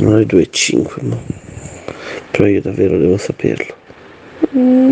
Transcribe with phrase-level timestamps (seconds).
[0.00, 1.18] Sono le 2 e 5, ma...
[2.30, 3.74] però io davvero devo saperlo.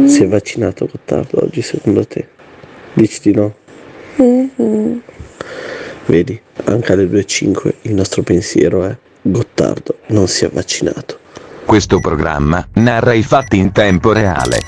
[0.07, 2.29] Si è vaccinato Gottardo oggi secondo te?
[2.93, 3.55] Dici di no?
[6.05, 11.19] Vedi, anche alle 2 e 5 il nostro pensiero è Gottardo non si è vaccinato.
[11.65, 14.61] Questo programma narra i fatti in tempo reale.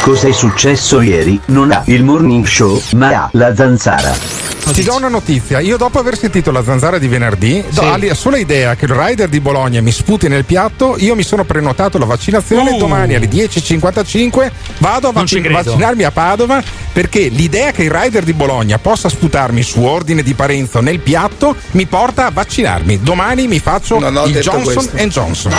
[0.00, 1.38] Cos'è successo ieri?
[1.48, 4.47] Non ha il morning show, ma ha la zanzara.
[4.72, 8.36] Ti do una notizia, io dopo aver sentito la zanzara di venerdì, do- alla sola
[8.38, 12.04] idea che il rider di Bologna mi sputi nel piatto, io mi sono prenotato la
[12.04, 12.78] vaccinazione, Uh.
[12.78, 18.32] domani alle 10.55 vado a vac- vaccinarmi a Padova perché l'idea che il rider di
[18.34, 23.00] Bologna possa sputarmi su ordine di Parenzo nel piatto mi porta a vaccinarmi.
[23.02, 24.96] Domani mi faccio Non ho il Johnson questo.
[25.08, 25.52] Johnson.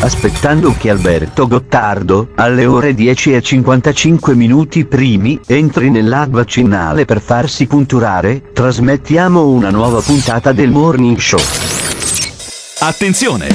[0.00, 7.20] Aspettando che Alberto Gottardo, alle ore 10 e 55 minuti primi, entri nell'hub vaccinale per
[7.22, 8.02] farsi punturare,
[8.52, 11.40] trasmettiamo una nuova puntata del Morning Show.
[12.80, 13.48] Attenzione!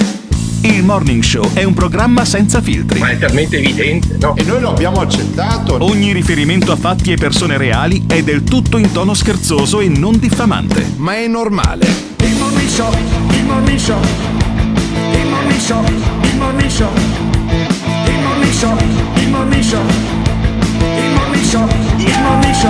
[0.62, 2.98] Il Morning Show è un programma senza filtri.
[2.98, 4.36] Ma è talmente evidente, no?
[4.36, 5.78] E noi lo abbiamo accettato.
[5.84, 10.18] Ogni riferimento a fatti e persone reali è del tutto in tono scherzoso e non
[10.18, 10.94] diffamante.
[10.96, 11.86] Ma è normale.
[12.18, 12.92] Il morning show,
[13.30, 16.90] il morning show, il morning show, il morning show,
[18.08, 18.78] il morning show,
[19.14, 20.29] il morning show,
[21.50, 22.70] il show, il show.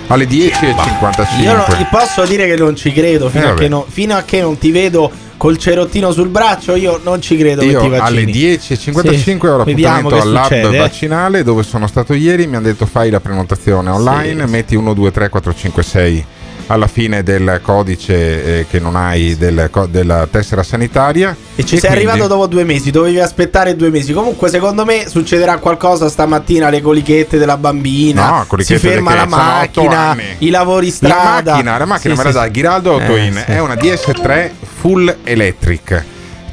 [0.09, 1.43] alle 10.55.
[1.43, 4.15] Io non- ti posso dire che non ci credo fino, Eh, a che no- fino
[4.17, 6.75] a che non ti vedo col cerottino sul braccio.
[6.77, 7.99] Io non ci credo che ti Io vaccini.
[8.23, 10.79] alle 10.55 ho Sì, vediamo l'appuntamento che al succede, lab eh.
[10.79, 12.47] vaccinale dove sono stato ieri.
[12.47, 16.25] Mi hanno detto fai la prenotazione online, Sì, metti 1, 2, 3, 4, 5, 6
[16.69, 21.35] alla fine del codice eh, che non hai del della tessera sanitaria.
[21.57, 24.13] E ci sei quindi- arrivato dopo due mesi, dovevi aspettare due mesi.
[24.13, 28.29] Comunque, secondo me succederà qualcosa stamattina alle colichette della bambina.
[28.31, 31.53] No, colichette si ferma la macchina, i lavori La strada.
[31.53, 32.51] macchina, la macchina Sì, me la sì, dà sì.
[32.51, 34.51] Ghiraldo Autoin, Eh, è una DS3
[34.81, 36.05] full electric.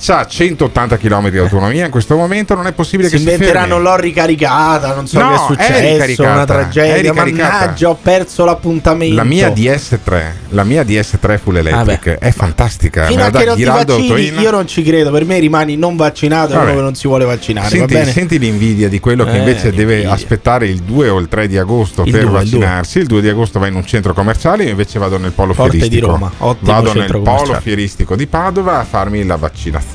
[0.06, 3.70] C'ha 180 km di autonomia in questo momento, non è possibile Si che si inventeranno
[3.76, 3.84] fermi.
[3.84, 7.14] l'ho ricaricata, non so No, che è è successo, ricaricata, una è tragedia.
[7.14, 9.16] Mannaggia, ho perso l'appuntamento.
[9.16, 13.06] La mia DS3, la mia DS3 full electric è fantastica.
[13.06, 15.10] Fino a che non ti vaccini, io non ci credo.
[15.10, 16.66] Per me rimani non vaccinato e Vabbè.
[16.68, 17.68] uno che non si vuole vaccinare.
[17.70, 18.12] Senti, va bene?
[18.12, 20.12] senti l'invidia di quello che Eh, invece deve l'invidia.
[20.14, 22.60] aspettare il 2 o il 3 di agosto Il per 2, il 2.
[22.60, 23.00] vaccinarsi.
[23.00, 25.72] Il 2 di agosto va in un centro commerciale, io invece vado nel polo Forte
[25.72, 26.12] di fieristico.
[26.12, 29.94] Roma, ottimo vado nel polo fieristico di Padova a farmi la vaccinazione.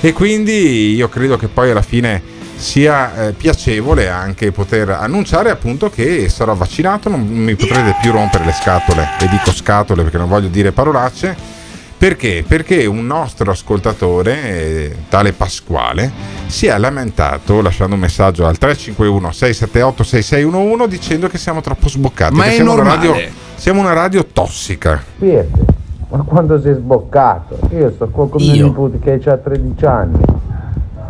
[0.00, 5.90] E quindi io credo che poi alla fine sia eh, piacevole anche poter annunciare appunto
[5.90, 10.28] che sarò vaccinato, non mi potrete più rompere le scatole, e dico scatole perché non
[10.28, 11.60] voglio dire parolacce,
[12.02, 12.44] Perché?
[12.44, 16.10] Perché un nostro ascoltatore, eh, tale Pasquale,
[16.46, 22.34] si è lamentato lasciando un messaggio al 351 678 6611 dicendo che siamo troppo sboccati.
[22.34, 23.16] Ma che è siamo una radio,
[23.54, 25.00] siamo una radio tossica.
[25.16, 25.64] Pietro,
[26.12, 27.58] ma quando sei sboccato?
[27.70, 28.66] Io sto qua con mio Io?
[28.66, 30.20] nipote che ha 13 anni.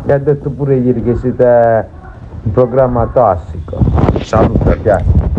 [0.05, 1.87] Gli ha detto pure ieri che siete
[2.43, 3.79] un programma tossico.
[4.21, 5.31] Saluta Pietro.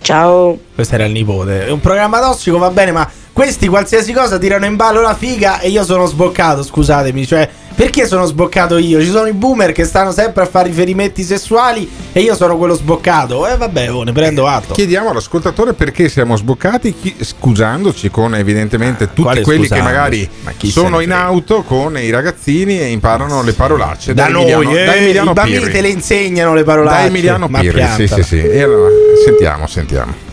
[0.00, 0.56] Ciao.
[0.74, 1.66] Questo era il nipote.
[1.66, 5.60] È un programma tossico, va bene, ma questi qualsiasi cosa tirano in ballo la figa
[5.60, 7.26] e io sono sboccato, scusatemi.
[7.26, 9.00] Cioè, perché sono sboccato io?
[9.00, 12.74] Ci sono i boomer che stanno sempre a fare riferimenti sessuali e io sono quello
[12.74, 13.46] sboccato.
[13.46, 14.74] E vabbè, oh, ne prendo atto.
[14.74, 19.94] Chiediamo all'ascoltatore perché siamo sboccati, chi- scusandoci con evidentemente tutti Ah, quale quelli che scusandosi?
[19.94, 24.76] magari Ma sono in auto con i ragazzini e imparano le parolacce Da noi, Emiliano,
[24.76, 25.72] eh, da Emiliano i bambini Pirri.
[25.72, 27.00] te le insegnano le parolacce.
[27.00, 28.36] Da Emiliano Pirri, sì, sì, sì.
[28.42, 28.90] E allora,
[29.24, 30.28] sentiamo, sentiamo.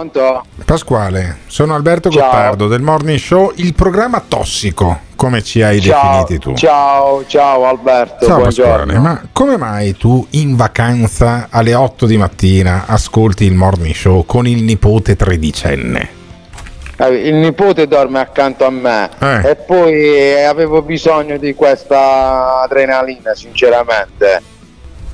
[0.00, 0.44] Pronto?
[0.66, 2.24] Pasquale, sono Alberto Ciao.
[2.24, 6.54] Gottardo del Morning Show, il programma tossico, come ci hai Ciao, definiti tu.
[6.54, 8.74] ciao, ciao Alberto, Ciao buongiorno.
[8.74, 14.26] Pasquale, ma come mai tu in vacanza alle 8 di mattina ascolti il Morning Show
[14.26, 16.10] con il nipote tredicenne?
[16.98, 19.48] Eh, Il nipote dorme accanto a me Eh.
[19.50, 24.42] e poi eh, avevo bisogno di questa adrenalina, sinceramente.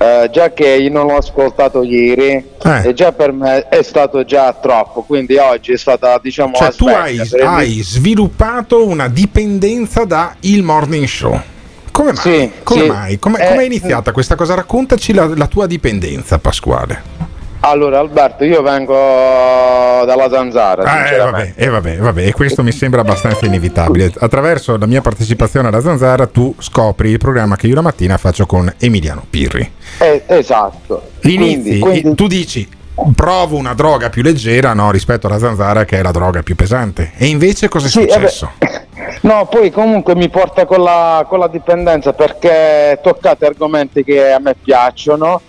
[0.03, 2.89] Eh, già che io non l'ho ascoltato ieri Eh.
[2.89, 6.89] e già per me è stato già troppo, quindi oggi è stata diciamo Cioè tu
[6.89, 11.41] hai, per il- hai sviluppato una dipendenza da il Morning Show.
[11.93, 12.23] Come mai?
[12.23, 12.87] Sì, come sì.
[12.89, 13.19] mai?
[13.21, 14.55] Come, Eh, è iniziata questa cosa?
[14.55, 17.03] Raccontaci la, la tua dipendenza, Pasquale.
[17.65, 22.73] Allora Alberto, io vengo dalla zanzara, Ah, eh, vabbè, eh, vabbè, vabbè, e questo mi
[22.73, 24.13] sembra abbastanza inevitabile.
[24.19, 28.47] Attraverso la mia partecipazione alla Zanzara tu scopri il programma che io la mattina faccio
[28.47, 29.71] con Emiliano Pirri.
[29.99, 31.11] Eh, esatto.
[31.23, 32.69] Inizi, Quindi- quindi- tu dici
[33.15, 37.13] provo una droga più leggera no, rispetto alla Zanzara che è la droga più pesante.
[37.17, 38.51] E invece cosa è Sì, successo?
[39.23, 44.41] No, poi comunque mi porta con la, con la dipendenza perché toccate argomenti che a
[44.41, 45.41] me piacciono,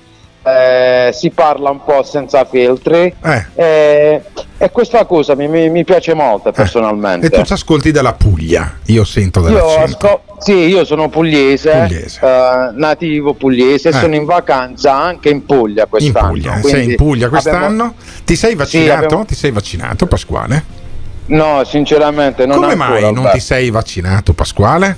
[0.44, 3.46] eh, si parla un po' senza filtri Eh.
[3.56, 4.22] eh,
[4.58, 7.28] e questa cosa mi, mi- mi piace molto personalmente.
[7.28, 10.08] E tu ci ascolti dalla Puglia, io sento Io, dall'accento.
[10.08, 12.20] asco- sì, io sono pugliese, Pugliese.
[12.22, 13.94] eh, nativo pugliese Eh.
[13.94, 16.28] sono in vacanza anche in Puglia In quest'anno.
[16.28, 17.66] Puglia, quindi sei in Puglia quest'anno?
[17.66, 17.96] abbiamo-
[18.26, 19.04] Ti sei vaccinato?
[19.06, 20.64] abbiamo- Ti sei vaccinato, Pasquale?
[21.26, 23.32] No, sinceramente non Come ancora, mai non Alberto.
[23.38, 24.98] ti sei vaccinato, Pasquale?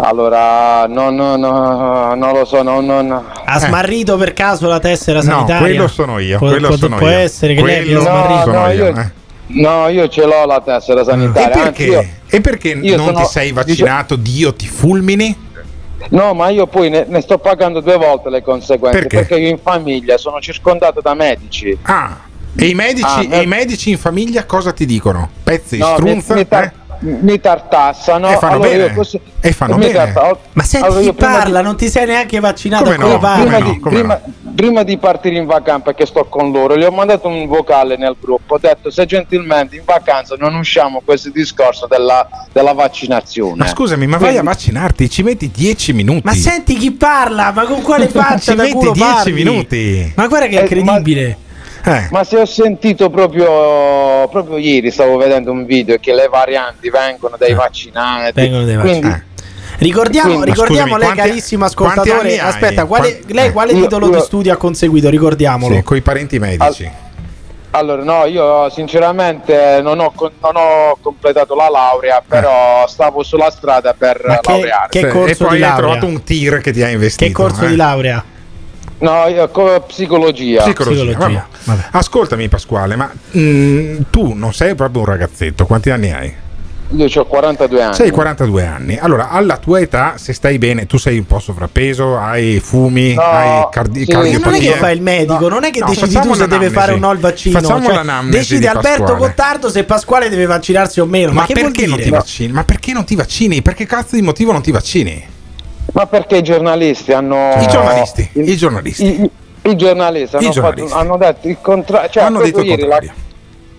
[0.00, 3.24] Allora, no, no, no, non lo so, no, no, no.
[3.44, 5.24] Ha smarrito per caso la tessera Eh.
[5.24, 5.58] No, sanitaria?
[5.58, 7.16] quello sono io, Può, quello può- sono può io.
[7.18, 8.42] essere che lei Quello abbia smarrito.
[8.44, 9.10] sono no, io, io- eh.
[9.50, 11.64] No, io ce l'ho la tessera E sanitaria.
[11.64, 12.10] anzi, io- perché?
[12.28, 14.14] E perché io non sono- ti sei vaccinato?
[14.16, 15.46] Dio ti fulmini?
[16.10, 19.16] No, ma io poi ne, ne sto pagando due volte le conseguenze Perché?
[19.16, 21.76] perché io in famiglia sono circondato da medici.
[21.82, 22.16] Ah,
[22.56, 25.28] e i medici, Ah, e i medici in famiglia cosa ti dicono?
[25.42, 26.34] Pezzi di No, mi, strunza?
[26.34, 26.72] mi tar- eh?
[27.00, 28.28] Mi tartassano.
[28.30, 28.94] E fanno allora bene.
[28.94, 29.92] così- E fanno bene.
[29.92, 33.18] tarta- Ma senti allora chi parla, di- non ti sei neanche vaccinato, Come come no?
[33.18, 33.70] prima, no?
[33.72, 34.20] di, Come prima-
[34.54, 38.16] prima di partire in vacanza perché sto con loro gli ho mandato un vocale nel
[38.20, 43.66] gruppo ho detto se gentilmente in vacanza non usciamo questo discorso della, della vaccinazione Ma
[43.68, 46.22] scusami, ma vai a vaccinarti, ci metti 10 minuti.
[46.24, 49.32] Ma senti chi parla, ma con quale faccia ci da metti culo 10 parli?
[49.32, 50.12] minuti.
[50.16, 51.38] Ma guarda che è Eh, ma- incredibile.
[51.88, 52.08] Eh.
[52.10, 57.36] Ma se ho sentito proprio, proprio ieri, stavo vedendo un video che le varianti vengono
[57.38, 58.32] dai vaccinati.
[58.34, 59.26] Vengono dai quindi- vaccinati.
[59.78, 62.28] Ricordiamo, Quindi- ricordiamo scusami, lei, quanti- carissimo ascoltatore.
[62.32, 62.38] hai?
[62.38, 63.52] Aspetta, quale, Quanti- lei eh.
[63.52, 65.08] quale Io- titolo io- di studio ha conseguito?
[65.08, 65.74] Ricordiamolo.
[65.76, 66.90] Sì, con i parenti medici.
[67.70, 73.94] Allora, no, io sinceramente non ho, non ho completato la laurea, però stavo sulla strada
[73.96, 74.86] per Ma che- laureare.
[74.88, 75.76] che corso e poi di hai laurea?
[75.76, 77.24] trovato un tir che ti ha investito.
[77.26, 77.68] Che corso eh.
[77.68, 78.24] di laurea?
[78.98, 80.62] No, io come psicologia.
[80.62, 81.04] Psicologia.
[81.04, 81.82] Psicologia, vabbè.
[81.92, 86.34] Ascoltami Pasquale, ma mm, tu non sei proprio un ragazzetto, quanti anni hai?
[86.96, 87.94] Io ho 42 anni.
[87.94, 88.96] Sei 42 anni.
[88.96, 93.20] Allora, alla tua età, se stai bene, tu sei un po' sovrappeso, hai fumi, No,
[93.22, 94.12] hai cardi- sì.
[94.12, 96.92] Non è che fa il medico, non è che No, decidi tu se deve fare
[96.92, 97.60] o no il vaccino.
[97.60, 99.16] Facciamo cioè, l'anamnesi decide di Alberto.
[99.16, 101.32] Gottardo se Pasquale deve vaccinarsi o meno.
[101.32, 102.52] Ma, Ma che vuol perché non ti vaccini?
[102.52, 103.60] Ma perché non ti vaccini?
[103.60, 105.36] Perché cazzo di motivo non ti vaccini?
[105.92, 107.54] Ma perché i giornalisti hanno.
[107.60, 109.04] I giornalisti, i giornalisti.
[109.04, 109.30] I, i-
[109.70, 110.88] i giornalisti, I hanno, giornalisti.
[110.88, 112.08] Fatto, hanno detto il contrario.
[112.10, 113.12] Cioè, Hanno detto il contrario.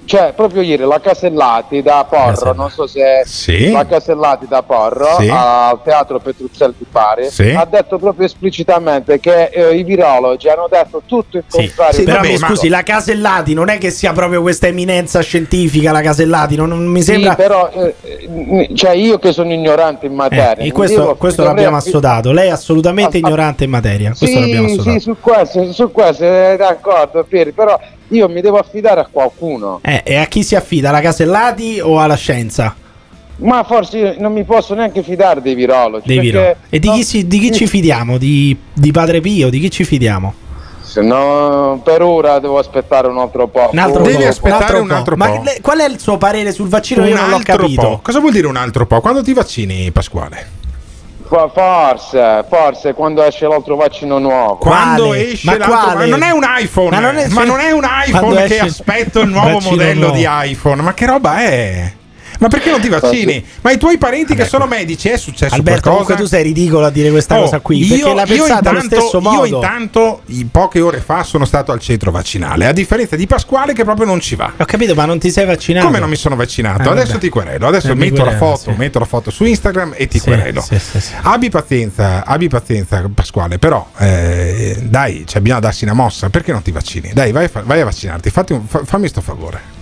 [0.09, 3.69] Cioè, proprio ieri la Casellati da Porro, non so se Sì.
[3.69, 5.29] la Casellati da Porro Sì.
[5.31, 7.51] al teatro Petruzzelli di Bari Sì.
[7.51, 11.93] ha detto proprio esplicitamente che eh, i virologi hanno detto tutto il contrario.
[11.93, 16.01] sì, però vabbè, scusi, la Casellati non è che sia proprio questa eminenza scientifica, la
[16.01, 17.35] Casellati, non, non mi Sì, sembra...
[17.35, 20.65] però eh, eh, cioè io che sono ignorante in Eh, materia.
[20.65, 22.31] e questo, devo- questo dovrei- l'abbiamo assodato.
[22.31, 24.07] Lei è assolutamente Ah, ah, ignorante in materia.
[24.17, 24.89] Questo Sì, l'abbiamo assodato.
[24.89, 29.79] sì, su questo, su questo è d'accordo, Pieri, però io mi devo affidare a qualcuno.
[29.83, 30.89] Eh, e a chi si affida?
[30.89, 32.75] Alla Casellati o alla scienza?
[33.37, 36.05] Ma forse io non mi posso neanche fidare dei virologi.
[36.07, 36.55] Dei viro.
[36.69, 38.17] E di no- chi, si- di chi ci fidiamo?
[38.17, 39.49] Di, di Padre Pio?
[39.49, 40.33] Di chi ci fidiamo?
[40.81, 43.69] Se no, per ora devo aspettare un altro po'.
[43.71, 45.43] Un altro Devi po', aspettare un altro Ma po'.
[45.43, 47.05] le- qual è il suo parere sul vaccino?
[47.05, 47.81] Io un non l'ho altro capito.
[47.81, 47.99] po'.
[48.01, 48.99] Cosa vuol dire un altro po'?
[48.99, 50.57] Quando ti vaccini, Pasquale?
[51.29, 54.55] Fo- Forse, forse quando esce l'altro vaccino nuovo.
[54.55, 55.31] Quando Quale?
[55.31, 55.95] esce Ma l'altro quale?
[55.95, 59.19] ma non è un iPhone, Ma non è- ma non è un iPhone che aspetto
[59.19, 60.15] il nuovo modello nuovo.
[60.15, 60.81] di iPhone.
[60.81, 61.91] Ma che roba è?
[62.39, 63.43] Ma perché non ti vaccini?
[63.61, 65.89] Ma i tuoi parenti che sono medici è successo Alberto, qualcosa?
[66.05, 67.85] comunque tu sei ridicolo a dire questa Oh, cosa qui.
[67.85, 69.45] Perché l'ha pensata allo stesso modo.
[69.45, 73.73] Io intanto, i- poche ore fa, sono stato al centro vaccinale, a differenza di Pasquale
[73.73, 74.53] che proprio non ci va.
[74.57, 75.85] Ho capito, ma non ti sei vaccinato.
[75.87, 76.83] Come non mi sono vaccinato?
[76.83, 77.19] Eh, adesso vabbè.
[77.19, 78.77] ti querelo, adesso Eh, metto la querela, foto, sì.
[78.77, 80.61] metto la foto su Instagram e ti Sì, querelo.
[80.61, 81.13] sì, sì, sì.
[81.21, 86.61] Abbi pazienza, abbi pazienza Pasquale, però eh, dai, cioè, bisogna darsi una mossa, perché non
[86.61, 87.11] ti vaccini?
[87.13, 89.77] Dai, vai, vai a vaccinarti, fatti un- fa- fammi sto favore.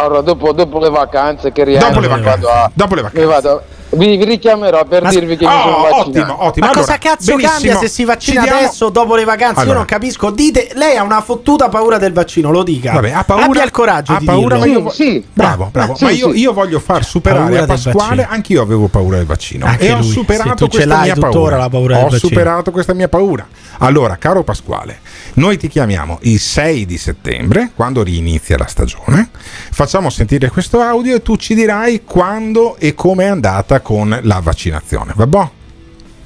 [0.00, 3.26] Allora, dopo, dopo le vacanze che rientro, Dopo le vacanze, vado a- dopo le vacanze.
[3.26, 6.00] mi vado- vi, vi richiamerò per Ma- dirvi che Oh, mi sono vaccinato.
[6.08, 6.66] ottimo, ottimo.
[6.66, 7.50] Ma Allora, cosa cazzo benissimo.
[7.52, 9.54] cambia se si vaccina Ci diamo- adesso dopo le vacanze?
[9.54, 9.76] Io Allora.
[9.78, 10.30] non capisco.
[10.30, 12.92] Dite, lei ha una fottuta paura del vaccino, lo dica.
[12.92, 14.58] Vabbè, ha paura, Abbia il coraggio ha di paura, dirlo.
[14.58, 15.94] ma io vo- Sì, bravo, bravo.
[15.96, 16.38] sì, ma io, sì.
[16.38, 18.26] io voglio far superare a Pasquale, vaccino.
[18.28, 21.56] anch'io avevo paura del vaccino Anche e ho lui, sì, superato questa mia paura.
[21.56, 23.46] la paura del ho superato questa mia paura.
[23.78, 24.98] Allora, caro Pasquale,
[25.34, 29.30] noi ti chiamiamo il 6 di settembre, quando rinizia la stagione.
[29.70, 34.40] Facciamo sentire questo audio e tu ci dirai quando e come è andata con la
[34.42, 35.12] vaccinazione.
[35.14, 35.52] Va boh?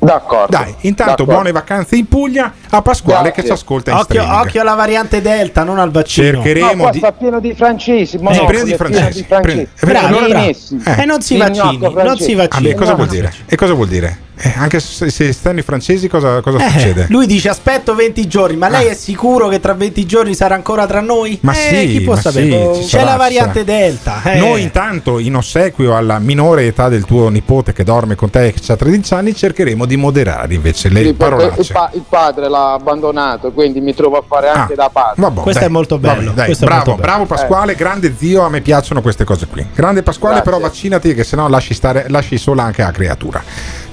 [0.02, 0.56] D'accordo.
[0.56, 1.32] Dai, intanto d'accordo.
[1.32, 3.42] buone vacanze in Puglia a Pasquale Grazie.
[3.42, 4.40] che ci ascolta in Occhio, streaming.
[4.46, 6.42] occhio alla variante Delta, non al vaccino.
[6.42, 8.16] Cercheremo No, qua di sta pieno di francesi.
[8.16, 10.28] Eh, no, pieno di è francesi, pieno pieno- di Bravo, francesi.
[10.30, 10.44] bravo.
[10.46, 10.82] Messi.
[10.84, 11.02] Eh.
[11.02, 12.68] E non si vaccini, non si Ah, vaccini.
[12.68, 13.12] beh, cosa No, vuol no.
[13.12, 13.32] dire?
[13.46, 14.18] E cosa vuol dire?
[14.44, 17.06] Eh, anche se, se stanno i francesi cosa, cosa Eh, succede?
[17.10, 18.90] lui dice aspetto 20 giorni, ma lei Ah.
[18.90, 21.38] è sicuro che tra 20 giorni sarà ancora tra noi?
[21.42, 22.74] Ma Eh, sì, chi può ma sapere?
[22.74, 23.62] sì, C'è sarà, la variante.
[23.62, 24.20] Delta.
[24.24, 24.38] eh.
[24.38, 28.52] Noi intanto in ossequio alla minore età del tuo nipote che dorme con te e
[28.52, 31.72] che ha 13 anni cercheremo di moderare invece le Sì, perché il, parolacce.
[31.72, 35.22] pa- il padre l'ha abbandonato, quindi mi trovo a fare anche Ah, da padre.
[35.22, 37.14] Vabbè, Questo dai, è molto va bello, bene, dai, questo è bravo, molto bello.
[37.16, 39.64] bravo Pasquale, grande zio, a me piacciono queste cose qui.
[39.72, 40.50] Grande Pasquale, Grazie.
[40.50, 43.42] però vaccinati che sennò lasci stare lasci sola anche la creatura.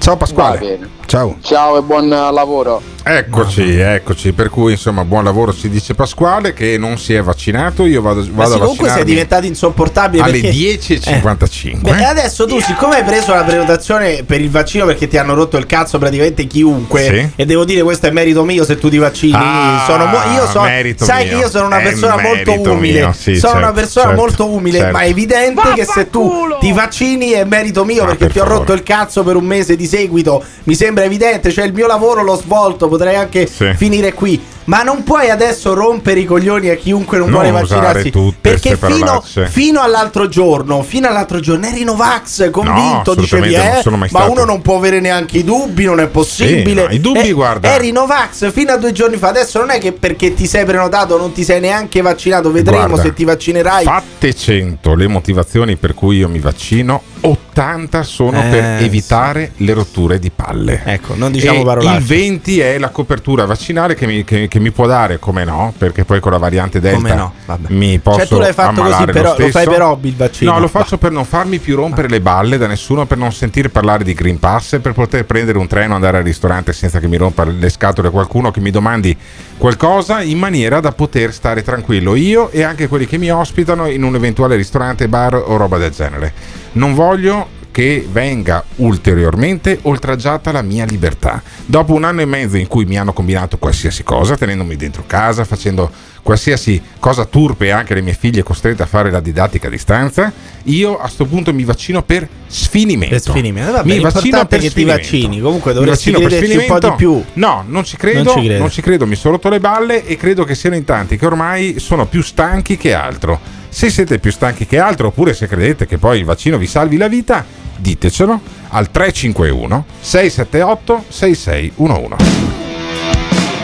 [0.00, 0.78] Ciao Pasquale.
[1.04, 1.36] Ciao.
[1.42, 2.80] Ciao e buon eh, lavoro.
[3.02, 4.32] Eccoci, eccoci.
[4.32, 7.84] Per cui insomma, buon lavoro ci dice Pasquale che non si è vaccinato.
[7.84, 11.88] Io vado, Ma vado sì, a comunque sei diventato insopportabile alle perché- 10.55.
[11.88, 11.92] Eh.
[11.96, 15.56] Beh, adesso tu, siccome hai preso la prenotazione per il vaccino perché ti hanno rotto
[15.56, 17.30] il cazzo praticamente chiunque, Sì.
[17.42, 19.32] e devo dire questo è merito mio se tu ti vaccini.
[19.34, 21.34] Ah, sono mo- io so- merito sai mio.
[21.34, 23.12] che io sono una È persona molto umile.
[23.18, 24.92] sì, sono una certo, persona certo, molto umile, certo.
[24.96, 26.30] ma è evidente che se tu
[26.60, 28.58] ti vaccini è merito mio Ah, perché per ti ho favore.
[28.60, 30.42] rotto il cazzo per un mese di seguito.
[30.64, 33.72] Mi sembra evidente, cioè il mio lavoro l'ho svolto, potrei anche Sì.
[33.76, 34.40] finire qui.
[34.70, 38.12] Ma non puoi adesso rompere i coglioni a chiunque non, Non vuole vaccinarsi.
[38.40, 44.08] Perché fino, fino all'altro giorno, fino all'altro giorno eri Novax, convinto, dicevi, assolutamente non eh,
[44.12, 46.86] ma uno non può avere neanche i dubbi, non è possibile.
[46.86, 47.68] no, i dubbi, Eh, guarda.
[47.74, 51.18] Eri Novax fino a due giorni fa, adesso non è che perché ti sei prenotato
[51.18, 53.82] non ti sei neanche vaccinato, vedremo Guarda, se ti vaccinerai.
[53.84, 59.72] Fatte 100 le motivazioni per cui io mi vaccino, 80 sono Eh, per evitare le
[59.74, 60.82] rotture di palle.
[60.84, 61.98] Ecco, non diciamo E parolacce.
[61.98, 65.72] Il 20 è la copertura vaccinale che mi, che- che mi può dare, come no,
[65.76, 67.32] perché poi con la variante Delta no,
[67.68, 69.50] mi posso Cioè, tu l'hai fatto così, però- lo stesso.
[69.50, 70.52] fai per hobby il vaccino?
[70.52, 73.68] No, lo faccio per non farmi più rompere le balle da nessuno, per non sentire
[73.68, 77.16] parlare di Green Pass, per poter prendere un treno, andare al ristorante senza che mi
[77.16, 79.16] rompa le scatole qualcuno che mi domandi
[79.56, 84.02] qualcosa in maniera da poter stare tranquillo io e anche quelli che mi ospitano in
[84.02, 86.32] un eventuale ristorante, bar o roba del genere.
[86.72, 91.42] Non voglio che venga ulteriormente oltraggiata la mia libertà.
[91.66, 95.44] Dopo un anno e mezzo in cui mi hanno combinato qualsiasi cosa, tenendomi dentro casa,
[95.44, 95.90] facendo
[96.22, 100.32] qualsiasi cosa turpe e anche le mie figlie costrette a fare la didattica a distanza,
[100.64, 103.14] io a sto punto mi vaccino per sfinimento.
[103.14, 103.72] Per sfinimento.
[103.72, 105.40] Vabbè, mi vaccino per che ti vaccini.
[105.40, 107.24] Comunque dovresti crederci un po' di più.
[107.34, 108.58] No, non ci credo, Non ci credo.
[108.58, 111.26] non ci credo, mi sono rotto le balle e credo che siano in tanti che
[111.26, 113.58] ormai sono più stanchi che altro.
[113.70, 116.96] Se siete più stanchi che altro, oppure se credete che poi il vaccino vi salvi
[116.96, 117.44] la vita,
[117.76, 122.14] ditecelo al 351 678 6611.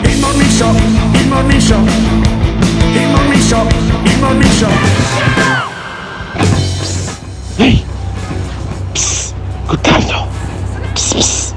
[0.03, 0.75] Il morning show,
[1.11, 3.67] il morning show, il morning show,
[4.03, 4.71] il morning show.
[7.57, 7.83] Ehi!
[8.93, 9.33] Psst!
[9.67, 10.27] Gottardo!
[10.93, 11.55] Psst, psst.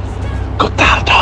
[0.56, 1.19] Gottardo!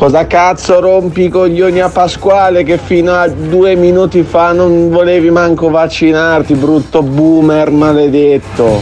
[0.00, 5.28] Cosa cazzo rompi i coglioni a Pasquale che fino a due minuti fa non volevi
[5.28, 8.80] manco vaccinarti, brutto boomer maledetto.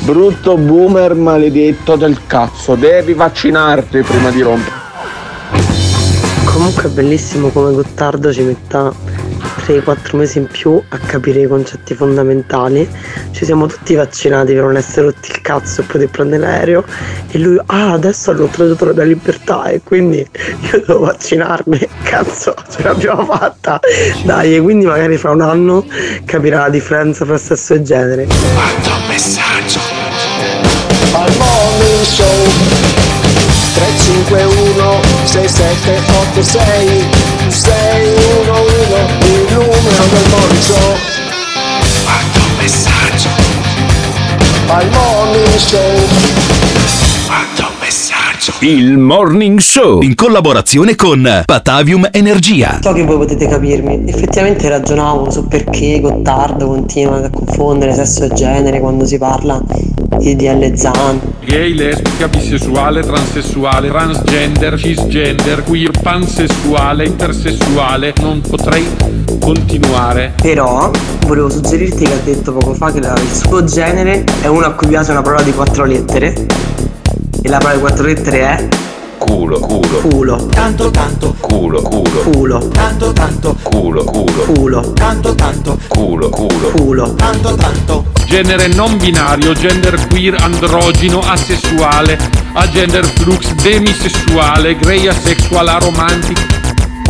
[0.00, 4.76] Brutto boomer maledetto del cazzo, devi vaccinarti prima di rompere.
[6.44, 8.92] Comunque è bellissimo come Gottardo ci metta
[9.40, 12.88] 3-4 mesi in più a capire i concetti fondamentali.
[13.30, 16.84] Ci siamo tutti vaccinati per non essere rotti il cazzo e poter prendere l'aereo.
[17.30, 21.88] E lui, ah, adesso hanno tradotto la libertà e quindi io devo vaccinarmi.
[22.02, 23.80] Cazzo, ce l'abbiamo fatta.
[24.24, 25.86] Dai, e quindi magari fra un anno
[26.24, 28.26] capirà la differenza tra sesso e genere.
[28.26, 29.78] Manda un messaggio.
[31.12, 32.26] Al morning show
[33.74, 37.04] 351 6786
[37.48, 38.79] 611
[39.90, 40.98] il numero del morning show
[42.04, 43.28] Manda un messaggio.
[44.68, 46.59] Al morning show Manda un messaggio.
[48.62, 52.78] Il Morning Show in collaborazione con Patavium Energia.
[52.82, 54.02] So che voi potete capirmi.
[54.06, 59.62] Effettivamente ragionavo su perché Gottardo continua a confondere sesso e genere quando si parla
[60.18, 61.20] di DL Zan.
[61.42, 68.12] Gay, lesbica, bisessuale, transessuale, transgender, cisgender, queer, pansessuale, intersessuale.
[68.20, 68.86] Non potrei
[69.40, 70.34] continuare.
[70.42, 70.90] Però
[71.26, 74.86] volevo suggerirti che ha detto poco fa che il suo genere è uno a cui
[74.86, 76.79] piace una parola di quattro lettere.
[77.42, 78.68] E la parola di quattro lettere è
[79.18, 80.46] Culo, culo, culo.
[80.46, 82.68] Tanto tanto culo, culo, Culo.
[82.68, 84.92] tanto tanto culo, culo, Culo.
[84.92, 86.70] tanto tanto culo, culo.
[86.70, 87.14] Culo.
[87.14, 92.16] tanto tanto Genere non binario, gender queer, androgino, asessuale,
[92.52, 96.59] agender flux, demisessuale, grey asexual, aromantic.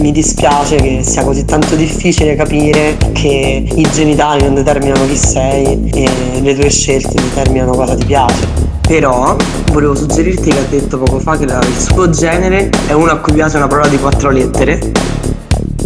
[0.00, 5.90] Mi dispiace che sia così tanto difficile capire che i genitali non determinano chi sei
[5.92, 8.46] e le tue scelte determinano cosa ti piace.
[8.80, 9.36] Però
[9.72, 13.18] volevo suggerirti che ha detto poco fa che la- il suo genere è uno a
[13.18, 14.78] cui piace una parola di quattro lettere.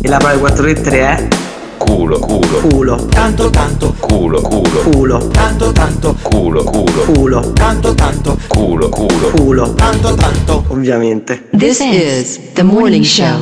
[0.00, 1.28] E la parola di quattro lettere è
[1.76, 3.06] Culo, culo, culo.
[3.06, 5.28] tanto tanto culo, culo, Culo.
[5.28, 7.52] tanto tanto culo, culo, Culo.
[7.52, 9.30] tanto tanto culo, culo.
[9.34, 9.74] Culo.
[9.74, 11.48] tanto tanto Ovviamente.
[11.56, 13.36] This is the morning show.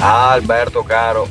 [0.00, 1.28] Ah, Alberto caro,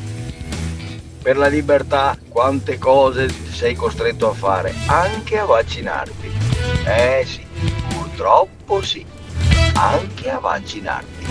[1.22, 6.32] per la libertà quante cose sei costretto a fare, anche a vaccinarti.
[6.86, 7.46] Eh sì,
[7.90, 9.06] purtroppo sì,
[9.74, 11.26] anche a vaccinarti.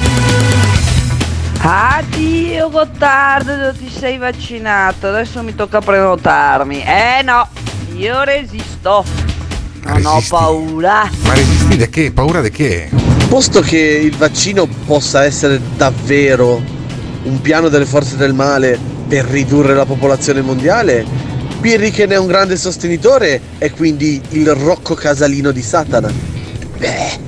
[1.58, 6.82] Addio Gottardo, ti sei vaccinato, adesso mi tocca prenotarmi.
[6.82, 7.46] Eh no,
[7.94, 9.04] io resisto.
[9.82, 10.30] Non ho Resisti?
[10.30, 11.08] paura.
[11.24, 12.12] Ma resisti da che?
[12.12, 12.88] Paura di che?
[13.28, 16.60] Posto che il vaccino possa essere davvero
[17.26, 21.04] un piano delle forze del male per ridurre la popolazione mondiale,
[21.60, 26.12] Pirri che ne è un grande sostenitore è quindi il Rocco Casalino di Satana.
[26.78, 27.18] Beh,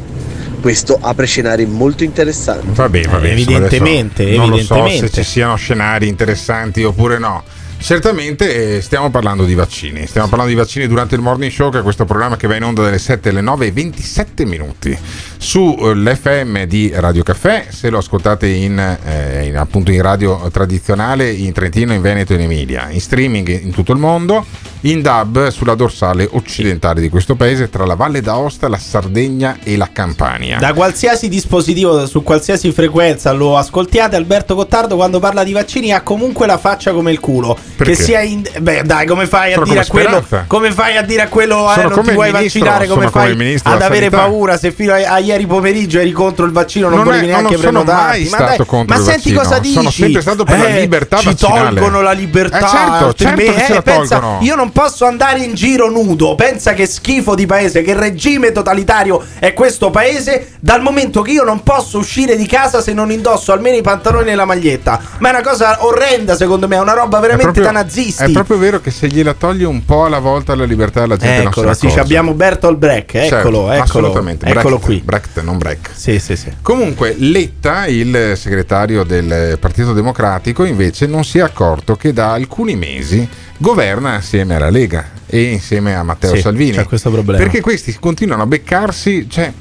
[0.60, 2.66] questo apre scenari molto interessanti.
[2.72, 3.34] Va bene, va bene.
[3.34, 5.22] Eh, insomma, evidentemente, non lo so se evidentemente.
[5.22, 7.42] ci siano scenari interessanti oppure no.
[7.80, 10.06] Certamente eh, stiamo parlando di vaccini.
[10.06, 12.64] Stiamo parlando di vaccini durante il morning show, che è questo programma che va in
[12.64, 14.98] onda dalle 7 alle 9 e 27 minuti
[15.38, 17.66] sull'FM di Radio Caffè.
[17.70, 22.36] Se lo ascoltate in, eh, in- appunto in radio tradizionale in Trentino, in Veneto e
[22.36, 24.44] in Emilia, in streaming in tutto il mondo,
[24.82, 29.76] in DAB sulla dorsale occidentale di questo paese tra la Valle d'Aosta, la Sardegna e
[29.76, 30.58] la Campania.
[30.58, 36.02] Da qualsiasi dispositivo, su qualsiasi frequenza lo ascoltiate, Alberto Gottardo quando parla di vaccini ha
[36.02, 37.56] comunque la faccia come il culo.
[37.76, 37.94] Perché?
[37.96, 38.42] Che sia in.
[38.60, 40.44] Beh, dai, come fai a Sono dire a come quello?
[40.46, 41.70] Come fai a dire a quello?
[41.70, 42.86] Eh, Sono non come ti vuoi ministro, vaccinare?
[42.88, 44.16] Come sono come fai ministro ad avere sanità.
[44.18, 46.86] paura se fino a, a ieri pomeriggio eri contro il vaccino?
[46.88, 48.08] Non, Non volevi è- neanche non sono prenotarti.
[48.18, 49.40] mai ma stato dai, contro ma il senti vaccino.
[49.42, 49.74] cosa dici?
[49.74, 51.58] Sono sempre stato per la Eh, libertà ci vaccinale.
[51.80, 52.58] tolgono la libertà.
[52.58, 55.90] Eh, certo, certo altrimenti- che ce la eh, pensa, io non posso andare in giro
[55.90, 56.34] nudo.
[56.34, 60.52] Pensa che schifo di paese, che regime totalitario è questo paese.
[60.60, 64.30] Dal momento che io non posso uscire di casa se non indosso almeno i pantaloni
[64.30, 65.00] e la maglietta.
[65.18, 66.76] Ma è una cosa orrenda, secondo me.
[66.76, 68.24] È una roba veramente da nazisti.
[68.24, 71.38] È proprio vero che se gliela togli un po' alla volta la libertà la gente
[71.38, 72.00] non Eccolo, ne sì, accorge.
[72.02, 73.14] abbiamo Bertolt Brecht.
[73.14, 73.82] Eccolo, Certo, eccolo.
[73.82, 74.46] assolutamente.
[74.46, 75.02] Eccolo Brecht, qui.
[75.04, 75.90] Brecht, non Brecht.
[75.94, 76.52] Sì, sì, sì.
[76.62, 82.76] Comunque, Letta, il segretario del Partito Democratico, invece non si è accorto che da alcuni
[82.76, 86.72] mesi governa assieme alla Lega e insieme a Matteo Sì, Salvini.
[86.72, 87.42] c'è questo problema.
[87.42, 89.52] Perché questi continuano a beccarsi, cioè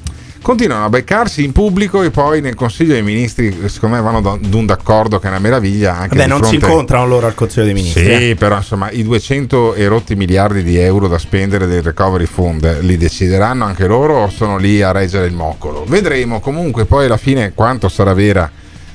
[0.41, 4.38] continuano a beccarsi in pubblico e poi nel Consiglio dei Ministri, secondo me vanno da-
[4.39, 7.65] d'un d'accordo che è una meraviglia anche di non fronte- si incontrano loro al Consiglio
[7.65, 8.03] dei Ministri.
[8.03, 8.36] sì, eh.
[8.36, 12.95] però insomma i 200 e rotti miliardi di euro da spendere del recovery fund li
[12.97, 15.83] decideranno anche loro o sono lì a reggere il moccolo?
[15.86, 18.49] Vedremo comunque poi alla fine quanto sarà vera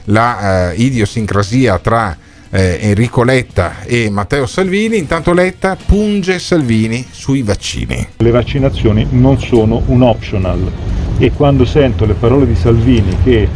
[0.06, 2.16] la eh, idiosincrasia tra
[2.52, 4.98] eh, Enrico Letta e Matteo Salvini.
[4.98, 8.06] Intanto Letta punge Salvini sui vaccini.
[8.18, 10.70] Le vaccinazioni non sono un optional
[11.18, 13.48] e quando sento le parole di Salvini che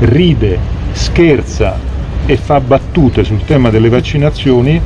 [0.00, 0.58] ride,
[0.92, 1.92] scherza
[2.26, 4.80] e fa battute sul tema delle vaccinazioni,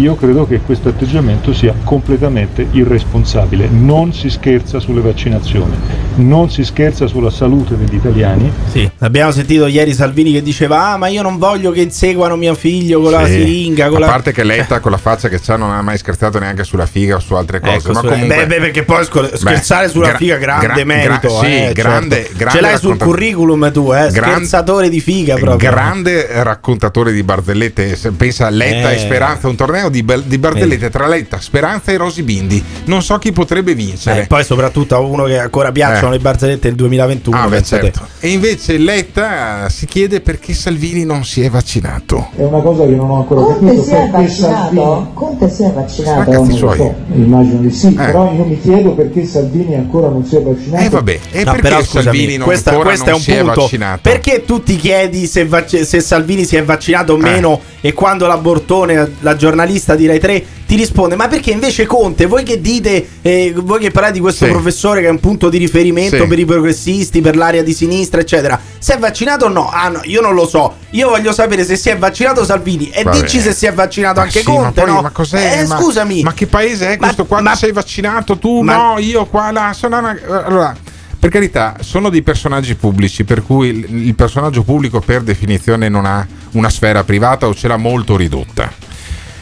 [0.00, 3.68] io credo che questo atteggiamento sia completamente irresponsabile.
[3.70, 5.74] Non si scherza sulle vaccinazioni,
[6.16, 8.50] non si scherza sulla salute degli italiani.
[8.70, 12.54] Sì, abbiamo sentito ieri Salvini che diceva: Ah, ma io non voglio che inseguano mio
[12.54, 13.32] figlio con la Sì.
[13.32, 13.88] siringa.
[13.88, 14.06] Con a la...
[14.06, 17.16] parte che Letta con la faccia che c'ha non ha mai scherzato neanche sulla figa
[17.16, 17.76] o su altre cose.
[17.88, 21.28] Ecco, ma comunque, beh, beh, perché poi scherzare sulla gra- figa grande gra- merito.
[21.28, 22.32] gra- sì, eh, grande, certo.
[22.36, 24.08] grande Ce l'hai sul racconta- curriculum tu, eh?
[24.10, 25.70] Gran- scherzatore di figa proprio.
[25.70, 27.96] grande raccontatore di barzellette.
[28.16, 28.94] Pensa a Letta Eh.
[28.94, 32.62] e Speranza, un torneo di, bel- di barzellette tra Letta, Speranza e Rosy Bindi.
[32.84, 34.22] Non so chi potrebbe vincere.
[34.22, 36.16] Eh, poi soprattutto a uno che ancora piacciono Eh.
[36.16, 37.36] le barzellette del 2021.
[37.36, 38.00] Ah, beh, certo.
[38.20, 42.28] E invece Letta si chiede perché Salvini non si è vaccinato.
[42.36, 44.52] È una cosa che non ho ancora Conte capito si è perché vaccinato?
[44.54, 46.18] Salvini Conte si è vaccinato?
[46.30, 46.76] Cazzi non lo suoi.
[46.76, 50.84] so, immagino di sì, però io mi chiedo perché Salvini ancora non si è vaccinato.
[50.84, 53.22] Eh vabbè, e No, perché però scusami, Salvini non questa- ancora questo non è un
[53.22, 53.60] si è punto.
[53.60, 54.00] vaccinato?
[54.02, 57.20] Perché tu ti chiedi se, vac- se Salvini si è vaccinato o Eh.
[57.22, 61.86] meno e quando la Bortone, la giornalista di Rai 3, ti risponde ma perché invece
[61.86, 64.50] Conte, voi che dite, eh, voi che parlate di questo Sì.
[64.50, 66.26] professore che è un punto di riferimento Sì.
[66.26, 69.68] per i progressisti, per l'area di sinistra, eccetera, si è vaccinato o no?
[69.68, 70.74] Ah no, io non lo so.
[70.90, 73.20] Io voglio sapere se si è vaccinato Salvini e Vabbè.
[73.20, 75.02] dici se si è vaccinato Ma anche sì, Conte, ma poi- no?
[75.02, 75.60] ma cos'è?
[75.60, 76.22] Eh, Ma- scusami.
[76.22, 77.40] Ma che paese è questo qua?
[77.40, 78.62] ma- Ti sei vaccinato tu?
[78.62, 79.72] no, io qua, là.
[79.74, 80.74] Sono una- allora,
[81.18, 86.04] per carità, sono dei personaggi pubblici, per cui il, il personaggio pubblico per definizione non
[86.06, 88.72] ha una sfera privata o ce l'ha molto ridotta.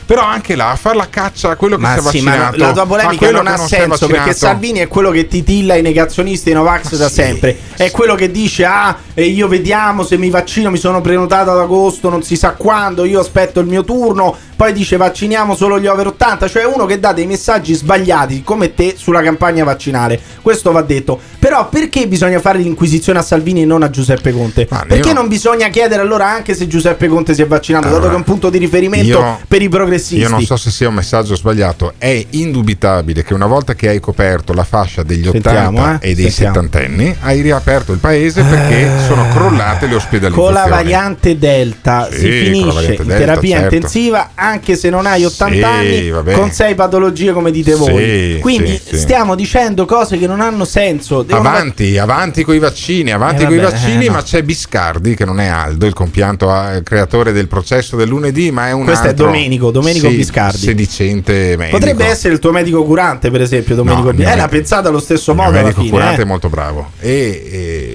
[0.07, 2.57] Però anche là, a fare la caccia a quello che Ma si è sì, vaccinato.
[2.59, 4.33] la tua polemica non ha è senso perché.
[4.35, 7.59] Salvini è quello che titilla i negazionisti e i Novax da sempre.
[7.77, 11.59] È quello che dice: Ah, e io vediamo se mi vaccino, mi sono prenotato ad
[11.59, 14.37] agosto, non si sa quando, io aspetto il mio turno.
[14.57, 18.75] Poi dice vacciniamo solo gli over 80, cioè uno che dà dei messaggi sbagliati come
[18.75, 20.19] te sulla campagna vaccinale.
[20.41, 21.21] Questo va detto.
[21.39, 24.67] Però perché bisogna fare l'inquisizione a Salvini e non a Giuseppe Conte?
[24.67, 28.11] Perché io- non bisogna chiedere allora anche se Giuseppe Conte si è vaccinato, dato Allora,
[28.11, 30.17] che è un punto di riferimento io- per i progressisti?
[30.23, 31.93] Io non so se sia un messaggio sbagliato.
[31.99, 36.15] È indubitabile che una volta che hai coperto la fascia degli 80 Sentiamo, eh, e
[36.15, 36.55] dei sentiamo.
[36.55, 40.53] settantenni, hai riaperto il paese perché sono crollate le ospedalizzazioni.
[40.53, 43.75] Con la variante Delta Sì, si finisce in terapia certo.
[43.75, 46.33] intensiva anche se non hai 80 Sì, anni vabbè.
[46.35, 48.39] con 6 patologie come dite Sì, voi.
[48.41, 51.23] Quindi sì, stiamo dicendo cose che non hanno senso.
[51.23, 54.15] Devono- Avanti, avanti con i vaccini, avanti Eh, con i vaccini, eh, no.
[54.15, 58.51] ma c'è Biscardi che non è Aldo, il compianto eh, creatore del processo del lunedì,
[58.51, 60.59] ma è un Questo è altro Domenico, Domenico sì, Biscardi.
[60.59, 61.79] sedicente medico.
[61.79, 64.05] Potrebbe essere il tuo medico curante, per esempio, Domenico.
[64.05, 65.91] No, il mio eh, l'ha pensata allo stesso Il modo alla medico fine.
[65.93, 66.25] curante eh.
[66.25, 67.11] è molto bravo e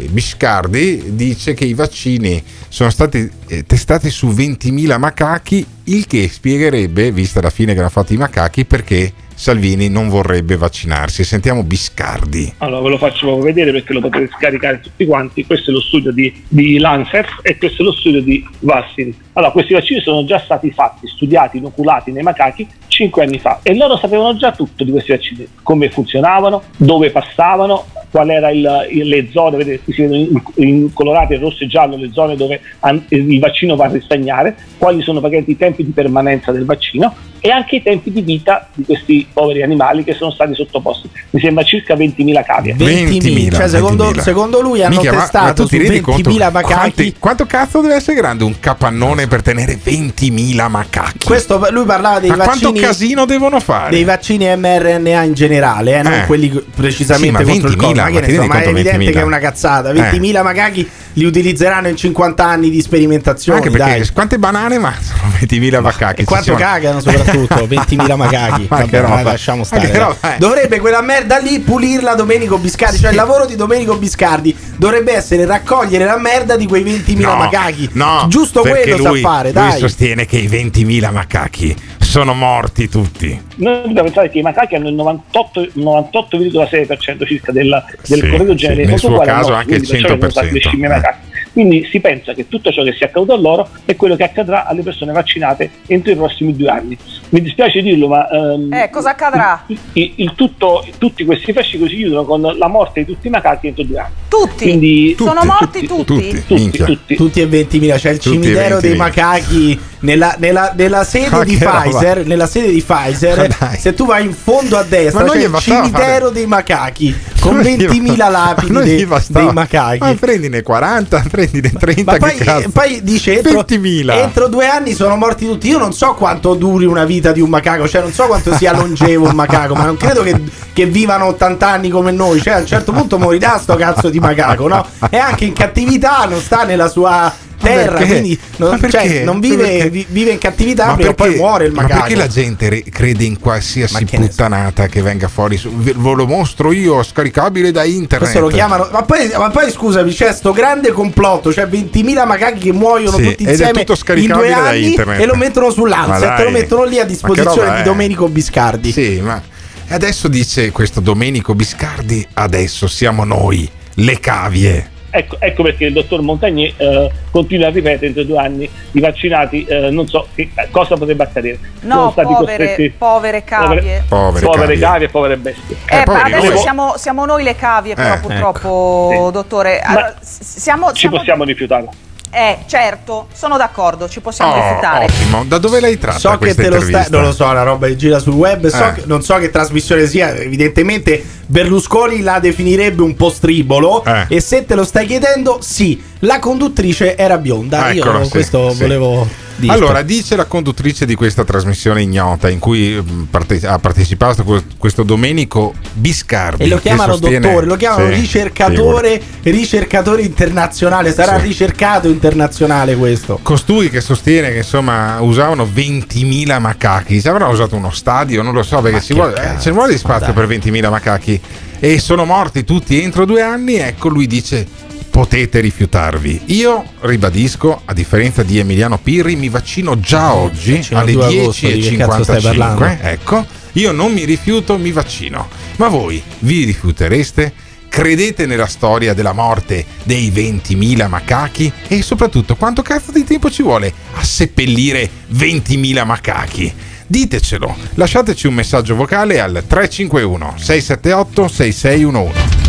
[0.06, 6.29] eh, Biscardi dice che i vaccini sono stati eh, testati su 20.000 macachi il che
[6.29, 11.63] spiegherebbe vista la fine che hanno fatto i macachi perché Salvini non vorrebbe vaccinarsi sentiamo
[11.63, 15.45] Biscardi Allora ve lo faccio vedere perché lo potete scaricare tutti quanti.
[15.45, 19.13] Questo è lo studio di, di Lancet e questo è lo studio di Vassin.
[19.34, 23.75] Allora, questi vaccini sono già stati fatti, studiati, inoculati nei macachi 5 anni fa e
[23.75, 29.08] loro sapevano già tutto di questi vaccini, come funzionavano, dove passavano, qual era il, il-
[29.08, 32.60] le zone, vedete qui si vedono in, in colorate, rosso e giallo le zone dove
[32.82, 35.19] an- il vaccino va a ristagnare, quali sono
[35.52, 39.63] i tempi di permanenza del vaccino e anche i tempi di vita di questi poveri
[39.63, 41.10] animali che sono stati sottoposti.
[41.32, 42.75] Mi sembra circa 20.000 cavie.
[42.75, 46.51] 20.000, cioè, secondo, secondo lui hanno ma- ma testato tu ti su rendi conto 20.000
[46.51, 46.73] macachi.
[46.73, 52.19] quanti- quanto cazzo deve essere grande un capannone per tenere 20.000 macachi Questo lui parlava
[52.19, 56.25] dei ma quanto vaccini casino devono fare dei vaccini mRNA in generale, eh, non Eh.
[56.27, 57.95] quelli precisamente Sì, ma contro il 20.000, Covid.
[57.97, 59.12] Ma, ma che ti ne so, rendi ma è evidente 20.000?
[59.12, 59.89] che è una cazzata.
[59.89, 59.93] Eh.
[59.93, 63.58] 20.000 macachi li utilizzeranno in 50 anni di sperimentazione.
[63.60, 64.10] anche perché dai.
[64.13, 69.24] quante banane ma sono 20.000 macachi E quanto cagano soprattutto 20.000 macachi Ma Vabbè, dai,
[69.24, 70.38] lasciamo Ma stare roba è?
[70.38, 75.46] dovrebbe quella merda lì pulirla Domenico Biscardi cioè il lavoro di Domenico Biscardi dovrebbe essere
[75.46, 79.54] raccogliere la merda di quei 20.000 No, macachi no, giusto quello lui, sa fare lui
[79.54, 84.76] dai sostiene che i 20.000 macachi sono morti tutti Noi dobbiamo pensare che i macachi
[84.76, 88.89] hanno il 98 98,6% circa del, del Sì, corredo sì, genetico.
[88.89, 90.89] nel suo caso nostro, anche il quindi perciò vengono usate le 100%, scimmie eh.
[90.89, 91.17] macache.
[91.54, 94.66] Quindi si pensa che tutto ciò che sia accaduto a loro è quello che accadrà
[94.66, 96.98] alle persone vaccinate entro i prossimi due anni.
[97.30, 99.66] Mi dispiace dirlo, ma ehm, Eh, cosa accadrà?
[99.94, 103.68] il, il tutto, tutti questi fascicoli si chiudono con la morte di tutti i macachi
[103.68, 104.14] entro due anni.
[104.30, 104.64] Tutti?
[104.64, 106.44] Quindi, Sono morti tutti?
[106.48, 106.86] minchia.
[106.86, 108.96] tutti e 20.000 c'è il Tutti cimitero dei 20.000.
[108.98, 111.44] macachi nella, nella- nella sede roba.
[111.44, 115.92] Pfizer nella sede di Pfizer se tu vai in fondo a destra c'è il cimitero
[116.00, 121.18] fare- dei macachi con Non gli 20.000 ba- lapidi dei, dei macachi Ma prendine 40,
[121.30, 122.69] prendine 30 ma poi, cazzo.
[122.69, 124.12] poi dice entro, 20.000.
[124.12, 125.67] entro due anni sono morti tutti.
[125.67, 128.73] Io non so quanto duri una vita di un macaco, cioè non so quanto sia
[128.75, 130.39] longevo un macaco, ma non credo che,
[130.73, 132.41] che vivano 80 anni come noi.
[132.41, 134.86] Cioè, a un certo punto morirà sto cazzo di macaco, no?
[135.10, 137.34] E anche in cattività non sta nella sua
[137.75, 138.05] terra, perché?
[138.07, 138.97] quindi non, Ma perché?
[139.07, 139.89] cioè, non Ma vive, perché?
[139.89, 141.99] vi- vive in cattività Ma o poi perché- muore il Ma macaco.
[142.01, 145.57] perché la gente re- crede in qualsiasi che puttanata che venga fuori?
[145.57, 148.19] su- ve, lo mostro io, scaricabile da internet.
[148.19, 148.88] Questo lo chiamano.
[148.91, 151.51] Ma poi, ma poi scusami, c'è sto grande complotto.
[151.53, 154.86] Cioè 20.000 macachi che muoiono Sì, tutti ed è insieme tutto in due da anni
[154.91, 155.19] internet.
[155.21, 157.84] e lo mettono Ma sull'Anset lo mettono lì a Ma disposizione di è?
[157.84, 158.91] Domenico Biscardi.
[158.91, 159.41] Sì, ma
[159.88, 164.90] e adesso dice questo Domenico Biscardi, adesso siamo noi, le cavie.
[165.13, 169.65] Ecco, ecco perché il dottor Montagnier eh, continua a ripetere entro due anni i vaccinati
[169.65, 171.60] eh, non so che, cosa potrebbe accadere.
[171.82, 174.04] Sono No, stati povere, costretti- povere cavie.
[174.08, 175.76] povere, povere cavie e povere bestie.
[175.89, 179.30] Eh, ma adesso siamo, siamo noi le cavie, però Eh, purtroppo, ecco.
[179.32, 179.82] dottore.
[179.84, 181.88] Ma Allora, s- siamo, Ci siamo- possiamo rifiutare.
[182.34, 185.06] Eh, certo, sono d'accordo, ci possiamo Oh, rifiutare.
[185.06, 185.44] ottimo.
[185.46, 187.04] Da dove l'hai tratta So che questa te lo intervista?
[187.08, 187.20] stai.
[187.20, 188.67] Non lo so, una roba che gira sul web.
[188.67, 188.94] So Eh.
[188.94, 190.34] che- non so che trasmissione sia.
[190.36, 194.04] Evidentemente Berlusconi la definirebbe un postribolo.
[194.06, 194.26] Eh.
[194.30, 197.91] E se te lo stai chiedendo, sì, la conduttrice era bionda.
[197.91, 198.78] Eccolo, Io sì, questo sì.
[198.80, 199.28] volevo
[199.62, 199.74] dire.
[199.74, 204.63] Allora, dice la conduttrice di questa trasmissione ignota in cui mh, parte- ha partecipato que-
[204.78, 206.63] questo Domenico Biscardi.
[206.63, 211.13] E lo chiamano sostiene- dottore, lo chiamano Sì, ricercatore, ricercatore internazionale.
[211.13, 211.47] Sarà Sì.
[211.47, 213.39] ricercato internazionale questo.
[213.41, 218.63] Costui che sostiene che insomma usavano 20.000 macachi, se avranno usato uno stadio, non lo
[218.63, 221.39] so, perché ci vuole, eh, ne vuole di spazio per 20.000 macachi
[221.80, 224.65] e sono morti tutti entro due anni, ecco lui dice
[225.12, 226.41] potete rifiutarvi.
[226.45, 231.26] Io ribadisco, a differenza di Emiliano Pirri, mi vaccino già oggi vaccino alle il 2
[231.26, 232.97] agosto, di che cazzo stai 10.55, parlando?
[233.02, 235.47] ecco, io non mi rifiuto, mi vaccino.
[235.76, 237.54] Ma voi vi rifiutereste?
[237.89, 241.71] Credete nella storia della morte dei 20.000 macachi?
[241.89, 246.74] E soprattutto quanto cazzo di tempo ci vuole a seppellire 20.000 macachi?
[247.06, 252.60] Ditecelo, lasciateci un messaggio vocale al 351 678 6611.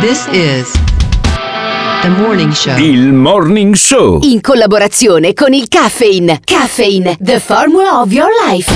[0.00, 0.93] This is
[2.10, 2.76] morning show.
[2.78, 4.18] Il Morning Show.
[4.22, 6.40] In collaborazione con il Caffeine.
[6.44, 8.70] Caffeine, the formula of your life.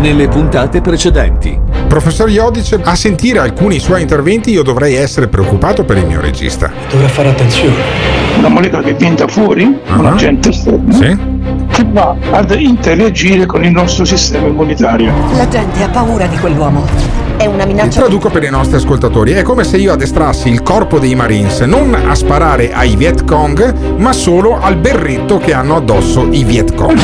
[0.00, 1.56] Nelle puntate precedenti.
[1.86, 6.72] Professor Iodice, a sentire alcuni suoi interventi io dovrei essere preoccupato per il mio regista.
[6.90, 7.74] Dovrà fare attenzione.
[8.38, 13.70] Una molecola che viene da fuori, un agente esterno, che va ad interagire con il
[13.70, 15.12] nostro sistema immunitario.
[15.36, 17.21] La gente ha paura di quell'uomo.
[17.36, 18.00] È una minaccia.
[18.00, 21.94] traduco per i nostri ascoltatori, è come se io addestrassi il corpo dei Marines non
[21.94, 27.00] a sparare ai Viet Cong, ma solo al berretto che hanno addosso i Viet Cong.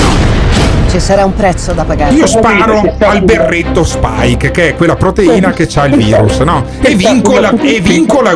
[0.90, 2.14] Ci sarà un prezzo da pagare.
[2.14, 6.64] Io sparo al berretto Spike, che è quella proteina che ha il virus, no?
[6.80, 8.34] E vinco, la, e vinco la,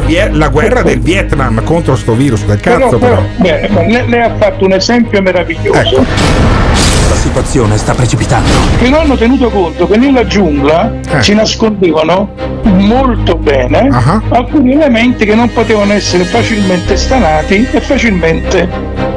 [0.49, 3.23] guerra del Vietnam contro sto virus del cazzo, però.
[3.37, 5.97] beh, ma lei, lei ha fatto un esempio meraviglioso.
[5.97, 6.82] Ecco.
[7.13, 8.49] La situazione sta precipitando.
[8.79, 11.23] Che non hanno tenuto conto che nella giungla Eh.
[11.23, 12.31] si nascondevano
[12.63, 13.89] molto bene
[14.31, 18.67] alcuni elementi che non potevano essere facilmente stanati e facilmente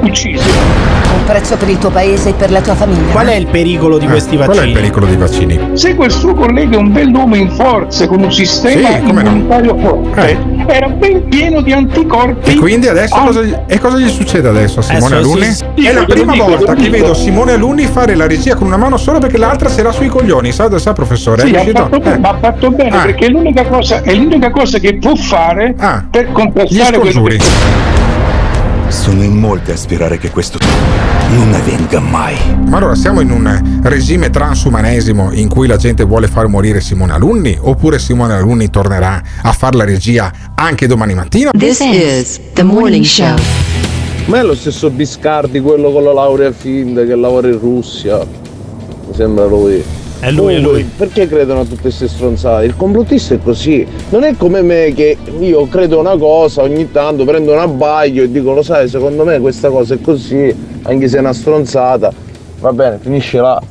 [0.05, 0.49] uccisi.
[0.49, 3.11] Un prezzo per il tuo paese e per la tua famiglia.
[3.11, 4.53] Qual è il pericolo di questi vaccini?
[4.53, 5.59] Eh, Qual è il pericolo dei vaccini?
[5.73, 9.29] Se quel suo collega è un bell'uomo in forza con un sistema Sì, come no.
[9.29, 10.37] immunitario forte,
[10.67, 12.51] era ben pieno di anticorpi.
[12.51, 15.45] E quindi adesso cosa, gli- e cosa gli succede adesso a Simone Adesso Alunni?
[15.51, 18.67] sì, sì, è la prima dico, volta che vedo Simone Alunni fare la regia con
[18.67, 20.51] una mano sola perché l'altra se l'ha sui coglioni.
[20.51, 21.45] Sa, sa professore?
[21.45, 22.19] Sì, È ha fatto, bene, Eh.
[22.19, 23.01] ma ha fatto bene Ah.
[23.01, 25.73] perché è l'unica, cosa, è l'unica cosa che può fare
[26.11, 27.37] per Gli contrastare quello che
[28.87, 30.57] Sono in molti a sperare che questo
[31.29, 32.35] non avvenga mai.
[32.67, 37.13] Ma allora siamo in un regime transumanesimo in cui la gente vuole far morire Simone
[37.13, 37.57] Alunni?
[37.59, 41.51] Oppure Simone Alunni tornerà a fare la regia anche domani mattina?
[41.51, 43.35] This is the morning show.
[44.27, 48.19] Ma è lo stesso Biscardi, quello con la laurea finta che lavora in Russia.
[48.19, 49.83] Mi sembra lui.
[50.19, 50.83] È lui, è lui.
[50.83, 52.65] Perché credono a tutte queste stronzate?
[52.65, 53.85] Il complottista è così.
[54.09, 58.31] Non è come me che io credo una cosa, ogni tanto prendo un abbaglio e
[58.31, 62.11] dico, lo sai, secondo me questa cosa è così, anche se è una stronzata.
[62.59, 63.61] Va bene, finisce là.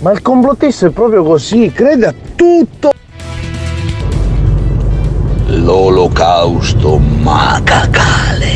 [0.00, 2.92] Ma il complottista è proprio così, crede a tutto.
[5.46, 8.54] L'olocausto macacale.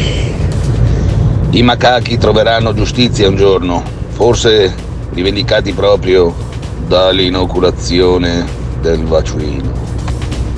[1.50, 4.72] I macachi troveranno giustizia un giorno, forse
[5.12, 6.48] rivendicati proprio
[6.90, 8.44] dall'inoculazione
[8.80, 9.72] del vaccino.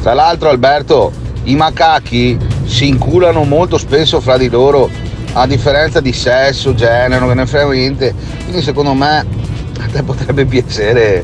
[0.00, 1.12] Tra l'altro Alberto,
[1.44, 4.88] i macachi si inculano molto spesso fra di loro,
[5.34, 8.14] a differenza di sesso, genere, non ne frega niente.
[8.44, 11.22] Quindi secondo me a te potrebbe piacere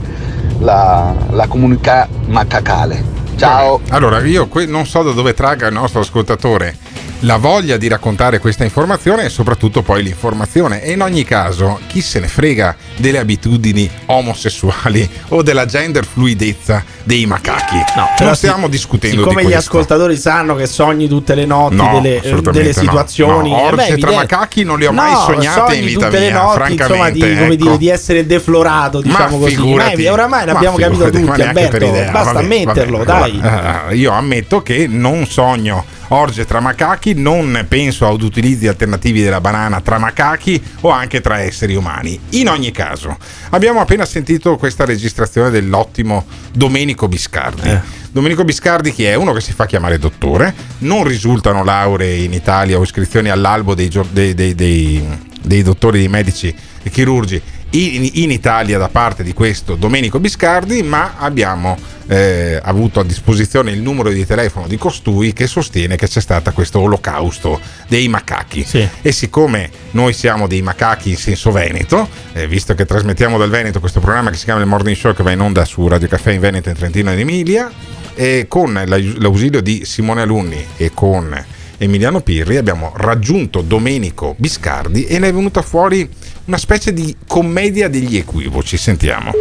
[0.59, 3.03] la, la comunità macacale.
[3.37, 3.81] Ciao!
[3.89, 6.77] Allora, io non so da dove traga il nostro ascoltatore
[7.21, 10.83] la voglia di raccontare questa informazione e soprattutto poi l'informazione.
[10.83, 16.85] E in ogni caso, chi se ne frega delle abitudini omosessuali o della gender fluidezza
[17.03, 17.77] dei macachi?
[17.97, 19.51] No, non stiamo discutendo di Siccome questo.
[19.51, 22.81] gli ascoltatori sanno che sogni tutte le notti No, delle, eh, delle no.
[22.81, 23.51] situazioni.
[23.51, 26.19] No, eh, orge beh, tra macachi non le ho mai No, sognate in vita tutte
[26.21, 27.55] le mia, notti, insomma, di, come ecco.
[27.57, 29.57] dire, di essere deflorato, diciamo Ma così.
[29.57, 30.05] figurati.
[30.05, 31.91] Eh, oramai Ma l'abbiamo capito tutti, Alberto.
[32.13, 33.41] Basta ammetterlo, vabbè, dai.
[33.43, 39.23] allora, eh, io ammetto che non sogno orge tra macachi, non penso ad utilizzi alternativi
[39.23, 42.19] della banana tra macachi o anche tra esseri umani.
[42.31, 43.17] In ogni caso,
[43.51, 47.69] abbiamo appena sentito questa registrazione dell'ottimo Domenico Biscardi.
[47.69, 47.81] Eh.
[48.11, 49.15] Domenico Biscardi chi è?
[49.15, 53.91] Uno che si fa chiamare dottore, non risultano lauree in Italia o iscrizioni all'albo dei,
[54.11, 59.75] dei- dei- dei dottori, dei medici e chirurgi in, in Italia da parte di questo
[59.75, 61.77] Domenico Biscardi, ma abbiamo
[62.07, 66.53] eh, avuto a disposizione il numero di telefono di costui che sostiene che c'è stato
[66.53, 68.67] questo olocausto dei macachi.
[69.03, 73.81] E siccome noi siamo dei macachi in senso veneto, eh, visto che trasmettiamo dal Veneto
[73.81, 76.33] questo programma che si chiama il Morning Show che va in onda su Radio Caffè
[76.33, 77.71] in Veneto in Trentino ed Emilia,
[78.15, 81.45] e con l'ausilio di Simone Alunni e con
[81.81, 86.11] Emiliano Pirri abbiamo raggiunto Domenico Biscardi e ne è venuta fuori
[86.49, 88.77] una specie di commedia degli equivoci.
[88.79, 89.33] Sentiamo.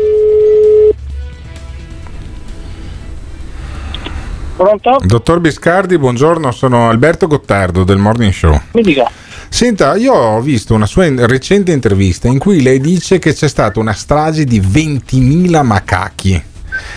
[4.58, 4.98] Pronto?
[5.04, 8.60] Dottor Biscardi, buongiorno, sono Alberto Gottardo del Morning Show.
[8.74, 9.10] Mi dica.
[9.50, 13.80] Senta, io ho visto una sua recente intervista in cui lei dice che c'è stata
[13.80, 16.44] una strage di 20.000 macachi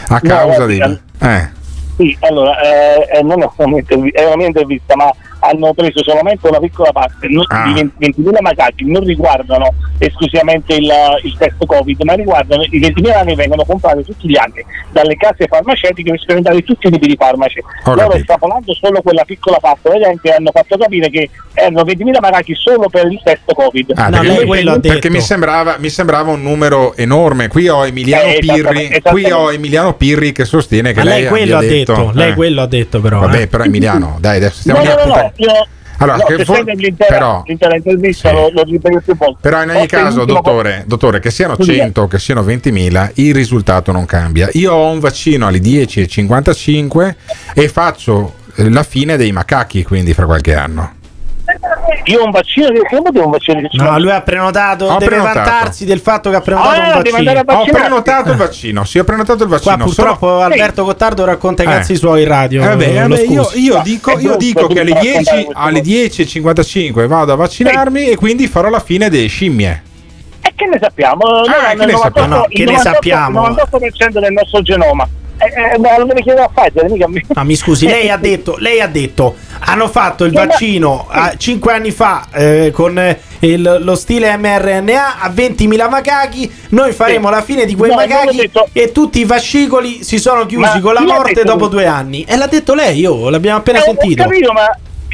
[0.08, 1.00] a No, causa guardi, dei...
[1.20, 1.48] Eh.
[1.96, 6.92] Sì, allora, eh, eh, non è una mia intervista, ma hanno preso solamente una piccola
[6.92, 7.64] parte non- Ah.
[7.66, 10.90] di 20 20.000 macachi, non riguardano esclusivamente il,
[11.22, 15.46] il test Covid, ma riguardano i 20.000 anni vengono comprati tutti gli anni dalle case
[15.46, 17.58] farmaceutiche per sperimentare tutti i tipi di farmaci.
[17.60, 18.16] Ho Loro capito.
[18.18, 23.06] estrapolando solo quella piccola parte gente hanno fatto capire che erano 20.000 macachi solo per
[23.06, 23.92] il test Covid.
[23.96, 27.48] Ah, perché, perché mi, sembrava, mi sembrava un numero enorme.
[27.48, 28.54] Qui ho Emiliano Eh, Pirri.
[28.60, 32.10] esattamente, Qui ho Emiliano Pirri che sostiene che Ma lei lei quello abbia ha detto,
[32.14, 32.34] lei eh.
[32.34, 33.20] quello ha detto però.
[33.20, 33.46] Vabbè, eh.
[33.46, 35.66] però Emiliano, dai, adesso stiamo No, no, no, neanche- no, io
[35.98, 39.38] Allora, no, che for- l'intera, però- l'intera intervista lo, lo ripeto più volte.
[39.42, 41.74] Però in ogni Ho caso, dottore, dottore, che siano Scusi.
[41.74, 44.48] 100 o che siano 20.000, il risultato non cambia.
[44.52, 47.14] Io ho un vaccino alle 10.55
[47.54, 50.94] e faccio eh, la fine dei macachi, quindi fra qualche anno.
[52.04, 53.60] Io ho un vaccino, che motivo un vaccino?
[53.72, 55.38] No, lui ha prenotato, Ho deve prenotato.
[55.50, 57.16] vantarsi del fatto che ha prenotato Ah, un deve vaccino.
[57.18, 59.84] andare a Ho prenotato il vaccino, sì, ho prenotato il Qua vaccino.
[59.84, 61.68] purtroppo Sono- Alberto Gottardo racconta i Eh.
[61.68, 62.62] cazzi suoi in radio.
[62.62, 63.60] Eh, vabbè, io, scusi.
[63.62, 68.08] io dico, io dico che alle brutto 10 raccontare queste alle 10.55 vado a vaccinarmi
[68.08, 69.82] e quindi farò la fine delle scimmie.
[70.42, 71.24] E che ne sappiamo?
[71.26, 71.44] Noi
[71.76, 71.96] che ne sappiamo?
[71.96, 73.46] 98 No, che ne 98 sappiamo?
[73.48, 75.08] Il 98% del nostro genoma.
[75.42, 77.22] Eh, eh, ma lo deve chiedere a Pfizer, mica a me.
[77.26, 81.72] No, mi scusi, lei ha detto, lei ha detto, hanno fatto il ma- vaccino 5
[81.72, 87.34] anni fa eh, con eh, il- lo stile mRNA a 20.000 macachi, noi faremo Sì.
[87.34, 90.92] la fine di quei No, macachi e tutti i fascicoli si sono chiusi Ma con
[90.92, 92.24] la morte detto dopo due anni.
[92.24, 94.22] E l'ha detto lei, oh, l'abbiamo appena Eh, sentito.
[94.22, 94.66] Ho capito, ma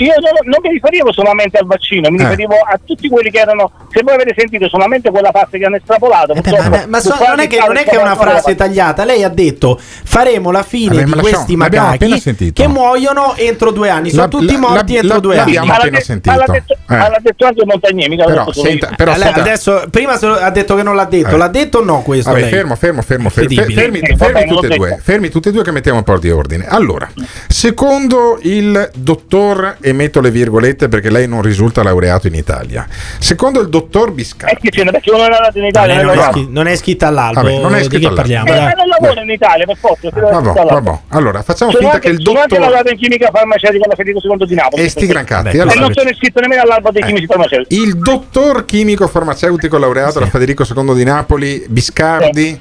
[0.05, 2.23] io non, non mi riferivo solamente al vaccino, mi Eh.
[2.23, 3.71] riferivo a tutti quelli che erano.
[3.91, 7.15] Se voi avete sentito solamente quella parte che hanno estrapolato, Eh beh, ma, ma so-
[7.27, 10.63] non, è che, non è che è una frase tagliata, lei ha detto faremo la
[10.63, 14.11] fine Vabbè, di questi macachi che muoiono entro due anni.
[14.11, 15.55] Sono La- tutti la- morti la- entro la- due anni.
[15.67, 16.31] Ma l'ha sentito.
[16.31, 16.97] ma l'ha detto, Eh.
[16.97, 20.75] ma l'ha detto anche Montagnier, mica Però, senta, però Lei senta- adesso, prima ha detto
[20.75, 21.39] che non l'ha detto, Eh.
[21.39, 22.31] l'ha detto o no questo?
[22.31, 22.51] Vabbè, lei?
[22.51, 23.29] fermo, fermo, fermo.
[23.31, 23.55] Fermi,
[24.01, 24.99] bene, tutti e due.
[25.03, 26.67] Fermi tutti e due che mettiamo un po' di ordine.
[26.69, 27.09] Allora,
[27.49, 32.85] secondo il dottor, e metto le virgolette perché lei non risulta laureato in Italia.
[33.21, 34.57] Secondo il dottor Eh, Biscardi.
[34.63, 36.71] che c'è, perché non è nato in Italia, non, non è è scri- non è
[36.73, 37.41] iscritta all'albo.
[37.43, 38.15] Vabbè, non è che all'albo.
[38.17, 38.49] parliamo?
[38.49, 40.09] Eh, non lavora in Italia, per forza.
[40.11, 40.53] Vabbè, all'albo.
[40.65, 40.99] vabbè.
[41.11, 42.65] Allora, facciamo Sono finta anche, che il sono anche dottor.
[42.67, 44.83] laureato in chimica farmaceutica alla Federico II di Napoli.
[44.83, 45.43] E sti gran cazzi.
[45.45, 47.07] Vabbè, E Allora, non sono iscritto nemmeno all'albo dei Eh.
[47.07, 47.81] chimici farmaceutici.
[47.81, 52.59] il dottor chimico farmaceutico laureato da Federico II di Napoli, Biscardi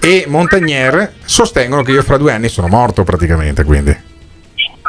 [0.00, 3.62] e Montagnier sostengono che io fra due anni sono morto praticamente.
[3.62, 3.96] Quindi,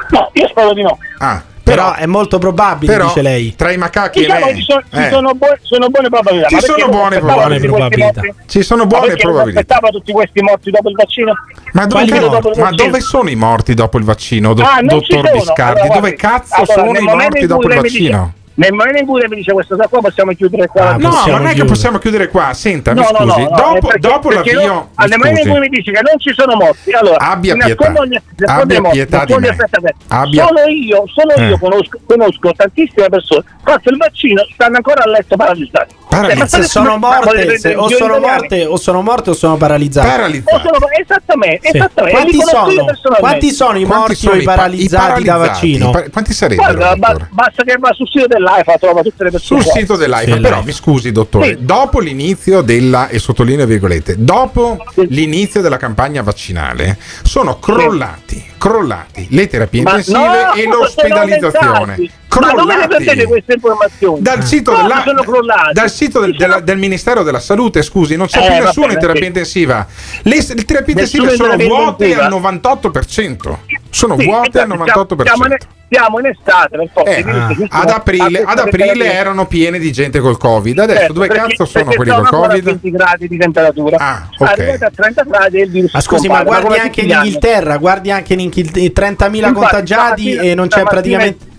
[0.10, 0.98] No, io spero di no.
[1.18, 3.56] ah, Però è molto probabile, però dice lei.
[3.56, 6.10] tra i macachi e Diciamo che lei, ci sono, ci eh, sono buone, sono buone
[6.10, 6.48] probabilità.
[6.48, 7.66] Ci sono buone probabilità.
[7.66, 8.22] Probabilità.
[8.24, 8.34] morti?
[8.46, 9.60] ci sono buone probabilità.
[9.60, 11.34] aspettava tutti questi morti dopo il vaccino?
[11.74, 12.60] Ma dove, Quali ca- morti?
[12.60, 15.32] ma dove sono i morti dopo il vaccino, do- Ah, ci dottor sono.
[15.32, 15.80] Biscardi?
[15.82, 16.92] Allora, dove guardi, cazzo allora, sono
[18.58, 20.92] nel momento in cui mi dice questo cosa qua possiamo chiudere qua.
[20.92, 22.54] Ah, no, ma non è che possiamo chiudere qua.
[22.54, 24.74] Senta, no, no, no, eh, dopo, perché, dopo perché l'avvio.
[24.74, 27.92] Non, nel momento in cui mi dice che non ci sono morti, allora abbia pietà.
[28.06, 29.58] Gli, abbia morti, pietà di me.
[30.08, 30.46] Abbia...
[30.46, 31.48] Solo io, solo eh.
[31.48, 33.44] io conosco, conosco, tantissime persone.
[33.62, 35.96] Fatto il vaccino, stanno ancora a letto paralizzati.
[36.08, 36.50] Paralizzati.
[36.50, 40.08] Cioè, se sono morte, se, o, sono morte o sono morte o sono paralizzate.
[40.08, 40.56] Paralizzate.
[40.56, 41.78] O sono, esattamente, sì.
[41.78, 42.18] esattamente.
[42.18, 45.92] Quanti, sono, quanti sono i morti o i paralizzati da vaccino?
[46.10, 46.96] Quanti sarebbero?
[47.32, 49.62] Basta che va sul sito della dell'AIFA trova tutte le persone.
[49.62, 51.58] Sul sito dell'AIFA, sì, però mi scusi dottore, sì.
[51.66, 55.08] dopo l'inizio della, e sottolineo virgolette, dopo sì.
[55.10, 62.10] l'inizio della campagna vaccinale sono crollati, crollati le terapie Ma intensive no, e l'ospedalizzazione.
[62.40, 64.22] Ma dove le prendete queste informazioni?
[64.22, 68.40] Dal sito, no, della, dal sito del, della, del, Ministero della Salute, scusi, non c'è
[68.40, 69.88] eh, più nessuno in terapia intensiva.
[70.24, 73.58] Le, le terapie intensive sono vuote al 98%.
[73.90, 75.24] Sono sì, vuote al 98%.
[75.24, 75.58] Siamo, in,
[75.90, 80.20] siamo in estate, per forza, eh, ah, ad aprile, ad aprile erano piene di gente
[80.20, 80.80] col Covid.
[80.80, 82.68] Adesso certo, dove perché, cazzo sono quelli col Covid?
[82.68, 83.98] A 20 gradi di temperatura.
[83.98, 84.54] Ah, okay.
[84.54, 85.94] Arrivate a 30 gradi e il virus.
[85.94, 90.36] Ma scusi, compare, ma guardi anche in Inghilterra, guardi anche in Inghilterra, 30.000 Infatti, contagiati
[90.36, 91.54] e non c'è praticamente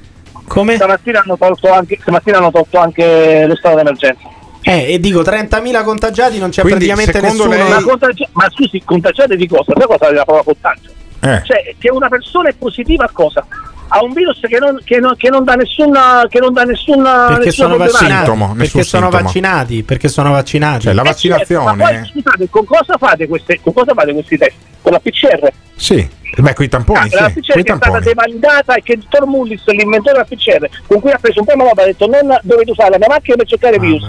[0.46, 0.74] come?
[0.74, 4.28] Stamattina hanno tolto anche, stamattina hanno tolto anche lo stato d'emergenza.
[4.62, 7.50] Eh, e dico 30.000 contagiati, non c'è Quindi, praticamente nessuno.
[7.50, 7.68] Lei...
[7.68, 9.72] Ma, contagi- ma scusi, contagiate di cosa?
[9.76, 10.90] Sai cosa è la prova contagio?
[11.20, 11.42] Eh.
[11.44, 13.46] Cioè, che una persona è positiva a cosa?
[13.88, 17.26] a un virus che non, che non, che non dà nessuna che non dà nessuna
[17.28, 21.86] perché sono vaccinati sintomo, perché sono vaccinati perché sono vaccinati cioè, la eh vaccinazione eh,
[21.86, 25.52] certo, poi, scusate con cosa fate, queste, con cosa fate questi test con la PCR
[25.76, 27.78] sì Beh, con tamponi, ah, sì, la PCR è tamponi.
[27.78, 31.46] stata demandata e che il Dottor Mullis, l'inventore della PCR, con cui ha preso un
[31.46, 34.06] po' nuovo, ha detto non dovete usare la mia macchina per cercare ah, virus.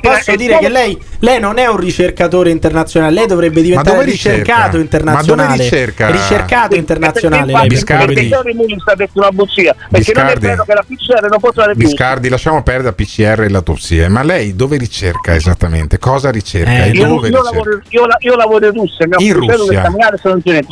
[0.00, 5.48] Posso dire che lei, lei, non è un ricercatore internazionale, lei dovrebbe diventare ricercato internazionale.
[5.48, 6.10] Ma dove ricerca?
[6.10, 7.52] Ricercato internazionale.
[7.52, 8.14] Perché, Biscardi.
[8.14, 10.22] Perché Dottor Mullis ha detto una bugia, perché Biscardi.
[10.22, 11.90] non è vero che la PCR non può usare virus.
[11.90, 14.08] Biscardi, lasciamo perdere la PCR e la tossia.
[14.08, 15.98] ma lei dove ricerca esattamente?
[15.98, 16.84] Cosa ricerca?
[16.84, 17.42] Eh, io, io, ricerca?
[17.42, 19.06] Lavoro, io, io, Lavoro, in Russia.
[19.18, 19.90] In Russia.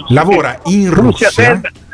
[0.09, 1.30] Lavoro Ora in Russia,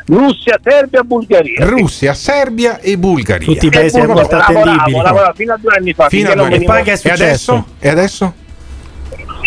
[0.07, 1.65] Russia Serbia, Bulgaria.
[1.67, 3.45] Russia, Serbia e Bulgaria.
[3.45, 4.91] Tutti i paesi a portata attendibili.
[5.03, 6.09] Lavoravo, fino a due anni fa.
[6.09, 6.79] Fino a due anni fa.
[6.79, 7.65] E adesso?
[7.77, 8.33] E adesso?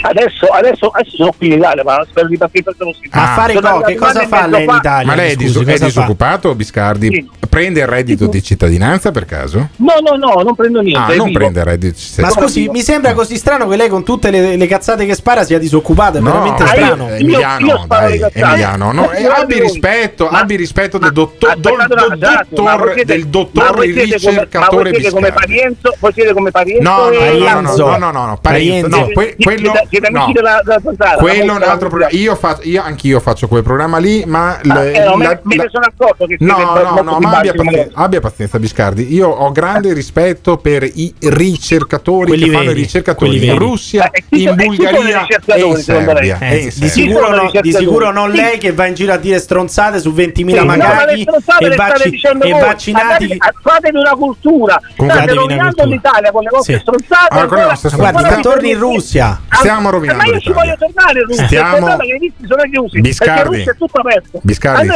[0.05, 3.19] Adesso, adesso, adesso sono qui in Italia, ma spero di partire per lo schifo.
[3.19, 5.07] A fare co, che cosa fa lei in Italia?
[5.07, 7.09] Ma lei è, dis- è disoccupato, Biscardi?
[7.09, 9.69] Sì prende il reddito di cittadinanza per caso?
[9.77, 11.13] No, no, no, non prendo niente.
[11.13, 11.39] Ah, non vivo.
[11.39, 12.41] prende il reddito di cittadinanza.
[12.41, 13.17] Ma scusi, mi sembra no.
[13.17, 16.17] così strano che lei con tutte le, le, cazzate che spara sia disoccupata.
[16.17, 17.09] È no, veramente ah, strano.
[17.09, 21.57] Io, Emiliano, io, dai, Emiliano, no, eh, abbi rispetto, ma, abbi rispetto ma, del dottor,
[21.59, 26.91] do, do, dottor siete, del dottor ricercatore come, come Parienzo, voi siete come Parienzo?
[26.91, 29.11] No, no, no, no, no, no, no, Parienzo,
[31.19, 32.17] quello è un altro programma.
[32.17, 36.37] Io faccio io anch'io faccio quel programma lì, ma ah, eh, mi sono accorto che
[36.41, 36.57] No,
[36.95, 39.13] no, no, ma abbia, pazienza, abbia pazienza, Biscardi.
[39.13, 44.11] Io ho grande rispetto per i ricercatori quelli che veri, fanno i ricercatori in Russia,
[44.11, 46.39] eh, in Bulgaria e in Serbia.
[46.41, 50.01] Eh, eh, di, sicuro, di, sicuro non lei che va in giro a dire stronzate
[50.01, 53.39] su 20.000 sì, magari e, vaci- e vaccinati.
[53.63, 54.81] Fatevi una cultura.
[54.95, 57.35] State rovinando l'Italia con le vostre stronzate.
[57.35, 59.41] Allora, guarda, torni in Russia.
[59.51, 60.23] Stiamo rovinando.
[60.23, 61.47] Ma io ci voglio tornare in Russia.
[61.47, 61.97] Stiamo...
[63.01, 63.65] Biscardi.
[64.43, 64.91] Biscardi,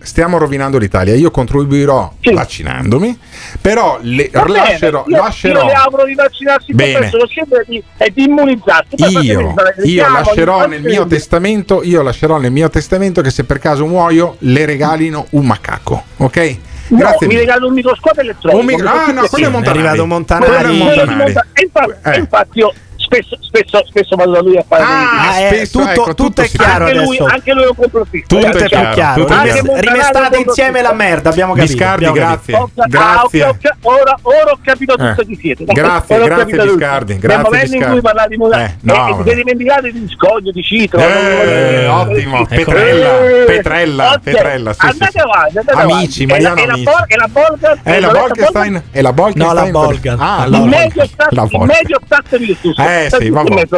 [0.00, 1.14] stiamo rovinando l'Italia.
[1.14, 2.32] Io io contribuirò sì.
[2.32, 3.18] vaccinandomi,
[3.60, 5.60] però le bene, lascerò, io, lascerò...
[5.60, 7.10] Io le auguro di vaccinarsi bene.
[7.10, 7.26] Lo
[7.66, 8.94] di, di immunizzarsi.
[8.96, 9.54] Io,
[9.84, 14.36] io, lascerò nel mio testamento, io lascerò nel mio testamento che se per caso muoio
[14.40, 16.56] le regalino un macaco, ok?
[16.88, 17.26] No, Grazie.
[17.26, 18.60] mi regalo un microscopio elettronico.
[18.60, 18.88] Un micro...
[18.88, 19.64] Ah, no, quello sì, è Montanari.
[19.64, 20.78] È arrivato Montanari.
[20.78, 20.78] Montanari.
[20.78, 21.34] Montanari.
[21.52, 22.18] E infatti, eh.
[22.18, 22.72] infatti io
[23.06, 26.40] spesso, spesso, spesso vado da lui a fare ah, ah eh, tutto, ecco, tutto, tutto,
[26.42, 29.24] è chiaro anche lui, anche lui, è un complotista tutto, tutto è chiaro, chiaro.
[29.24, 29.80] Chiaro.
[29.80, 31.72] rimestate insieme la merda abbiamo capito.
[31.72, 33.56] Biscardi grazie, grazie.
[33.82, 35.08] Ora, ho capito eh.
[35.08, 35.64] tutto chi siete.
[35.64, 37.76] Grazie grazie Biscardi grazie nel momento Biscardi.
[37.76, 42.38] in cui parlate di moda eh, eh di scoglio di citro eh, ottimo.
[42.40, 42.54] Ecco.
[42.54, 43.10] Petrella
[43.46, 46.88] Petrella Petrella andate avanti amici Mariano amici.
[47.06, 52.00] È la Bolga è la Bolkestein è la Bolkestein no la Bolga ah, il medio
[52.04, 53.66] stato di Virtus eh sì, vabbè.
[53.66, 53.76] Grazie,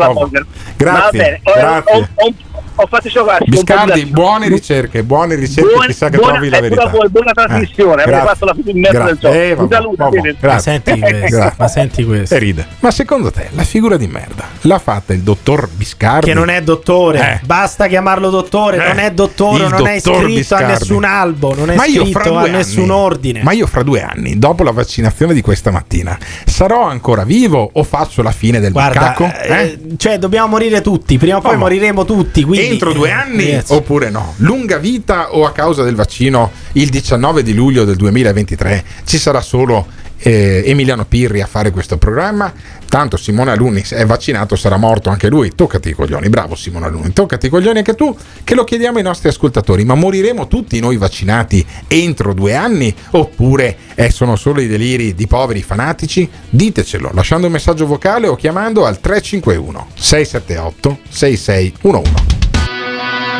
[0.79, 1.41] Va bene, grazie.
[1.43, 2.35] Ho, ho, ho,
[2.79, 3.45] Oh, ho fatto giocare.
[3.45, 6.87] Biscardi, buone ricerche, buone ricerche, buone, chissà che buona, trovi la verità.
[6.87, 9.35] Voi, buona eh, trasmissione, eh, avrei fatto la fine in mezzo del gioco.
[9.35, 12.35] Eh, vabbè, saluto, vabbè, ma, senti questo, ma senti questo.
[12.37, 12.67] E ride.
[12.79, 16.27] Ma secondo te la figura di merda l'ha fatta il dottor Biscardi?
[16.27, 17.41] Che non è dottore, eh.
[17.45, 18.87] basta chiamarlo dottore, eh.
[18.87, 20.65] non è dottore, il non è iscritto Biscardi.
[20.65, 23.43] a nessun albo, non è ma iscritto a nessun anni, ordine.
[23.43, 27.83] Ma io fra due anni, dopo la vaccinazione di questa mattina, sarò ancora vivo o
[27.83, 29.79] faccio la fine del Guarda, eh, eh?
[29.97, 33.73] cioè dobbiamo morire tutti, prima o poi moriremo tutti, quindi entro due anni Ragazzi.
[33.73, 34.35] oppure no?
[34.39, 39.41] Lunga vita o a causa del vaccino il 19 di luglio del 2023 ci sarà
[39.41, 39.87] solo
[40.21, 42.53] eh, Emiliano Pirri a fare questo programma?
[42.89, 45.55] Tanto Simone Alunni è vaccinato sarà morto anche lui.
[45.55, 49.05] Toccati i coglioni, bravo Simone Alunni, toccati i coglioni anche tu, che lo chiediamo ai
[49.05, 49.85] nostri ascoltatori.
[49.85, 52.95] Ma moriremo tutti noi vaccinati entro due anni?
[53.11, 56.29] Oppure eh, sono solo i deliri di poveri fanatici?
[56.49, 62.38] Ditecelo lasciando un messaggio vocale o chiamando al 351 678 6611.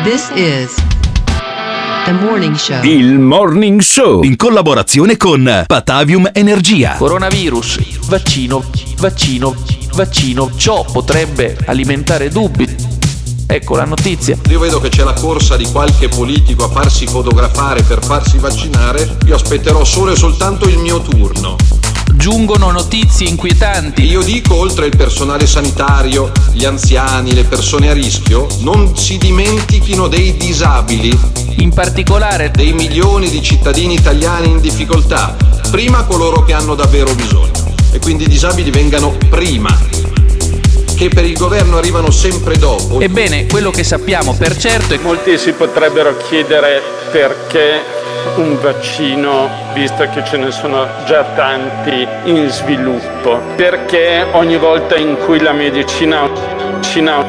[0.03, 0.73] This is
[2.05, 2.81] the morning show.
[2.83, 6.95] Il Morning Show in collaborazione con Patavium Energia.
[6.95, 8.63] Coronavirus, vaccino,
[8.97, 9.53] vaccino,
[9.95, 10.51] vaccino.
[10.55, 12.65] Ciò potrebbe alimentare dubbi.
[13.45, 14.37] Ecco la notizia.
[14.47, 19.17] Io vedo che c'è la corsa di qualche politico a farsi fotografare per farsi vaccinare.
[19.25, 21.57] Io aspetterò solo e soltanto il mio turno.
[22.19, 24.03] Giungono notizie inquietanti.
[24.03, 30.09] Io dico, oltre il personale sanitario, gli anziani, le persone a rischio, non si dimentichino
[30.09, 31.17] dei disabili.
[31.59, 35.33] In particolare dei milioni di cittadini italiani in difficoltà.
[35.71, 37.73] Prima coloro che hanno davvero bisogno.
[37.93, 39.73] E quindi i disabili vengano prima.
[40.93, 42.99] Che per il governo arrivano sempre dopo.
[42.99, 46.81] Ebbene, quello che sappiamo per certo è Molti si potrebbero chiedere
[47.13, 54.95] perché un vaccino, visto che ce ne sono già tanti in sviluppo, perché ogni volta
[54.95, 56.29] in cui la medicina,
[56.81, 57.25] Cina,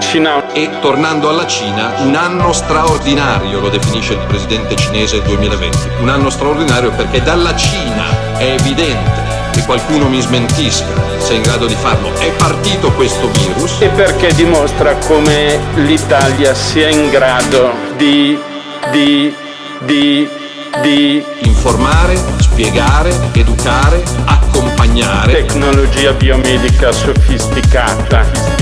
[0.00, 5.78] Cina E tornando alla Cina, un anno straordinario lo definisce il presidente cinese il 2020.
[6.00, 9.22] Un anno straordinario perché dalla Cina è evidente
[9.52, 10.86] che qualcuno mi smentisca
[11.18, 12.12] se è in grado di farlo.
[12.18, 13.80] È partito questo virus.
[13.80, 18.38] e perché dimostra come l'Italia sia in grado di,
[18.90, 19.34] di,
[19.84, 20.28] di,
[20.82, 25.32] di Informare, spiegare, educare, accompagnare.
[25.32, 28.61] tecnologia biomedica sofisticata, sofisticata.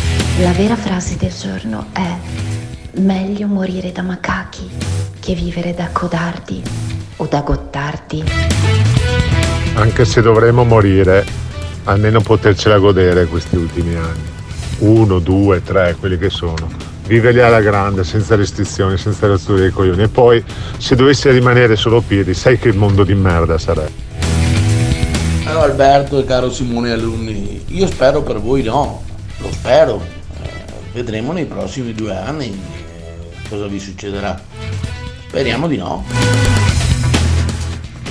[0.41, 2.15] La vera frase del giorno è
[2.99, 4.67] meglio morire da macachi
[5.19, 6.63] che vivere da codardi
[7.17, 8.23] o da gottardi.
[9.75, 11.23] Anche se dovremmo morire,
[11.83, 14.23] almeno potercela godere questi ultimi anni.
[14.79, 16.67] Uno, due, tre, quelli che sono.
[17.05, 20.01] Viverli alla grande, senza restrizioni, senza rotture dei coglioni.
[20.01, 20.43] E poi,
[20.79, 24.09] se dovesse rimanere solo Piri, sai che mondo di merda sarebbe.
[25.43, 29.03] Caro Alberto e caro Simone Alunni, io spero per voi no,
[29.37, 30.19] lo spero.
[30.93, 34.39] Vedremo nei prossimi due anni eh, cosa vi succederà.
[35.27, 36.03] Speriamo di no.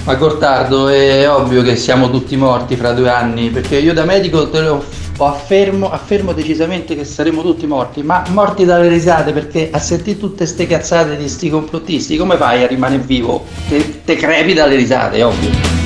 [0.04, 4.48] Ma Gottardo, è ovvio che siamo tutti morti fra due anni, perché io da medico
[4.48, 4.82] te lo
[5.18, 10.46] affermo, affermo decisamente che saremo tutti morti, ma morti dalle risate, perché a sentire tutte
[10.46, 13.44] ste cazzate di sti complottisti, come fai a rimanere vivo?
[13.68, 15.79] Te, te crepi dalle risate, è ovvio.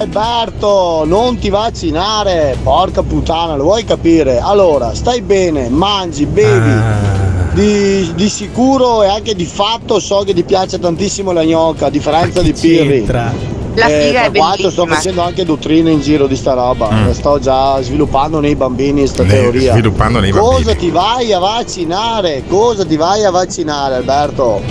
[0.00, 4.38] Alberto, non ti vaccinare, porca puttana, lo vuoi capire?
[4.40, 7.18] Allora, stai bene, mangi, bevi.
[7.52, 11.90] Di, di sicuro e anche di fatto so che ti piace tantissimo la gnocca, a
[11.90, 13.04] differenza di Pirri.
[13.74, 14.94] La figa è tra l'altro sto bellissima.
[14.94, 17.10] facendo anche dottrine in giro di sta roba, Mm.
[17.10, 19.72] sto già sviluppando nei bambini sta Eh, teoria.
[19.72, 20.76] sviluppando nei Cosa bambini.
[20.78, 22.42] ti vai a vaccinare?
[22.48, 24.62] Cosa ti vai a vaccinare Alberto?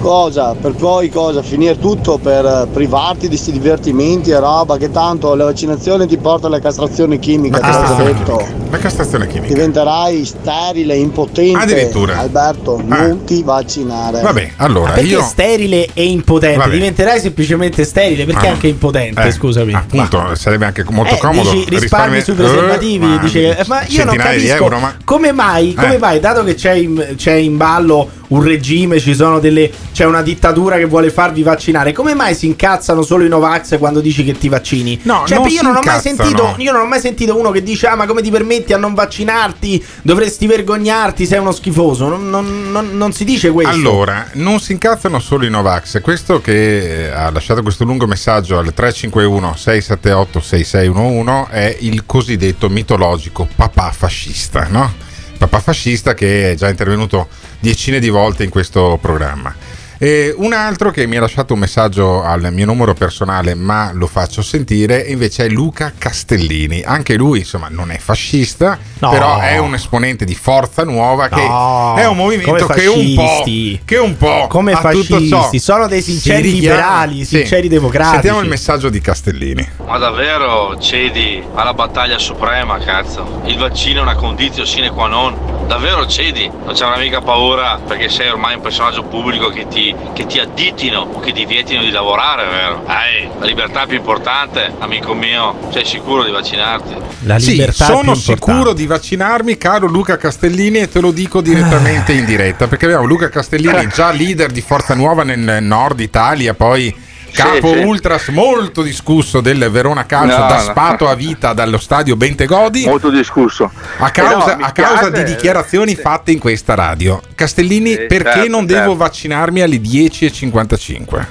[0.00, 0.54] Cosa?
[0.54, 1.42] Per poi cosa?
[1.42, 6.16] Finire tutto per eh, privarti di questi divertimenti e roba che tanto la vaccinazione ti
[6.16, 8.67] porta alla castrazione chimica, te l'ho castrazione detto.
[8.70, 9.54] La castrazione chimica.
[9.54, 11.58] Diventerai sterile, impotente.
[11.58, 12.18] Addirittura.
[12.18, 14.20] Alberto, non ti vaccinare.
[14.20, 15.22] Vabbè, allora Ma perché io.
[15.22, 16.58] sterile e impotente?
[16.58, 16.70] Vabbè.
[16.72, 19.72] Diventerai semplicemente sterile, perché Ah, anche impotente, eh, scusami.
[19.72, 21.50] Appunto, sarebbe anche molto Eh, comodo.
[21.50, 24.94] dici risparmi risparmi- sui preservativi, Eh, ma dice, eh, ma io non capisco euro, ma
[25.02, 25.98] come mai, come Eh.
[25.98, 30.20] mai, dato che c'è in, c'è in ballo un regime, ci sono delle, c'è una
[30.20, 34.36] dittatura che vuole farvi vaccinare, come mai si incazzano solo i Novax quando dici che
[34.36, 35.00] ti vaccini?
[35.04, 37.62] No, cioè, non io non ho mai sentito, io non ho mai sentito uno che
[37.62, 39.84] dice, ah, ma come ti permetti a non vaccinarti?
[40.02, 42.08] Dovresti vergognarti, sei uno schifoso.
[42.08, 43.72] Non, non- non- non si dice questo.
[43.72, 46.00] Allora, non si incazzano solo i Novax.
[46.00, 52.68] Questo che eh, ha lasciato questo lungo messaggio al 351 678 6611 è il cosiddetto
[52.68, 54.92] mitologico papà fascista, no?
[55.38, 57.28] Papà fascista che è già intervenuto
[57.60, 59.54] decine di volte in questo programma.
[60.00, 64.06] E un altro che mi ha lasciato un messaggio al mio numero personale, ma lo
[64.06, 66.82] faccio sentire, invece è Luca Castellini.
[66.82, 69.10] Anche lui, insomma, non è fascista, No.
[69.10, 73.42] però è un esponente di Forza Nuova che No, è un movimento che un po',
[73.84, 77.36] che un po' Come fascisti, sono dei si sinceri richiama- liberali, Sì.
[77.38, 78.12] sinceri democratici.
[78.14, 79.68] Sentiamo il messaggio di Castellini.
[79.84, 83.40] Ma davvero cedi alla battaglia suprema, cazzo?
[83.46, 85.56] Il vaccino è una condizio sine qua non.
[85.66, 86.48] Davvero cedi?
[86.64, 91.00] Non c'è mica paura perché sei ormai un personaggio pubblico che ti, che ti additino
[91.12, 92.84] o che ti vietino di lavorare, vero?
[92.86, 95.56] Ehi, la libertà è più importante, amico mio.
[95.70, 96.94] Sei sicuro di vaccinarti?
[97.24, 101.40] La Sì, libertà è sono sicuro di vaccinarmi, caro Luca Castellini, e te lo dico
[101.40, 106.54] direttamente in diretta, perché abbiamo Luca Castellini, già leader di Forza Nuova nel nord Italia,
[106.54, 107.06] poi
[107.42, 107.78] capo sì.
[107.78, 110.60] ultras molto discusso del Verona Calcio, No, da no.
[110.62, 112.84] spato a vita dallo stadio Bentegodi.
[112.86, 113.70] Molto discusso.
[113.98, 117.20] A causa, Eh no, mi a causa di dichiarazioni fatte in questa radio.
[117.34, 118.96] Castellini, Sì, perché certo, non devo certo.
[118.96, 121.26] vaccinarmi alle 10.55?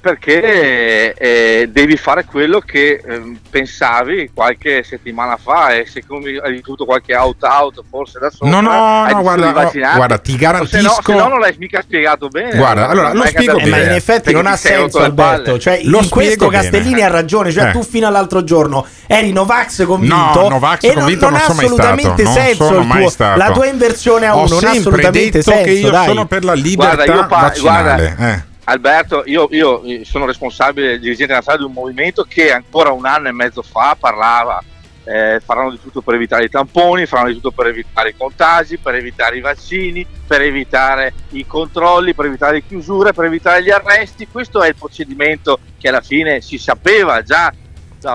[0.00, 6.86] Perché eh, devi fare quello che ehm, pensavi qualche settimana fa e siccome hai avuto
[6.86, 11.28] qualche out-out forse da sopra No, no, no, guarda, guarda, ti garantisco- no, se no
[11.28, 12.56] non l'hai mica spiegato bene.
[12.56, 13.96] Guarda, allora, non lo spiego capito Eh, ma in bene.
[13.96, 14.98] effetti non ha senso.
[15.00, 16.62] Alberto cioè, Lo in questo bene.
[16.62, 17.72] Castellini ha ragione cioè Eh.
[17.72, 21.56] tu fino all'altro giorno eri Novax convinto No, Novax e convinto non, non ha sono
[21.56, 22.38] mai assolutamente stato,
[22.72, 25.64] non senso tuo- la tua inversione a Ho uno non ha sempre assolutamente detto senso
[25.64, 26.06] che io dai.
[26.06, 28.14] sono per la libertà Guarda, io pa- vaccinale.
[28.16, 28.48] guarda, eh.
[28.70, 33.32] Alberto, io, io sono responsabile dirigente nazionale di un movimento che ancora un anno e
[33.32, 34.62] mezzo fa parlava
[35.04, 38.78] eh, faranno di tutto per evitare i tamponi, faranno di tutto per evitare i contagi,
[38.78, 43.70] per evitare i vaccini, per evitare i controlli, per evitare le chiusure, per evitare gli
[43.70, 44.28] arresti.
[44.30, 47.52] Questo è il procedimento che alla fine si sapeva già.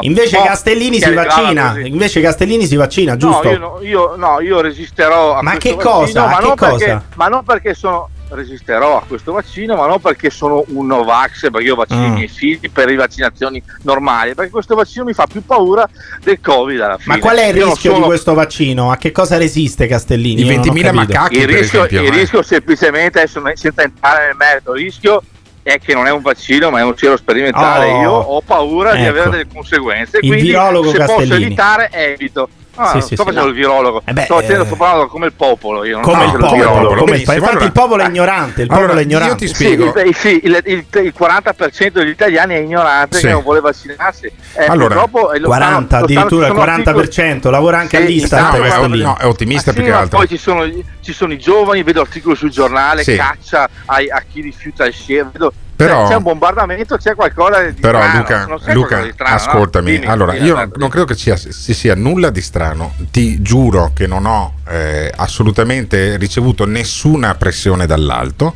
[0.01, 3.43] Invece Castellini si vaccina, invece Castellini si vaccina, giusto?
[3.43, 5.99] No, io, no- io- no, io resisterò a Ma che cosa?
[5.99, 6.85] vaccino, ma, Che non cosa?
[6.85, 11.49] Perché, ma non perché sono resisterò a questo vaccino, ma non perché sono un Novax,
[11.51, 12.05] perché io vaccino Mm.
[12.05, 15.87] i miei figli per le vaccinazioni normali, perché questo vaccino mi fa più paura
[16.23, 17.15] del Covid alla fine.
[17.15, 18.91] Ma qual è il Io rischio di sono- questo vaccino?
[18.91, 20.41] A che cosa resiste Castellini?
[20.41, 21.13] I Io non ho 20.000 capito.
[21.13, 22.19] macacchi, il per rischio, esempio, il eh.
[22.19, 25.21] rischio semplicemente, adesso senza entrare nel merito, il rischio
[25.63, 27.89] è che non è un vaccino ma è un cielo sperimentale.
[27.89, 28.01] Oh.
[28.01, 29.09] Io ho paura di Ecco.
[29.09, 31.43] avere delle conseguenze, Il quindi se posso Castellini.
[31.45, 32.49] evitare evito.
[32.77, 33.47] Ah, Sì, sto sì, facendo no.
[33.47, 35.85] il virologo, Eh beh, sto, facendo, eh, sto parlando come il popolo.
[35.85, 36.95] Io non Come il popolo, virologo.
[36.95, 39.35] come il- infatti allora- il popolo è ignorante, il popolo Allora, è io ignorante.
[39.35, 39.93] ti Sì, spiego.
[40.01, 43.25] il, sì, il, il- il 40% degli italiani è ignorante Sì.
[43.27, 44.25] che non vuole vaccinarsi.
[44.53, 47.97] Eh, Allora, purtroppo, eh, lo 40 stanno- lo stanno- addirittura il sono 40%, lavora anche
[47.97, 49.03] Sì, all'Istat no, No, è, Castellini.
[49.03, 50.17] no, è ottimista più che altro.
[50.17, 50.69] poi ci sono,
[51.01, 53.15] ci sono i giovani, vedo articoli sul giornale, Sì.
[53.15, 54.93] caccia ai- a, chi rifiuta il
[55.31, 59.11] vedo, Però- c'è, c'è un bombardamento, c'è qualcosa di Però strano, Luca, non Luca, di
[59.13, 59.35] strano, no?
[59.35, 62.93] ascoltami, Dimmi, allora dimmi, io non credo che ci sia, ci sia nulla di strano,
[63.11, 68.55] ti giuro che non ho eh, assolutamente ricevuto nessuna pressione dall'alto,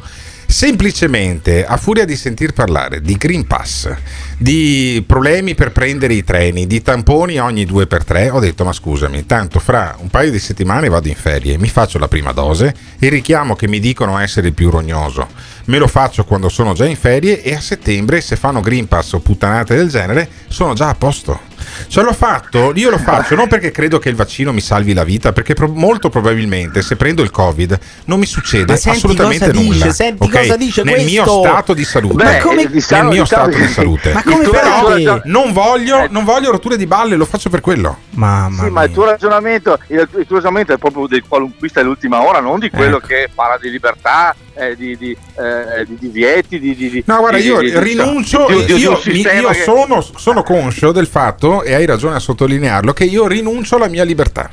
[0.49, 3.87] semplicemente a furia di sentir parlare di Green Pass,
[4.35, 8.73] di problemi per prendere i treni, di tamponi ogni due per tre, ho detto ma
[8.73, 12.73] scusami, tanto fra un paio di settimane vado in ferie, mi faccio la prima dose,
[12.97, 15.27] il richiamo che mi dicono essere il più rognoso,
[15.65, 19.13] me lo faccio quando sono già in ferie e a settembre se fanno Green Pass
[19.13, 21.48] o puttanate del genere sono già a posto.
[21.87, 25.03] Ce l'ho fatto, io lo faccio non perché credo che il vaccino mi salvi la
[25.03, 29.45] vita, perché pro- molto probabilmente se prendo il Covid non mi succede Ma senti assolutamente
[29.47, 29.91] cosa dice, nulla.
[29.91, 30.31] senti ok?
[30.39, 31.41] cosa dice nel mio questo.
[31.41, 32.23] stato di salute.
[32.23, 34.13] Beh, come- eh, diciamo- nel mio diciamo- stato di salute.
[34.13, 37.97] Ma come tuo- Non voglio, non voglio rotture di balle, lo faccio per quello.
[38.11, 42.21] Mamma Sì, ma il tuo ragionamento, il, il tuo ragionamento è proprio del qualunquista dell'ultima
[42.21, 43.07] ora, non di quello Ecco.
[43.07, 47.45] che parla di libertà, eh, di, di, eh, di divieti, di, di, No, guarda, di-
[47.45, 51.73] io rinuncio, di- di- di un io, io che- sono, sono conscio del fatto, e
[51.73, 54.49] hai ragione a sottolinearlo, che io rinuncio alla mia libertà.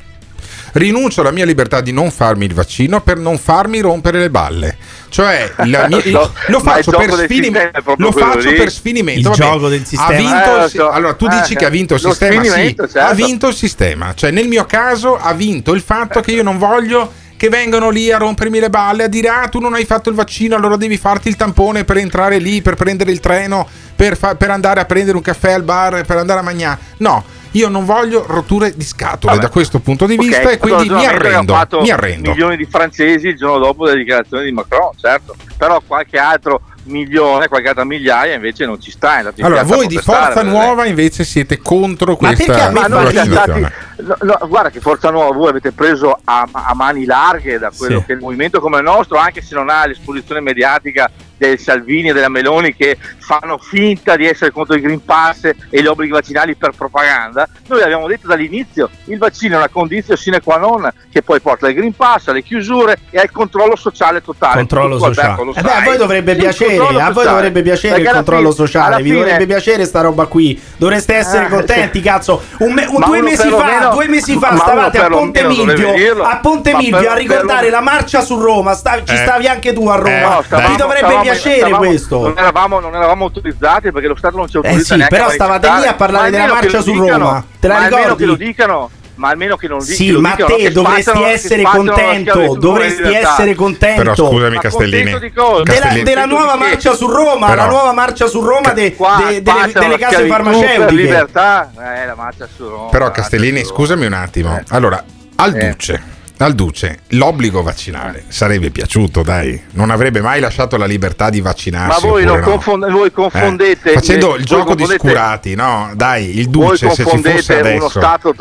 [0.73, 4.77] Rinuncio alla mia libertà di non farmi il vaccino per non farmi rompere le balle.
[5.09, 8.53] Cioè, la mia- Lo so, lo faccio, per, del sfinim- sistema è proprio lo faccio
[8.53, 9.21] per sfinimento.
[9.21, 10.07] Il Vabbè, gioco del sistema.
[10.09, 10.91] Ha vinto Eh, so.
[10.91, 12.43] allora, tu Eh, dici che ha vinto il sistema.
[12.43, 12.99] Sì, certo.
[12.99, 14.13] ha vinto il sistema.
[14.15, 18.11] Cioè, nel mio caso, ha vinto il fatto che io non voglio che vengano lì
[18.11, 20.97] a rompermi le balle, a dire ah tu non hai fatto il vaccino, allora devi
[20.97, 24.85] farti il tampone per entrare lì, per prendere il treno, per, fa- per andare a
[24.85, 26.79] prendere un caffè al bar, per andare a mangiare.
[26.99, 29.47] No, io non voglio rotture di scatole Vabbè.
[29.47, 31.57] da questo punto di vista Ok, e quindi mi arrendo.
[31.81, 32.31] Mi arrendo.
[32.31, 35.35] Milioni di francesi il giorno dopo le dichiarazioni di Macron, certo.
[35.57, 39.23] Però qualche altro milione, qualche altra migliaia invece non ci sta.
[39.41, 42.85] Allora, voi di Forza Nuova invece siete contro Ma perché questa Ma
[43.25, 43.61] stati.
[43.97, 48.01] No, no, guarda che Forza Nuova voi avete preso a, a mani larghe da quello
[48.01, 48.05] Sì.
[48.07, 52.09] che è il movimento come il nostro, anche se non ha l'esposizione mediatica del Salvini
[52.09, 56.13] e della Meloni che fanno finta di essere contro il Green Pass e gli obblighi
[56.13, 57.49] vaccinali per propaganda.
[57.69, 61.67] Noi abbiamo detto dall'inizio il vaccino è una condizione sine qua non che poi porta
[61.67, 64.57] al Green Pass, alle chiusure e al controllo sociale totale.
[64.57, 65.45] Controllo Tu, Alberto, sociale.
[65.45, 68.55] lo Eh beh, a voi dovrebbe Sì, piacere, a voi dovrebbe piacere il controllo fine-
[68.67, 70.61] sociale, vi fine- dovrebbe piacere sta roba qui.
[70.77, 72.43] Dovreste essere Eh, contenti, cazzo.
[72.59, 76.37] Un me- un- due mesi fa, perlomeno- due mesi fa stavate a Ponte Milvio, a
[76.39, 79.17] Ponte Milvio a ricordare la marcia su Roma, sta- ci Eh.
[79.19, 80.09] stavi anche tu a Roma.
[80.17, 82.21] Eh, no, vi stavamo- dovrebbe stavamo- piacere questo.
[82.23, 85.31] Non eravamo, non eravamo autorizzati perché lo Stato non ci Eh autorizza sì, neanche però
[85.31, 87.45] stavate lì a parlare della marcia su dicano, Roma.
[87.61, 88.17] Te la almeno ricordi?
[88.23, 88.91] che lo dicano.
[89.17, 93.55] Ma almeno che non, di- Sì, ma dicano, te dovresti spazzano- essere contento, dovresti essere
[93.55, 94.03] contento.
[94.03, 95.11] Però scusami, Castellini.
[95.11, 95.63] contento?
[95.63, 96.03] Della, Castellini.
[96.05, 99.57] della nuova marcia su Roma, Però- la nuova marcia su Roma de- Qua de- delle,
[99.59, 100.93] spazzano delle la case farmaceutiche.
[100.93, 102.91] libertà, eh, la marcia su Roma.
[102.91, 104.61] Però Castellini, scusami un attimo.
[104.69, 105.03] Allora,
[105.37, 105.69] al Eh.
[105.71, 106.03] Duce,
[106.39, 109.61] al Duce, l'obbligo vaccinale sarebbe piaciuto, dai.
[109.73, 112.07] Non avrebbe mai lasciato la libertà di Ma vaccinarsi.
[112.07, 112.51] voi, oppure non no?
[112.51, 115.91] confond- voi confondete Eh, Facendo voi il gioco di scurati, no?
[115.95, 117.89] Dai, il Voi Duce, se ci fosse uno adesso.
[117.89, 118.35] Stato.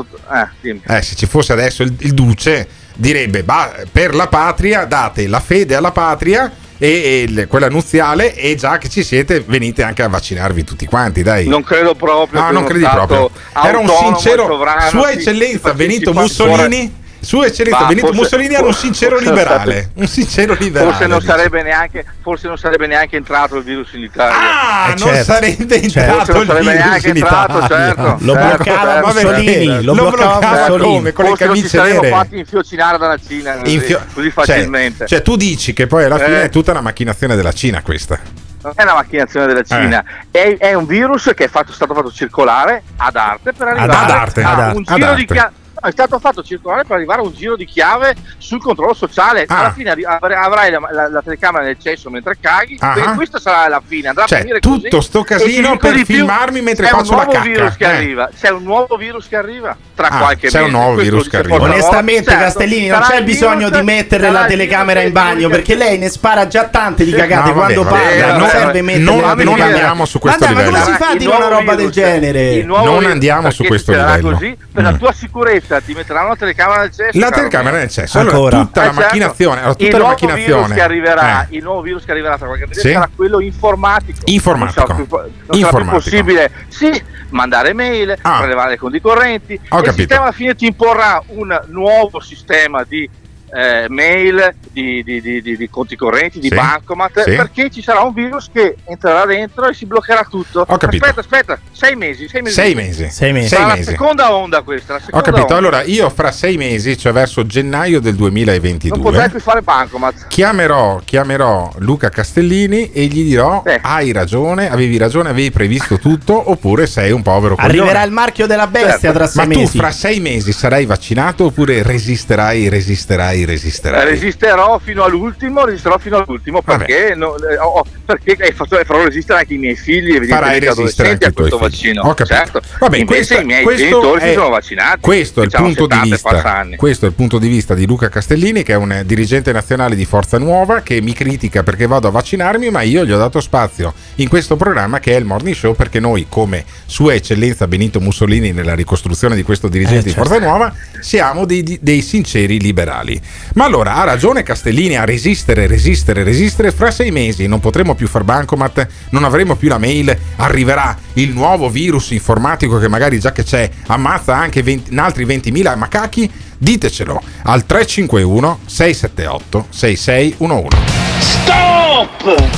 [0.61, 0.79] eh.
[0.97, 5.39] Eh, se ci fosse adesso il, il Duce, direbbe: "Bah, per la patria date la
[5.39, 10.09] fede alla patria e, e quella nuziale, e già che ci siete, venite anche a
[10.09, 11.23] vaccinarvi tutti quanti.
[11.23, 12.41] Dai, Non credo proprio.
[12.41, 13.29] No, non credi proprio.
[13.63, 14.59] Era un sincero.
[14.89, 17.03] Sua Eccellenza Benito Mussolini.
[17.25, 19.89] Sua Eccellenza Ma Benito forse- Mussolini era un sincero liberale.
[19.95, 20.91] Un sincero liberale.
[20.91, 24.35] Forse non, sarebbe neanche, forse non sarebbe neanche entrato il virus in Italia.
[24.37, 25.23] Ah, Eh, non certo.
[25.33, 25.99] sarebbe Certo.
[25.99, 27.85] entrato il sarebbe virus neanche in entrato, Italia.
[27.85, 28.17] certo.
[28.19, 29.07] Lo certo, bloccava certo.
[29.07, 31.11] Mussolini, lo Lo bloccava come?
[31.13, 32.15] Con le Forse non ci camicie saremmo nere.
[32.15, 35.07] fatti infiocinare dalla Cina così, Infio- così cioè- facilmente.
[35.07, 36.43] Cioè, tu dici che poi alla fine Eh.
[36.43, 38.19] è tutta una macchinazione della Cina questa.
[38.61, 42.11] non è una macchinazione della Cina, è, è un virus che è fatto- stato fatto
[42.11, 45.51] circolare ad arte per arrivare ad arte, a ad arte, un ad giro di chiave.
[45.81, 49.45] È stato fatto circolare per arrivare a un giro di chiave sul controllo sociale.
[49.47, 49.59] Ah.
[49.59, 52.77] Alla fine avrai avrai la, la- la telecamera nel cesso mentre caghi.
[52.79, 52.95] Ah.
[52.97, 54.07] e questa sarà la fine.
[54.09, 55.07] Andrà Cioè, a finire tutto così.
[55.07, 57.49] sto casino per filmarmi mentre c'è faccio un la nuovo cacca.
[57.49, 57.95] virus che Eh.
[57.95, 58.29] arriva.
[58.39, 60.63] C'è un nuovo virus che arriva tra Ah, qualche c'è mese.
[60.63, 61.55] un nuovo Questo virus che arriva.
[61.61, 65.75] Onestamente, Certo, Castellini, non c'è il bisogno di mettere la il telecamera in bagno perché
[65.75, 68.37] lei ne spara già tante di cagate No, vabbè, quando parla.
[68.37, 69.65] non serve mettere Non- la non telecamera.
[69.65, 70.71] andiamo su questo livello.
[70.71, 72.63] Ma come si fa a Il dire una nuovo roba del virus- il genere?
[72.63, 74.31] nuovo Non andiamo su questo livello.
[74.31, 74.97] Così, per la Mm.
[74.97, 77.19] tua sicurezza ti metteranno la telecamera nel cesso.
[77.19, 78.19] La telecamera nel cesso.
[78.19, 78.57] Allora, Ancora.
[78.59, 79.01] tutta la Eh, certo.
[79.05, 79.59] macchinazione.
[79.59, 80.61] allora, tutta il la nuovo macchinazione.
[80.61, 81.47] virus che arriverà, Eh.
[81.55, 82.91] il nuovo virus che arriverà tra qualche mese Sì.
[82.91, 84.19] sarà quello informatico.
[84.25, 84.79] Informatico.
[84.79, 85.95] Non sarà più, non sarà più Informatico.
[85.95, 88.37] possibile sì, mandare mail, Ah.
[88.39, 89.53] prelevare le conti correnti.
[89.53, 89.93] Ho il capito.
[89.93, 93.09] sistema alla fine ti imporrà un nuovo sistema di
[93.55, 96.55] eh, mail, di, di- di- di- di conti correnti, di Sì.
[96.55, 97.35] bancomat, Sì.
[97.35, 100.65] perché ci sarà un virus che entrerà dentro e si bloccherà tutto.
[100.67, 100.75] Ho.
[100.75, 102.55] Aspetta, aspetta, sei mesi, sei mesi.
[102.55, 103.09] Sei mesi.
[103.09, 103.47] Sei mesi.
[103.47, 103.89] Sei Sarà la mesi.
[103.91, 104.93] seconda onda questa.
[104.93, 105.41] La Ho seconda capito.
[105.43, 105.55] onda.
[105.57, 110.27] Allora, io fra sei mesi, cioè verso gennaio del non 2022, potrai più fare bancomat.
[110.27, 113.79] chiamerò, chiamerò Luca Castellini e gli dirò: Eh.
[113.81, 117.77] Hai ragione, avevi ragione, avevi previsto tutto, oppure sei un povero coglione.
[117.77, 119.17] Arriverà il marchio della bestia Certo.
[119.17, 119.77] tra sei Ma tu mesi.
[119.77, 124.05] fra sei mesi sarai vaccinato oppure resisterai, resisterai, resisterai?
[124.05, 129.53] Resisterò fino all'ultimo, resisterò fino all'ultimo perché, no, ho- perché hai fatto- farò resistere anche
[129.53, 131.67] i miei figli, Farai evidentemente resistere anche a questo figli.
[131.69, 132.01] vaccino.
[132.01, 132.35] Ho capito.
[132.35, 132.61] Certo.
[132.79, 134.99] Vabbè, Invece questo- i miei genitori è- si sono vaccinati.
[135.01, 137.37] Questo è, il che hanno punto di 70 e passa vista, questo è il punto
[137.37, 141.13] di vista di Luca Castellini, che è un dirigente nazionale di Forza Nuova, che mi
[141.13, 145.13] critica perché vado a vaccinarmi, ma io gli ho dato spazio in questo programma che
[145.13, 149.67] è il Morning Show, perché noi, come Sua Eccellenza Benito Mussolini nella ricostruzione di questo
[149.67, 150.27] dirigente Eh, di certo.
[150.29, 153.19] Forza Nuova, siamo dei, di- dei sinceri liberali.
[153.55, 156.71] Ma allora ha ragione Castellini a resistere, resistere, resistere.
[156.71, 161.31] Fra sei mesi non potremo più far bancomat, non avremo più la mail, arriverà il
[161.31, 166.29] nuovo virus informatico che magari già che c'è ammazza anche 20 in altri 20.000 macachi.
[166.57, 170.77] Ditecelo al 351 678 6611.
[171.19, 172.49] Stop!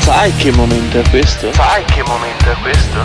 [0.00, 1.52] Sai che momento è questo?
[1.52, 2.98] Sai che momento è questo?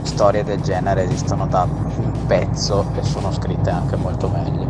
[0.02, 4.68] storie del genere esistono da un pezzo e sono scritte anche molto meglio.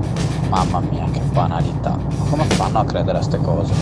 [0.49, 1.91] Mamma mia, che banalità.
[1.91, 3.73] Ma come fanno a credere a ste cose?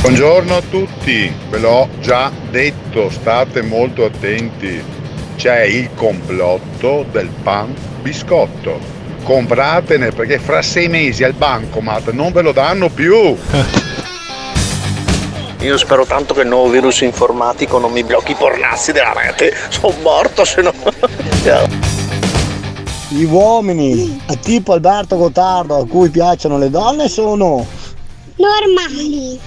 [0.00, 4.82] Buongiorno a tutti, ve l'ho già detto, state molto attenti.
[5.36, 8.80] C'è il complotto del pan biscotto.
[9.22, 13.36] Compratene perché fra sei mesi al bancomat non ve lo danno più.
[15.62, 19.54] Io spero tanto che il nuovo virus informatico non mi blocchi i pornazzi della rete.
[19.68, 20.72] Sono morto se no.
[23.08, 27.66] Gli uomini, a tipo Alberto Gottardo, a cui piacciono le donne, sono
[28.36, 29.38] Normali.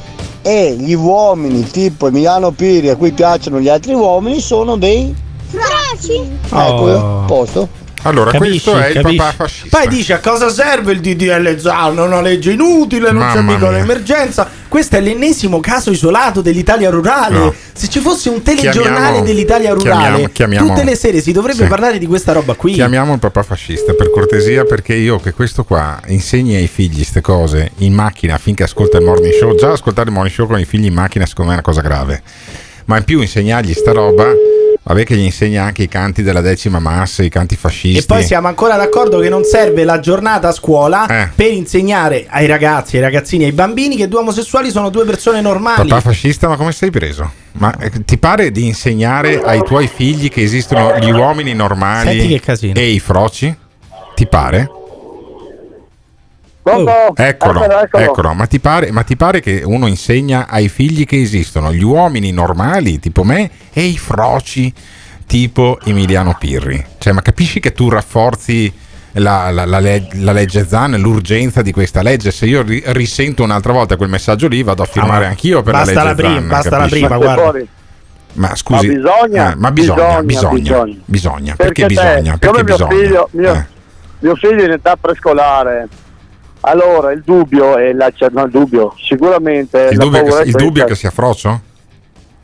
[0.43, 5.13] e gli uomini tipo Emiliano Piri, a cui piacciono gli altri uomini, sono dei
[5.49, 6.29] Froci.
[6.45, 7.67] Ecco, a posto.
[8.03, 9.09] Allora, Capisci, questo è capisci?
[9.15, 9.77] il papà fascista.
[9.79, 11.97] Poi dice a cosa serve il DDL Zan?
[11.97, 13.77] È una legge inutile, non c'è Mamma mica mia.
[13.77, 14.47] un'emergenza.
[14.75, 17.37] Questo è l'ennesimo caso isolato dell'Italia rurale.
[17.37, 17.53] No.
[17.71, 21.63] Se ci fosse un telegiornale Chiamiamo- dell'Italia rurale, chiamiamo- chiamiamo- tutte le sere si dovrebbe
[21.63, 21.69] Sì.
[21.69, 22.73] parlare di questa roba qui.
[22.73, 27.21] Chiamiamo il papà fascista per cortesia perché io che questo qua insegni ai figli queste
[27.21, 30.65] cose in macchina finché ascolta il morning show, già ascoltare il morning show con i
[30.65, 32.21] figli in macchina secondo me è una cosa grave,
[32.87, 34.29] ma in più insegnargli sta roba,
[34.87, 37.97] vabbè che gli insegna anche i canti della decima massa, i canti fascisti.
[37.97, 41.29] E poi siamo ancora d'accordo che non serve la giornata a scuola Eh.
[41.33, 45.87] per insegnare ai ragazzi, ai ragazzini, ai bambini che due omosessuali sono due persone normali.
[45.87, 47.31] Papà fascista, ma come sei preso?
[47.53, 52.39] Ma eh, ti pare di insegnare ai tuoi figli che esistono gli uomini normali
[52.73, 53.55] e i froci?
[54.13, 54.69] Ti pare?
[56.65, 56.91] Pronto?
[57.21, 58.03] Eccolo, Eccolo, eccolo.
[58.03, 58.33] eccolo.
[58.33, 62.31] Ma, ti pare, ma ti pare che uno insegna ai figli che esistono gli uomini
[62.31, 64.73] normali tipo me e i froci
[65.27, 66.83] tipo Emiliano Pirri?
[66.97, 68.73] Cioè, ma capisci che tu rafforzi
[69.17, 72.31] la, la- la leg- la legge Zan, l'urgenza di questa legge?
[72.31, 75.73] Se io ri- risento un'altra volta quel messaggio lì, vado a firmare ma anch'io per
[75.73, 76.47] la la legge prima, Zan.
[76.47, 76.99] basta la capisci?
[77.05, 77.59] prima, guarda.
[78.33, 80.95] Ma scusi, Ma bisogna, eh, ma bisogna, bisogna, bisogna, bisogna.
[81.05, 81.55] bisogna.
[81.55, 82.37] Perché, te, bisogna?
[82.37, 82.89] Perché mio bisogna?
[82.89, 83.65] Figlio, mio, Eh.
[84.19, 85.87] mio figlio è in età prescolare,
[86.65, 90.85] allora il dubbio è la, cioè, no, il dubbio, sicuramente Il dubbio, che, il dubbio
[90.85, 91.61] che sia frocio?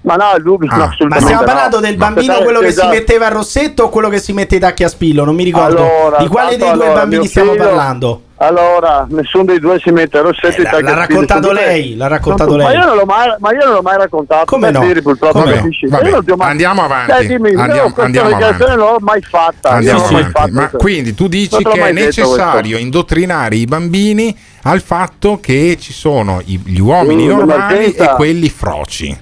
[0.04, 0.78] Ma no, il dubbio Ah.
[0.78, 1.45] no, Ma Ma stiamo no.
[1.47, 2.91] parlando del Ma bambino, quello che esatto.
[2.91, 5.24] si metteva il rossetto o quello che si mette i tacchi a spillo?
[5.24, 5.78] Non mi ricordo.
[5.78, 8.22] Allora, di quale dei tanto due allora, bambini stiamo figlio- parlando?
[8.38, 11.54] Allora, nessuno dei due si mette il rossetto Eh, e l'ha- taglia l'ha raccontato filo.
[11.54, 12.78] lei, l'ha raccontato Ma lei.
[12.80, 14.45] io non l'ho mai, ma io non l'ho mai raccontato.
[14.45, 14.80] Come no?
[14.80, 15.70] dire, purtroppo, Come no?
[15.89, 17.12] Vabbè, Io mai- andiamo avanti.
[17.12, 19.70] Dai, dimmi, io Andiamo- questa andiamo dichiarazione non l'ho mai fatta.
[19.70, 20.32] io Andiamo mai avanti.
[20.32, 25.93] fatta Ma quindi tu dici che è necessario indottrinare i bambini al fatto che ci
[25.93, 29.16] sono i- gli uomini Sì, normali e quelli froci.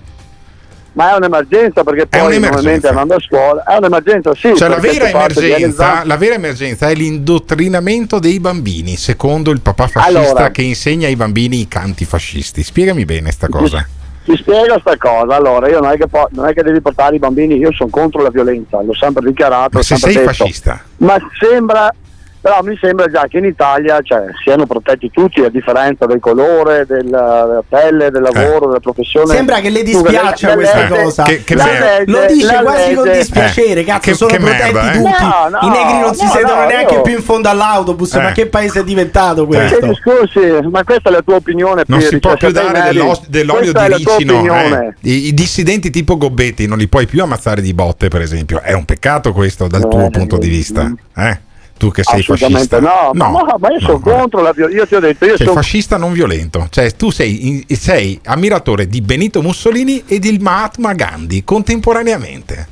[1.00, 4.54] Ma è un'emergenza perché poi normalmente andando a scuola è un'emergenza, sì.
[4.54, 10.20] Cioè la vera, emergenza, la vera emergenza è l'indottrinamento dei bambini, secondo il papà fascista
[10.20, 10.52] Allora.
[10.52, 12.64] che insegna ai bambini i canti fascisti.
[12.64, 13.88] Spiegami bene sta cosa.
[14.26, 17.16] Ti spiego sta cosa, allora io non è, che po- non è che devi portare
[17.16, 19.78] i bambini, io sono contro la violenza, l'ho sempre dichiarato.
[19.78, 20.36] Ma se sempre sei detto.
[20.36, 21.95] fascista, Ma sembra,
[22.41, 26.85] però mi sembra già che in Italia cioè, siano protetti tutti a differenza del colore,
[26.85, 29.33] del- della pelle, del lavoro, della professione.
[29.33, 31.23] Sembra che le dispiaccia questa legge- cosa.
[31.23, 34.61] Che- che legge- Lo dice quasi con legge- dispiacere, Eh, cazzo, che- sono che protetti
[34.73, 34.97] merda, eh.
[34.97, 35.23] tutti.
[35.23, 38.13] No, no, I negri non si no, sedono no, neanche io- più in fondo all'autobus.
[38.13, 38.21] Eh.
[38.21, 39.77] Ma che paese è diventato questo?
[39.79, 41.83] Che discorsi, ma questa è la tua opinione.
[41.87, 42.91] non Pirri, si può cioè, più dare
[43.27, 44.33] dell'olio di ricino.
[44.37, 44.95] opinione.
[45.01, 45.09] eh.
[45.09, 48.61] I, i dissidenti tipo Gobbetti non li puoi più ammazzare di botte, per esempio.
[48.61, 50.91] È un peccato questo dal tuo Eh, punto di vista.
[51.15, 51.39] Eh?
[51.80, 52.82] Tu che sei fascista.
[52.82, 54.17] no, ma, ma- ma io sono vabbè.
[54.17, 54.77] contro la violenza.
[54.82, 58.19] Io ti ho detto, io Sei sono fascista non violento, cioè tu sei, in- sei
[58.25, 62.67] ammiratore di Benito Mussolini e di Mahatma Gandhi contemporaneamente.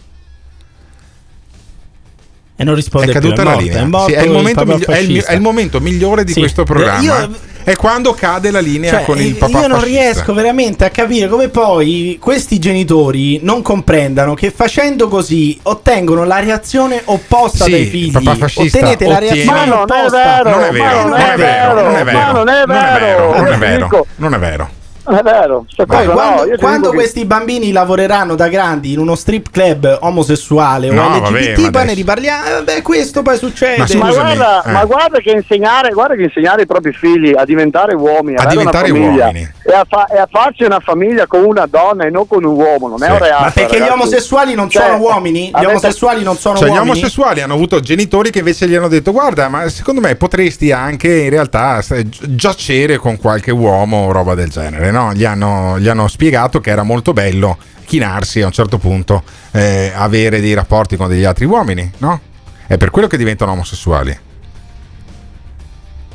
[2.57, 3.81] E non risponde è caduta più, è la morto, linea.
[3.81, 4.31] È, morto Sì, è, il il
[4.65, 6.39] migli- è il è il momento migliore di Sì.
[6.39, 7.01] questo programma.
[7.01, 7.35] Io-
[7.67, 10.01] È quando cade la linea Cioè, con il papà io non fascista.
[10.01, 16.39] riesco veramente a capire come poi questi genitori non comprendano che facendo così ottengono la
[16.39, 18.11] reazione opposta Sì, dai figli.
[18.11, 20.43] papà fascista Ottenete la ottiene- reazione Ma non è opposta.
[20.43, 23.57] vero, Non è vero, non è vero, non è vero, ma non è non è
[23.57, 24.69] vero, non è vero,
[25.07, 25.65] non è vero.
[25.77, 29.49] Ma cosa quando, no, quando dico che- questi bambini lavoreranno da grandi in uno strip
[29.51, 32.45] club omosessuale No, o vabbè, LGBT, ma poi ne riparliamo.
[32.45, 33.95] Eh, vabbè, questo poi succede.
[33.97, 34.71] Ma, guarda, eh.
[34.71, 38.89] ma guarda che insegnare, guarda che insegnare i propri figli a diventare uomini, A diventare
[38.91, 39.51] una famiglia uomini.
[39.63, 42.55] E, a fa- e a farci una famiglia con una donna e non con un
[42.55, 43.43] uomo, non è un reato.
[43.43, 43.99] Ma perché gli ragazzi.
[43.99, 45.47] omosessuali non Cioè, sono uomini?
[45.47, 46.91] Gli avete- omosessuali non sono Cioè, gli uomini?
[46.91, 51.13] omosessuali hanno avuto genitori che invece gli hanno detto: Guarda, ma secondo me potresti anche
[51.13, 51.81] in realtà
[52.21, 54.91] giacere con qualche uomo o roba del genere.
[54.91, 54.96] No?
[55.13, 59.91] Gli, hanno, gli hanno spiegato che era molto bello chinarsi a un certo punto, eh,
[59.95, 62.19] avere dei rapporti con degli altri uomini, no?
[62.67, 64.17] È per quello che diventano omosessuali.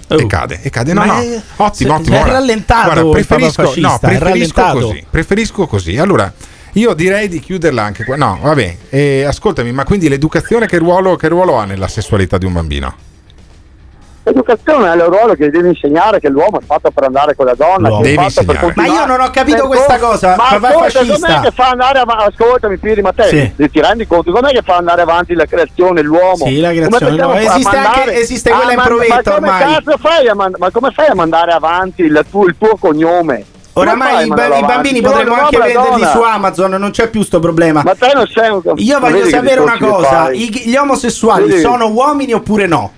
[0.08, 0.92] E cade, e cade.
[0.92, 1.18] No, no.
[1.20, 2.16] è- Ottimo, ottimo.
[2.22, 4.28] è rallentato guarda, preferisco, papafascista, no, preferisco
[4.60, 4.78] rallentato.
[4.86, 5.06] così.
[5.08, 5.98] Preferisco così.
[5.98, 6.30] Allora,
[6.72, 8.16] io direi di chiuderla anche qua.
[8.16, 8.76] No, vabbè.
[8.90, 12.94] eh, ascoltami, ma quindi l'educazione che ruolo, che ruolo ha nella sessualità di un bambino?
[14.24, 17.54] L'educazione è il ruolo che devi insegnare che l'uomo è fatto per andare con la
[17.56, 17.88] donna.
[18.74, 21.98] Ma io non ho capito questa co- cosa, Ma papà ascolta, com'è che fa andare
[21.98, 22.24] avanti?
[22.38, 23.24] Ascoltami, Piri, ma te
[23.56, 23.68] Sì.
[23.70, 24.30] ti, rendi conto?
[24.30, 26.36] Com'è che fa andare avanti la creazione, l'uomo?
[26.46, 29.74] Sì, la creazione, no, esiste mandare- anche- esiste quella in ma- provetta ma come ormai.
[29.74, 33.44] cazzo fai a mand- ma come fai a mandare avanti il tuo, il tuo cognome?
[33.74, 36.10] Oramai i, ba- i bambini potremmo anche venderli donna.
[36.10, 37.80] su Amazon, non c'è più sto problema.
[37.82, 42.66] Ma te non sei un Io voglio sapere una cosa: gli omosessuali sono uomini oppure
[42.66, 42.92] no?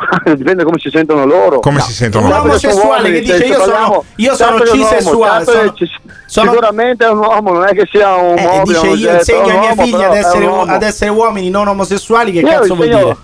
[0.36, 1.60] Dipende come si sentono loro.
[1.60, 5.44] Come si sentono Un che sono omosessuale che dice io sono, io sono un cisessuale.
[5.44, 5.74] sono-
[6.26, 8.62] Sicuramente è un uomo, non è che sia un Eh, mobile.
[8.80, 10.82] dice un io insegno è ai un miei uomo, figli però ad essere, un ad
[10.82, 12.32] essere uomini non omosessuali.
[12.32, 13.16] Che Io cazzo vuol dire?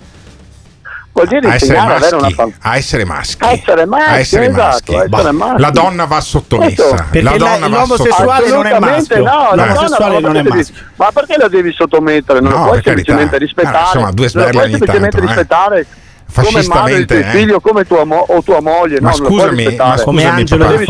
[1.13, 2.09] Vuol dire A essere una maschi.
[2.33, 2.55] famiglia.
[2.61, 3.45] A essere maschi.
[3.47, 4.93] Essere maschi, A essere esatto, maschi.
[4.93, 5.61] essere Bah, maschi.
[5.61, 6.89] La donna va sottomessa.
[6.89, 9.23] La Perché la- donna va l'omosessuale non è maschio.
[9.23, 10.73] no, la L'omosessuale donna- non è ma perché maschio.
[10.75, 12.39] devi- Ma perché la devi sottomettere?
[12.39, 13.77] Non No, lo puoi semplicemente rispettare.
[13.77, 15.17] Ah, insomma, due sberle puoi ogni semplicemente
[15.47, 15.85] tanto, eh.
[16.27, 17.23] Rispettare come madre Fascistamente, eh.
[17.31, 18.99] figlio, come tua mo- o tua moglie.
[19.01, 20.85] Ma no, non lo puoi scusami, ma scusami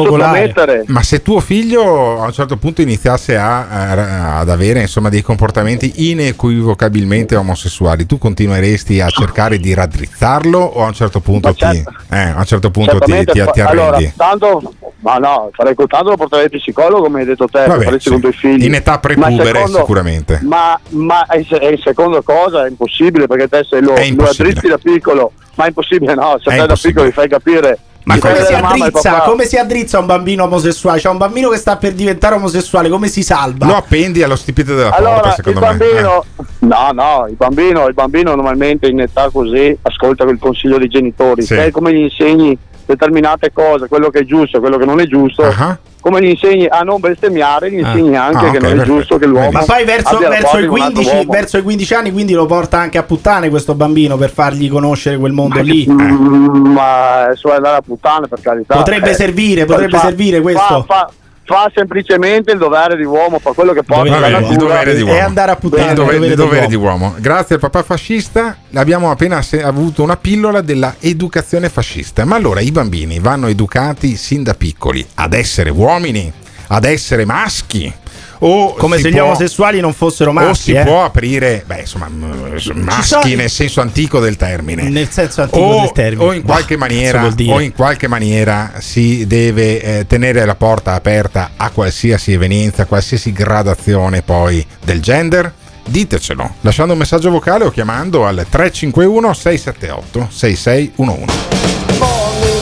[0.53, 0.83] papà.
[0.87, 5.21] Ma se tuo figlio a un certo punto iniziasse a- a- ad avere insomma, dei
[5.21, 11.65] comportamenti inequivocabilmente omosessuali, tu continueresti a cercare di raddrizzarlo o a un certo punto, ti,
[12.11, 14.13] eh, a un certo punto ti, ti, ti allora, arrendi?
[14.15, 18.09] tanto, ma no, farei tanto lo porterei al psicologo, come hai detto te, Vabbè, sì.
[18.09, 18.63] con i tuoi figli.
[18.65, 20.39] In età Ma prepubere secondo- sicuramente.
[20.43, 24.05] Ma, ma è, è il secondo cosa è impossibile perché te se lo, È lo
[24.05, 24.49] impossibile.
[24.49, 27.79] addrizzi da piccolo, ma è impossibile no, se È te da piccolo gli fai capire
[28.03, 30.99] Ma come si, addrizza, come si addrizza un bambino omosessuale?
[30.99, 33.65] C'è un bambino che sta per diventare omosessuale, come si salva?
[33.65, 35.65] Lo appendi allo stipite della porta, Allora, il secondo me.
[35.65, 36.25] bambino,
[36.59, 41.41] no, no, il bambino, il bambino normalmente in età così ascolta il consiglio dei genitori.
[41.41, 41.55] Sì.
[41.55, 42.57] Te come gli insegni
[42.87, 45.77] determinate cose, quello che è giusto, quello che non è giusto, Ah.
[45.99, 48.95] come gli insegni a non bestemmiare, gli insegni anche Ah, che ok, non è perfetto.
[48.95, 51.31] giusto che l'uomo Ma poi verso, verso i con un altro 15, uomo.
[51.31, 55.17] verso i 15 anni, quindi lo porta anche a puttane questo bambino per fargli conoscere
[55.17, 55.85] quel mondo lì.
[55.89, 60.61] Mm, ma su andare a puttane per carità Potrebbe Eh, servire, potrebbe fa- servire questo.
[60.61, 61.09] fa, fa-
[61.47, 65.15] fa semplicemente il dovere di uomo fa quello che può la il dovere di uomo.
[65.15, 67.15] E andare a puttane, il dovere, il il dovere dovere di di uomo.
[67.17, 72.25] Grazie al papà fascista abbiamo appena avuto una pillola della educazione fascista.
[72.25, 76.31] Ma allora i bambini vanno educati sin da piccoli ad essere uomini,
[76.67, 77.93] ad essere maschi.
[78.39, 80.63] O Come se gli può- omosessuali non fossero o maschi.
[80.63, 80.83] si eh.
[80.83, 84.83] può aprire, beh, insomma, maschi sono- nel senso antico del termine.
[84.89, 86.23] Nel senso antico o, del termine.
[86.23, 90.93] o in qualche Bah, maniera, o in qualche maniera si deve eh, tenere la porta
[90.93, 95.51] aperta a qualsiasi evenienza, a qualsiasi gradazione poi del gender?
[95.89, 101.76] Ditecelo lasciando un messaggio vocale o chiamando al 351 678 6611.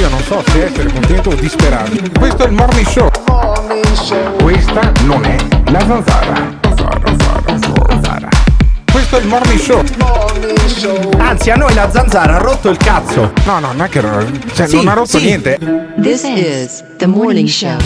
[0.00, 1.90] Io non so se essere contento o disperato.
[2.18, 3.10] Questo è il morning show.
[4.40, 5.36] Questa non è
[5.70, 6.58] la zanzara.
[6.62, 7.42] Zanzara, zanzara,
[7.86, 8.28] zanzara.
[8.90, 9.82] Questo è il morning show.
[11.18, 13.30] Anzi, a noi la zanzara ha rotto il cazzo.
[13.44, 14.00] No, no, non è che
[14.54, 15.24] cioè, Sì, non ha rotto sì.
[15.26, 15.58] niente.
[16.00, 17.76] This is the morning show.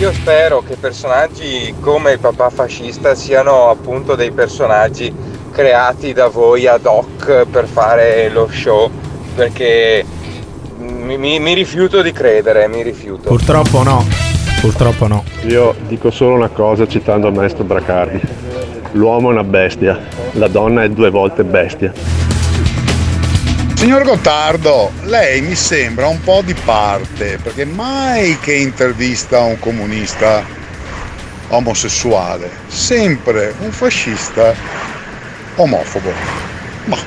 [0.00, 5.14] Io spero che personaggi come il papà fascista siano appunto dei personaggi
[5.52, 8.90] creati da voi ad hoc per fare lo show,
[9.36, 10.04] perché
[10.84, 13.28] mi, mi- mi rifiuto di credere, mi rifiuto.
[13.28, 14.06] Purtroppo no.
[14.60, 15.24] Purtroppo no.
[15.46, 18.20] Io dico solo una cosa citando il maestro Bracardi.
[18.92, 19.98] L'uomo è una bestia,
[20.32, 21.92] la donna è due volte bestia.
[23.74, 30.42] Signor Gottardo, lei mi sembra un po' di parte, perché mai che intervista un comunista
[31.48, 34.54] omosessuale, sempre un fascista
[35.56, 36.10] omofobo.
[36.88, 36.98] Ah,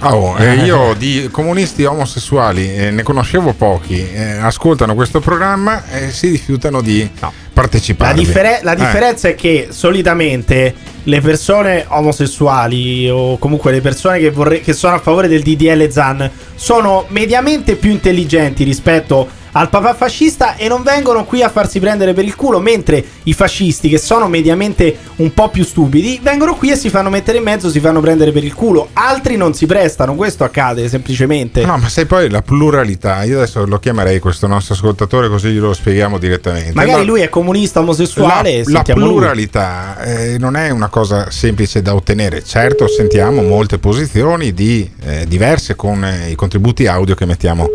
[0.00, 6.10] oh, eh, io di comunisti omosessuali eh, ne conoscevo pochi, eh, ascoltano questo programma e
[6.10, 7.08] si rifiutano di
[7.52, 8.14] partecipare.
[8.14, 14.30] La, differ- la differenza è che solitamente le persone omosessuali o comunque le persone che,
[14.30, 19.94] vorre- che sono a favore del DDL Zan sono mediamente più intelligenti rispetto al papà
[19.94, 23.98] fascista e non vengono qui a farsi prendere per il culo, mentre i fascisti, che
[23.98, 27.80] sono mediamente un po' più stupidi, vengono qui e si fanno mettere in mezzo, si
[27.80, 28.88] fanno prendere per il culo.
[28.92, 31.64] Altri non si prestano, questo accade semplicemente.
[31.64, 33.22] No, ma sai poi la pluralità.
[33.24, 36.72] Io adesso lo chiamerei questo nostro ascoltatore così glielo spieghiamo direttamente.
[36.74, 41.82] Magari No, lui è comunista omosessuale la, la pluralità eh, non è una cosa semplice
[41.82, 42.42] da ottenere.
[42.44, 47.68] Certo, sentiamo molte posizioni di, eh, diverse con eh, i contributi audio che mettiamo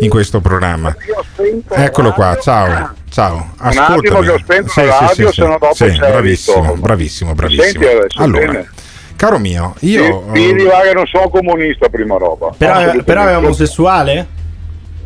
[0.00, 0.94] in questo programma.
[1.70, 2.94] Eccolo qua, ciao.
[3.10, 6.74] Ciao, Un attimo che ho spento la radio, se no dopo Sì, c'è il bravissimo,
[6.76, 7.84] bravissimo, Mi bravissimo.
[7.86, 8.70] adesso, Allora, bene?
[9.16, 12.54] caro mio, io Sì, Digli va che non sono comunista prima roba.
[12.56, 14.26] Però, però è omosessuale?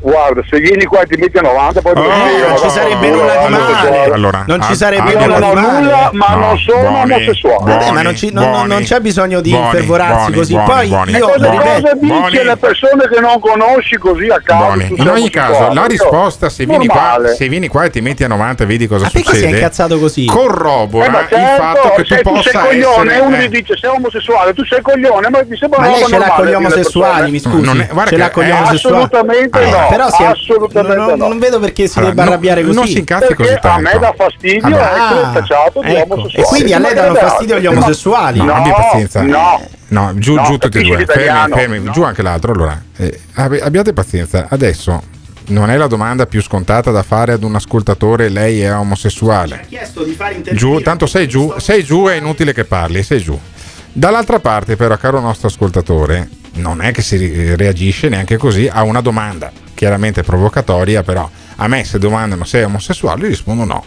[0.04, 3.08] Guarda, se vieni qua e ti metti a 90 poi ti Oh, non ci sarebbe
[3.10, 4.04] nulla di male.
[4.12, 5.78] Allora, non ci ah, sarebbe ah, nulla non ho di male.
[5.80, 7.72] nulla, ma No, non sono buoni, omosessuale.
[7.72, 10.52] Vabbè, ma non, ci- non- non- non c'è bisogno di buoni, infervorarsi buoni, così.
[10.52, 11.10] buoni, Poi buoni.
[11.12, 12.36] io Cosa, cosa dici buoni.
[12.38, 14.64] alle persone che non conosci così a caso?
[14.64, 14.86] Buoni.
[14.90, 18.24] In sei ogni caso, la risposta, se vieni, qua, se vieni qua e ti metti
[18.24, 20.26] a 90 e vedi cosa Ma perché si è succede, incazzato così?
[20.26, 23.20] corrobora Eh, il certo, fatto che tu tu sei possa coglione essere...
[23.26, 26.18] uno eh, ti dice sei omosessuale, tu sei coglione, ma mi sembra Ma lei ce
[26.18, 27.86] l'ha con gli omosessuali, mi scusi.
[28.06, 28.96] Ce l'ha con gli omosessuali.
[28.96, 31.28] Assolutamente Eh, no, però si assolutamente non, no.
[31.28, 32.74] non vedo perché si Allora, debba no- arrabbiare così.
[32.76, 33.80] non si incazzi Perché così a tanto.
[33.90, 34.82] me dà fastidio Vabbè.
[34.82, 36.12] essere tacciato di ecco.
[36.14, 36.46] omosessuale.
[36.46, 38.38] E quindi a lei danno fastidio gli omosessuali?
[38.42, 39.22] No, abbi pazienza.
[39.22, 41.04] No, No, giù, No, giù tutti e due.
[41.06, 41.92] Fermi, fermi, No.
[41.92, 42.52] giù anche l'altro.
[42.52, 44.46] Allora, eh, abbi- abbiate pazienza.
[44.48, 45.02] Adesso
[45.48, 48.28] non è la domanda più scontata da fare ad un ascoltatore.
[48.28, 49.66] Lei è omosessuale.
[49.68, 53.20] chiesto di fare intervenire Giù, tanto sei giù, sei giù, è inutile che parli, sei
[53.20, 53.38] giù.
[53.92, 59.00] Dall'altra parte, però, caro nostro ascoltatore, non è che si reagisce neanche così a una
[59.00, 63.84] domanda, chiaramente provocatoria, però a me se domandano se è omosessuale, rispondo no.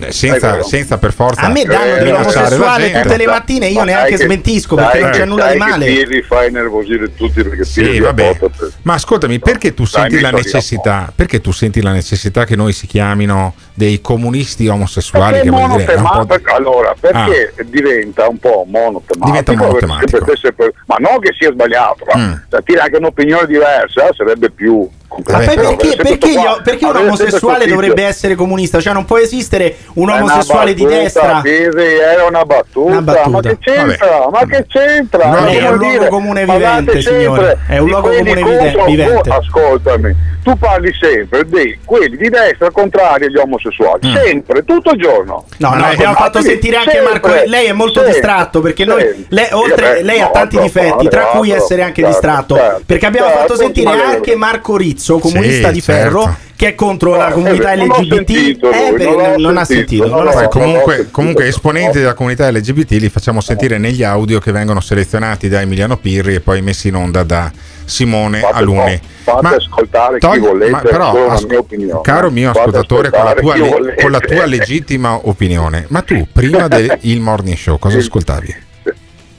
[0.00, 3.84] Eh, Senza, senza per forza A me danno la dell'omosessuale tutte le mattine, io Ma
[3.84, 5.86] neanche che- smentisco perché non c'è nulla di che male.
[5.86, 8.36] Pirri fa innervosire tutti perché Sì, vabbè.
[8.38, 11.12] per- Ma ascoltami, perché tu Dai, senti la necessità?
[11.14, 15.34] Perché tu senti la necessità che noi si chiamino dei comunisti omosessuali?
[15.34, 15.58] Perché Che è
[15.98, 16.42] vuol dire?
[16.52, 19.24] Allora, perché diventa un po' monotematico?
[19.26, 20.24] Diventa monotematico.
[20.24, 22.32] per- Ma non che sia sbagliato, ma Mm.
[22.50, 24.88] cioè, tira anche un'opinione diversa, sarebbe più.
[25.26, 28.80] Ma poi Però perché, perché qua- io- perché un omosessuale dovrebbe essere comunista?
[28.80, 31.40] Cioè non può esistere un È omosessuale di battuta, destra.
[31.42, 33.28] Pirri, era una battuta, Una battuta.
[33.28, 34.06] ma che c'entra?
[34.28, 34.30] Vabbè.
[34.30, 35.24] Ma che c'entra?
[35.26, 37.58] No, Ma lei è che un luogo comune vivente, signore.
[37.66, 39.30] È un di luogo comune contro- vivente.
[39.30, 44.14] Oh, ascoltami, tu parli sempre di quelli di destra contrari agli omosessuali, Mm.
[44.14, 45.46] sempre, tutto il giorno.
[45.56, 47.28] No, no, Ma abbiamo fatto sì, sentire anche sempre, Marco.
[47.46, 49.24] Lei è molto sempre, distratto perché noi, sempre.
[49.30, 52.10] lei, oltre, lei ha no, tanti no, difetti, tra no, cui no, essere anche certo,
[52.10, 52.54] distratto.
[52.56, 56.38] certo, perché abbiamo certo, fatto sentire anche Marco Rizzo, comunista Sì, di ferro, certo.
[56.56, 58.14] Che è contro la Eh, comunità non l'ho LGBT.
[58.32, 60.06] sentito Eh, non l'ho non ha sentito, sentito.
[60.06, 60.58] non non sentito.
[60.58, 61.10] comunque, sentito.
[61.12, 65.96] comunque esponenti della comunità LGBT li facciamo sentire negli audio che vengono selezionati da Emiliano
[65.96, 67.50] Pirri e poi messi in onda da
[67.86, 69.00] Simone Fate- Aluni.
[69.24, 72.00] fate ascoltare chi volete, è solo una mia opinione.
[72.02, 76.66] Caro mio ascoltatore, con la, tua, le- con la tua legittima opinione, ma tu prima
[76.68, 78.62] del morning show cosa ascoltavi?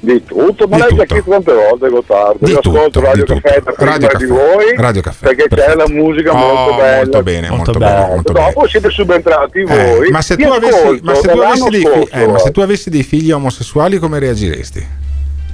[0.05, 1.13] Di tutto, ma Di l'hai già tutto.
[1.13, 2.37] chiesto tante volte, Gottardo.
[2.45, 3.41] Di Io tutto, ascolto Radio di.
[3.41, 5.77] Caffè da Radio di Caffè, voi Radio Caffè, perché c'è perfetto.
[5.77, 6.95] la musica Oh, molto bella.
[6.97, 8.67] molto bene, molto bene, molto Dopo bene.
[8.69, 10.09] siete subentrati Eh, voi.
[10.09, 12.51] ma, se avessi, ma, se tu dall'anno avessi dei fi- scorso, eh, ma se eh.
[12.51, 14.87] tu avessi dei figli omosessuali come reagiresti?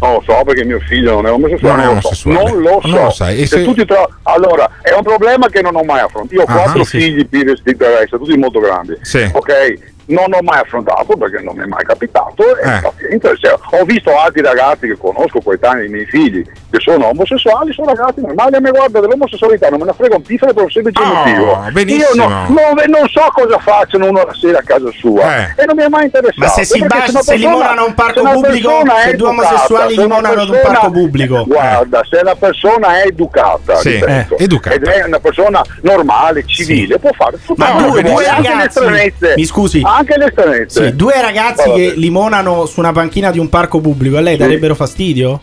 [0.01, 1.83] Non lo so perché mio figlio non è omosessuale.
[1.85, 2.07] Non è lo so.
[2.07, 2.51] omosessuale.
[2.51, 2.87] Non lo so.
[2.87, 3.37] Non lo sai.
[3.45, 3.85] Se se- trovi-
[4.23, 6.33] Allora, è un problema che non ho mai affrontato.
[6.33, 6.99] Io ho Ah, quattro sì.
[6.99, 8.97] figli di Teresa, tutti molto grandi.
[9.01, 9.29] Sì.
[9.31, 9.73] Ok?
[10.11, 12.43] Non ho mai affrontato perché non mi è mai capitato.
[12.57, 12.81] E Eh.
[12.81, 17.71] pazienza, se- ho visto altri ragazzi che conosco, coetanei dei miei figli, che sono omosessuali,
[17.73, 18.55] sono ragazzi normali.
[18.55, 21.63] A me guarda dell'omosessualità, non me ne frega un pifere per un semplice Oh, motivo.
[21.71, 22.23] benissimo.
[22.23, 25.53] Io no- non, non so cosa facciano uno la sera a casa sua Eh.
[25.57, 26.39] e non mi è mai interessato.
[26.39, 29.95] Ma se si bacia- se limonano a un parco se pubblico, è se due omosessuali
[29.95, 31.43] limonano ad un persona- parco pubblico.
[31.45, 34.75] Guarda, se la persona è educata, Sì, ripeto, eh, educata.
[34.75, 38.79] ed è una persona normale, civile, può fare tutto Ma due, due anche le ragazzi,
[38.79, 39.33] stranezze.
[39.35, 40.85] mi scusi, Anche le stranezze.
[40.87, 41.75] Sì, due ragazzi Vabbè.
[41.75, 45.41] che limonano su una panchina di un parco pubblico, a lei darebbero fastidio?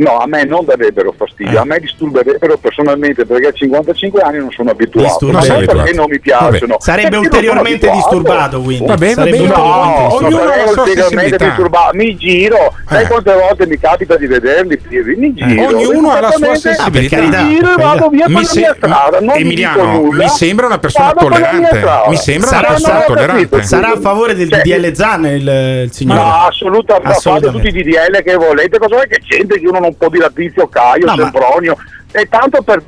[0.00, 4.50] No, a me non darebbero fastidio, a me disturberebbero personalmente perché a 55 anni non
[4.50, 5.30] sono abituato.
[5.30, 6.50] Non sei perché non mi piacciono.
[6.78, 6.80] Vabbè.
[6.80, 8.86] Sarebbe ulteriormente disturbato, quindi.
[8.86, 11.96] Va bene, va Sarebbe No, Ognuno la sua ulteriormente disturbato.
[11.96, 13.06] Mi giro, sai Eh.
[13.08, 14.80] quante volte mi capita di vederli?
[15.16, 15.66] Mi giro.
[15.68, 17.20] Ognuno ha la sua sensibilità.
[17.42, 19.20] Mi giro e vado via per Mi la se- mia strada.
[19.20, 20.22] Non Emiliano, nulla.
[20.24, 21.80] mi sembra una persona per la tollerante.
[22.08, 23.62] Mi sembra Sarà- una persona tollerante.
[23.64, 26.20] Sarà a favore del Cioè, DDL Zan il, signore?
[26.20, 29.89] No, assolutamente, fate tutti i DDL che volete, cosa vuoi che c'entra che uno non
[29.96, 31.76] può dire a Tizio Caio, No, ma- Sempronio,
[32.12, 32.82] è tanto per,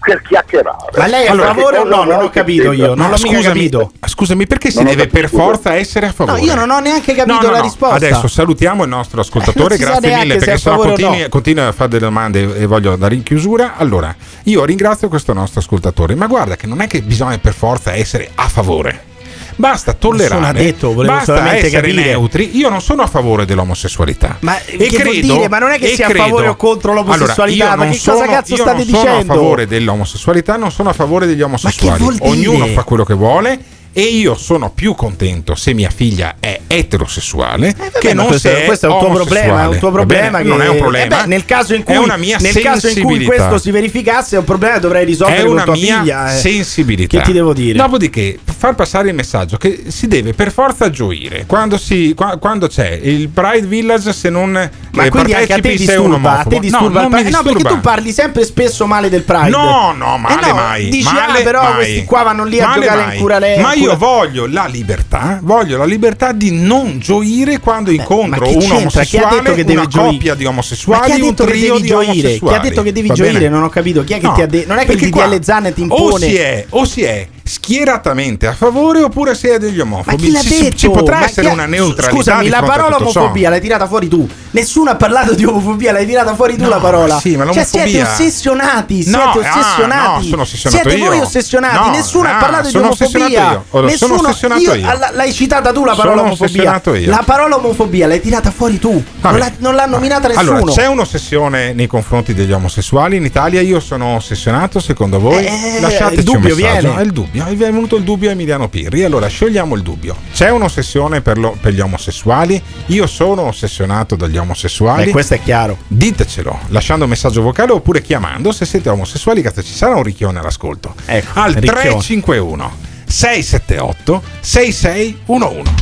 [0.00, 0.90] per chiacchierare.
[0.96, 2.04] Ma lei è a Allora, favore che o no?
[2.04, 3.92] Non ho capito io, non l'ho scusami, capito.
[4.06, 6.38] scusami, perché si deve per forza essere a favore?
[6.40, 7.62] No, io non ho neanche capito No, no, la no.
[7.64, 7.94] risposta.
[7.96, 11.28] Adesso salutiamo il nostro ascoltatore, Eh, grazie mille perché a sennò favore continui, no.
[11.28, 13.76] continua a fare delle domande e voglio dare in chiusura.
[13.76, 14.14] Allora,
[14.44, 18.30] io ringrazio questo nostro ascoltatore, ma guarda che non è che bisogna per forza essere
[18.34, 19.12] a favore.
[19.56, 22.02] Basta tollerare, detto, basta essere capire.
[22.04, 22.56] neutri.
[22.56, 24.36] Io non sono a favore dell'omosessualità.
[24.40, 25.48] Ma e credo, dire?
[25.48, 27.96] Ma non è che sia a credo- favore o contro l'omosessualità, Allora, ma io che
[28.04, 29.32] non cosa sono- cazzo io state non sono dicendo?
[29.32, 32.04] a favore dell'omosessualità, non sono a favore degli omosessuali.
[32.20, 33.58] Ognuno fa quello che vuole.
[33.96, 38.26] E io sono più contento se mia figlia è eterosessuale che Eh, Vabbè, ma non
[38.26, 40.68] questo, se è questo è un tuo problema, è un tuo problema che non è
[40.68, 41.04] un problema.
[41.04, 43.70] Eh beh, nel caso in cui è una mia nel caso in cui questo si
[43.70, 46.34] verificasse è un problema che dovrai risolvere è con una tua mia figlia.
[46.34, 46.38] eh.
[46.38, 47.18] sensibilità.
[47.18, 47.78] Che ti devo dire?
[47.78, 52.66] Dopodiché, far passare il messaggio che si deve per forza gioire quando, si, qua- quando
[52.66, 54.12] c'è il Pride Village.
[54.12, 54.50] Se non
[54.92, 58.10] Ma eh, quindi anche a te disturba, a te disturba no, No, perché tu parli
[58.12, 59.48] sempre spesso male del Pride.
[59.50, 60.88] No, no, male Eh no, mai.
[60.88, 61.74] Dici, male ah, però mai.
[61.74, 63.14] questi qua vanno lì a Male giocare mai.
[63.14, 63.58] in curale.
[63.58, 68.46] Ma io cura- voglio la libertà, voglio la libertà di non gioire quando incontro ma
[68.46, 70.10] che un omosessuale, una gioire?
[70.10, 72.12] coppia di omosessuali, chi ha un detto che trio devi di gioire?
[72.12, 72.68] Chi ha omosessuali.
[72.68, 73.32] detto che devi Va gioire?
[73.34, 73.48] bene?
[73.48, 74.04] Non ho capito.
[74.04, 74.68] Chi è che No, ti ha detto?
[74.68, 76.26] Non è che il DDL Zan ti O impone.
[76.28, 80.16] si è, o si è schieratamente a favore oppure è degli Ma omofobi.
[80.16, 80.76] chi l'ha ci, detto?
[80.76, 82.10] ci potrà Ma essere ha- una neutralità.
[82.16, 84.26] Scusami, la parola omofobia l'hai tirata fuori tu.
[84.52, 87.18] Nessuno ha parlato di omofobia, l'hai tirata fuori tu No, la parola.
[87.18, 89.04] sì, ma cioè, siete l'omofobia- ossessionati.
[89.08, 90.22] No, siete ah, ossessionati.
[90.24, 91.08] no, sono ossessionato siete io.
[91.10, 91.76] voi ossessionati.
[91.88, 93.26] No, Nessuno ha ah, parlato di omofobia.
[93.28, 93.38] io.
[93.38, 94.98] Allora, sono Nessuno, ossessionato io.
[95.12, 96.80] L'hai citata tu la parola Sono omofobia.
[96.94, 97.10] io.
[97.10, 99.02] La parola omofobia l'hai tirata fuori tu.
[99.20, 100.56] Non l'ha, non l'ha nominata nessuno.
[100.56, 103.60] Allora, c'è un'ossessione nei confronti degli omosessuali in Italia?
[103.60, 105.44] Io sono ossessionato, secondo voi?
[105.44, 106.80] Eh, Lasciateci il dubbio un messaggio.
[106.80, 107.00] viene.
[107.00, 107.33] È il dubbio.
[107.34, 109.02] È venuto il dubbio a Emiliano Pirri.
[109.02, 110.14] Allora, sciogliamo il dubbio.
[110.32, 112.62] C'è un'ossessione per, lo- per gli omosessuali?
[112.86, 115.06] Io sono ossessionato dagli omosessuali.
[115.06, 115.78] Beh, questo è chiaro.
[115.88, 119.42] Ditecelo lasciando un messaggio vocale oppure chiamando se siete omosessuali.
[119.42, 120.94] Cazzo, ci sarà un ricchione all'ascolto.
[121.06, 121.80] Ecco, Al ricchione.
[121.80, 125.72] 351 678 6611.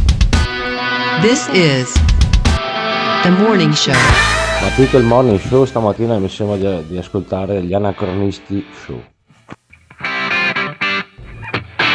[1.20, 1.92] This is
[3.22, 3.92] the morning show.
[3.92, 9.02] Ma più che il morning show, stamattina mi sembra di, di ascoltare gli anacronisti show.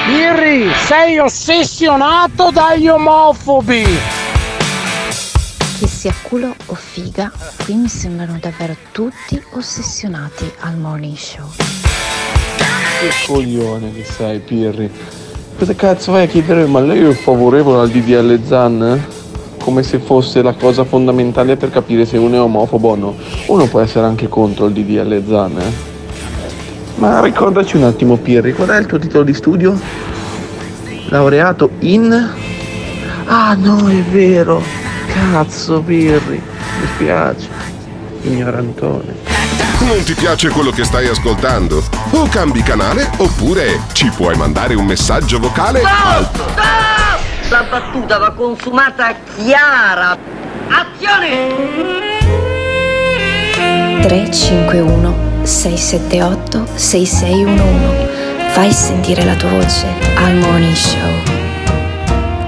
[0.07, 3.83] Pirri, sei ossessionato dagli omofobi!
[5.79, 7.29] Che sia culo o figa,
[7.65, 11.45] qui mi sembrano davvero tutti ossessionati al morning show.
[11.57, 14.89] Che coglione che sei, Pirri.
[15.57, 16.65] Cosa cazzo vai a chiedere?
[16.67, 19.05] Ma lei è favorevole al DDL Zan?
[19.59, 23.15] Come se fosse la cosa fondamentale per capire se uno è omofobo o no.
[23.47, 25.95] Uno può essere anche contro il DDL Zan, eh?
[26.97, 29.79] Ma ricordaci un attimo, Pirri, qual è il tuo titolo di studio?
[31.09, 32.33] Laureato in.
[33.25, 34.63] Ah no, è vero!
[35.13, 37.47] Cazzo, Pirri, mi spiace.
[38.23, 39.15] Ignorantone.
[39.79, 41.83] Non ti piace quello che stai ascoltando?
[42.11, 46.27] O cambi canale oppure ci puoi mandare un messaggio vocale al
[47.49, 50.17] La battuta va consumata chiara.
[50.67, 52.05] Azione!
[54.01, 55.06] 351
[55.47, 61.09] 678 6611 Fai sentire la tua voce al morning show.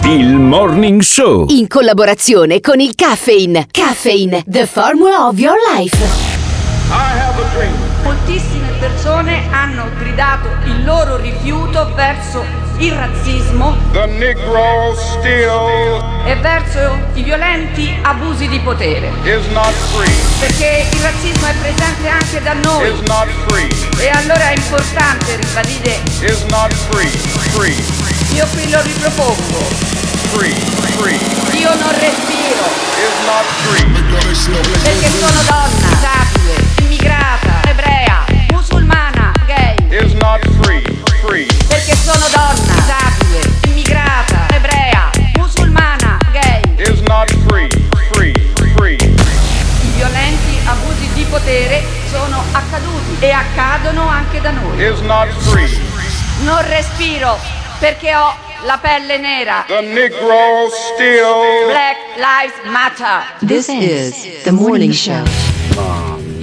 [0.04, 1.46] Il Morning Show.
[1.50, 3.68] In collaborazione con il Caffeine.
[3.72, 5.96] Caffeine, the formula of your life.
[8.04, 12.44] Moltissime persone hanno gridato il loro rifiuto verso
[12.78, 13.76] il razzismo
[16.26, 19.12] e verso i violenti abusi di potere.
[20.40, 22.88] Perché il razzismo è presente anche da noi.
[23.98, 26.00] E allora è importante ribadire.
[28.34, 29.88] Io qui lo ripropongo.
[31.52, 32.64] Io non respiro.
[34.84, 38.26] Perché sono donna, disabile, immigrata, ebrea,
[39.90, 41.48] gay.
[41.68, 46.62] Perché sono donna, disabile, immigrata, ebrea, musulmana, gay.
[49.82, 54.78] I violenti abusi di potere sono accaduti e accadono anche da noi.
[56.44, 57.38] Non respiro
[57.80, 58.32] perché ho
[58.66, 59.66] la pelle nera.
[59.68, 60.14] Black
[62.16, 63.24] Lives Matter.
[63.40, 65.24] This is the morning show.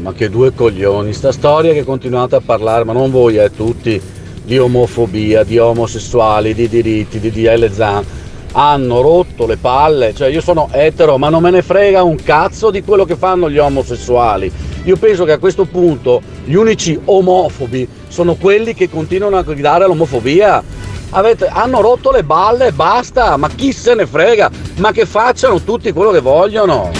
[0.06, 4.00] Ma che due coglioni, sta storia che continuate a parlare, ma non voi, eh, tutti,
[4.44, 8.04] di omofobia, di omosessuali, di diritti, di DL Zan,
[8.52, 12.70] hanno rotto le palle, cioè io sono etero, ma non me ne frega un cazzo
[12.70, 14.52] di quello che fanno gli omosessuali.
[14.84, 19.82] Io penso che a questo punto gli unici omofobi sono quelli che continuano a gridare
[19.82, 20.62] all'omofobia.
[21.10, 24.52] Avete- hanno rotto le balle, basta, ma chi se ne frega?
[24.76, 26.92] Ma che facciano tutti quello che vogliono.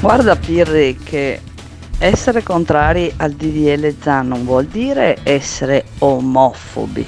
[0.00, 1.40] Guarda Pirri che
[1.98, 7.06] essere contrari al DDL ZAN non vuol dire essere omofobi.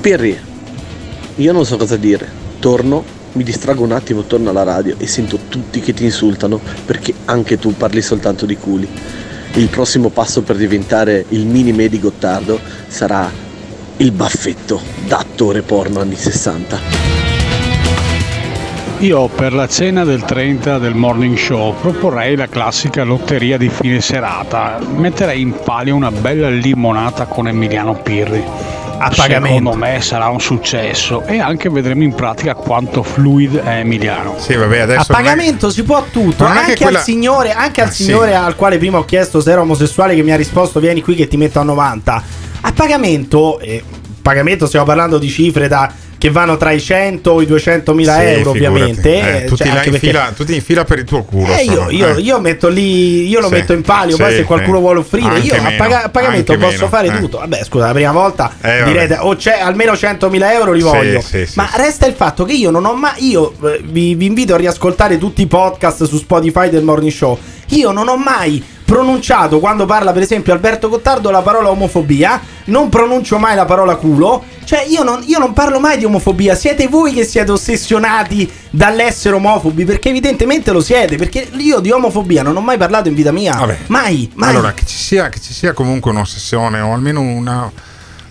[0.00, 0.36] Pirri,
[1.36, 2.28] io non so cosa dire.
[2.58, 3.04] Torno,
[3.34, 7.56] mi distrago un attimo, torno alla radio e sento tutti che ti insultano perché anche
[7.56, 8.88] tu parli soltanto di culi.
[9.54, 12.58] Il prossimo passo per diventare il mini me di Gottardo
[12.88, 13.30] sarà
[13.98, 17.11] il baffetto da attore porno anni 60.
[19.02, 24.00] Io per la cena del 30 del morning show proporrei la classica lotteria di fine
[24.00, 24.78] serata.
[24.94, 28.44] Metterei in palio una bella limonata con Emiliano Pirri.
[28.98, 29.56] A pagamento.
[29.58, 34.36] Secondo me sarà un successo e anche vedremo in pratica quanto fluid è Emiliano.
[34.38, 35.06] Sì, vabbè, A adesso.
[35.12, 38.04] non è- pagamento si può tutto, Non anche quella- al signore, anche al Ah, sì.
[38.04, 41.16] signore al quale prima ho chiesto se era omosessuale che mi ha risposto vieni qui
[41.16, 42.22] che ti metto a 90.
[42.60, 43.82] A pagamento, eh,
[44.22, 45.90] pagamento stiamo parlando di cifre da
[46.22, 48.66] che vanno tra i 100 e i 200 mila Sì, euro figurati.
[48.66, 49.10] ovviamente.
[49.12, 51.52] Eh, eh, tutti, cioè, in perché- fila, tutti in fila per il tuo culo.
[51.52, 52.20] Eh, io, io- eh.
[52.20, 54.16] io metto lì, io lo Sì, metto in palio.
[54.16, 54.82] poi sì, se qualcuno sì.
[54.82, 57.18] vuole offrire, Anche io a, meno, a pagamento anche posso meno, fare eh.
[57.18, 57.38] tutto.
[57.38, 61.20] Vabbè, scusa, la prima volta Eh, direte o c'è almeno 100.000 euro li voglio.
[61.54, 63.28] Ma resta il fatto che io non ho mai.
[63.28, 67.36] Io eh, vi, vi invito a riascoltare tutti i podcast su Spotify del Morning Show.
[67.70, 68.62] Io non ho mai
[68.92, 73.96] pronunciato quando parla per esempio Alberto Gottardo la parola omofobia, non pronuncio mai la parola
[73.96, 78.50] culo, cioè io non, io non parlo mai di omofobia, siete voi che siete ossessionati
[78.68, 83.14] dall'essere omofobi, perché evidentemente lo siete, perché io di omofobia non ho mai parlato in
[83.14, 83.78] vita mia, Vabbè.
[83.86, 84.50] mai, mai.
[84.50, 87.72] Allora, che ci, sia, che ci sia comunque un'ossessione o almeno una,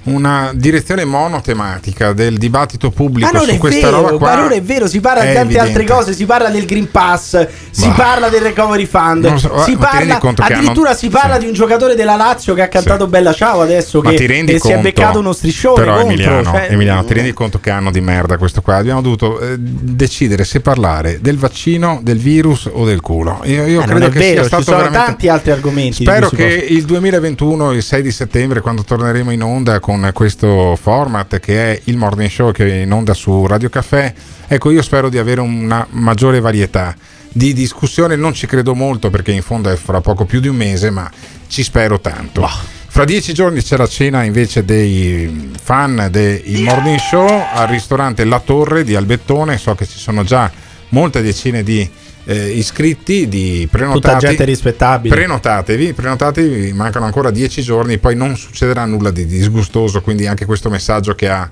[0.03, 4.29] una direzione monotematica del dibattito pubblico Ma non su è questa vero, roba qua.
[4.29, 7.47] ma non è vero, si parla di tante altre cose, si parla del Green Pass,
[7.69, 7.93] si Bah.
[7.93, 11.45] parla del Recovery Fund, Non so, si parla conto che addirittura hanno- si parla di
[11.45, 14.59] un giocatore della Lazio che ha cantato Bella Ciao adesso Ma che ti rendi e
[14.59, 17.69] si è conto, beccato uno striscione però contro, Emiliano, cioè- Emiliano, ti rendi conto che
[17.69, 18.77] anno di merda questo qua?
[18.77, 23.41] Abbiamo dovuto eh, decidere se parlare del vaccino del virus o del culo.
[23.43, 26.35] Io, io credo che vero, sia ci stato sono veramente tanti altri argomenti Spero si
[26.35, 31.73] che il 2021, il 6 di settembre, quando torneremo in onda con questo format che
[31.73, 34.13] è il Morning Show che è in onda su Radio Caffè,
[34.47, 36.95] ecco io spero di avere una maggiore varietà.
[37.33, 40.55] Di discussione, non ci credo molto perché in fondo è fra poco più di un
[40.55, 41.09] mese, ma
[41.47, 42.47] ci spero tanto.
[42.87, 48.39] Fra dieci giorni c'è la cena invece dei fan del Morning Show al ristorante La
[48.39, 50.51] Torre di Albettone, so che ci sono già
[50.89, 51.89] molte decine di
[52.25, 54.01] eh, iscritti, di prenotati.
[54.01, 55.13] Tutta gente rispettabile.
[55.13, 60.69] Prenotatevi, prenotatevi, mancano ancora dieci giorni, poi non succederà nulla di disgustoso, quindi anche questo
[60.69, 61.49] messaggio che ha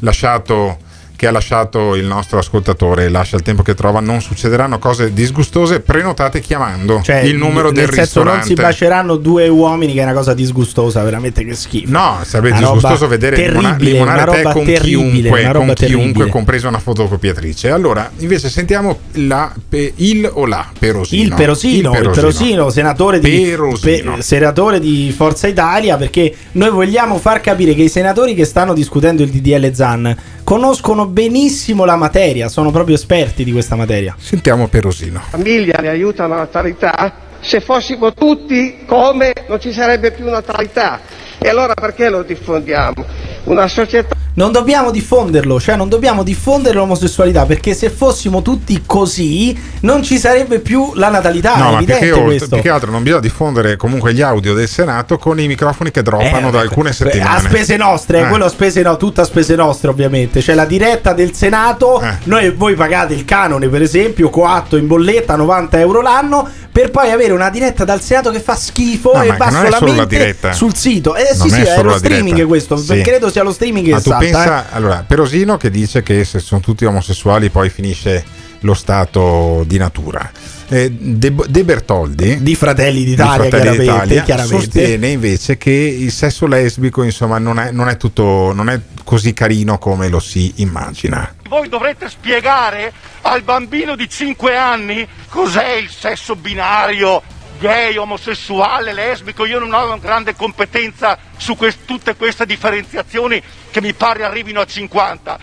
[0.00, 0.78] lasciato
[1.20, 5.80] che ha lasciato il nostro ascoltatore, lascia il tempo che trova, non succederanno cose disgustose,
[5.80, 8.38] prenotate chiamando Cioè, il numero del senso ristorante.
[8.38, 11.90] non si baceranno due uomini che è una cosa disgustosa, veramente che schifo.
[11.90, 16.26] No, sarebbe Una disgustoso vedere terribile, limonare una te con chiunque, una roba con chiunque
[16.28, 17.68] compresa una fotocopiatrice.
[17.68, 21.22] Allora, invece sentiamo la, pe- il o la Perosino.
[21.22, 27.42] Il Perosino, il Perosino, senatore, di, pe- senatore di Forza Italia, perché noi vogliamo far
[27.42, 30.16] capire che i senatori che stanno discutendo il DDL ZAN
[30.50, 34.16] conoscono benissimo la materia, sono proprio esperti di questa materia.
[34.18, 35.20] Sentiamo Perosino.
[35.30, 41.02] famiglia ne aiuta la natalità, se fossimo tutti come non ci sarebbe più natalità.
[41.38, 43.04] E allora perché lo diffondiamo?
[43.44, 49.54] Una società Non dobbiamo diffonderlo, cioè non dobbiamo diffondere l'omosessualità, perché se fossimo tutti così
[49.80, 52.48] non ci sarebbe più la natalità, No, è ma più che, oltre- questo.
[52.48, 56.00] più che altro non bisogna diffondere comunque gli audio del Senato con i microfoni che
[56.02, 57.36] droppano Eh, da alcune settimane.
[57.36, 58.28] A spese nostre, eh, Eh.
[58.28, 60.40] quello a spese no, tutto a spese nostre ovviamente.
[60.40, 62.14] C'è la diretta del Senato, Eh.
[62.24, 67.10] noi, voi pagate il canone per esempio, coatto in bolletta 90 euro l'anno, per poi
[67.10, 70.52] avere una diretta dal Senato che fa schifo No, e va è solamente diretta.
[70.54, 71.14] sul sito.
[71.14, 72.46] Eh Non sì, sì, è è, lo streaming diretta.
[72.46, 73.02] questo, Sì.
[73.02, 74.74] credo sia lo streaming che Ma tu salta, pensa, eh.
[74.76, 78.24] allora, Perosino che dice che se sono tutti omosessuali poi finisce
[78.60, 80.30] lo stato di natura.
[80.68, 84.62] Eh, De, Bertoldi di Fratelli d'Italia, chiaramente, chiaramente.
[84.62, 89.32] sostiene invece che il sesso lesbico insomma non è, non è tutto non è così
[89.32, 91.34] carino come lo si immagina.
[91.48, 92.92] Voi dovrete spiegare
[93.22, 97.20] al bambino di 5 anni cos'è il sesso binario,
[97.60, 99.44] gay, omosessuale, lesbico.
[99.44, 104.60] Io non ho una grande competenza su quest- tutte queste differenziazioni che mi pare arrivino
[104.60, 105.38] a 50.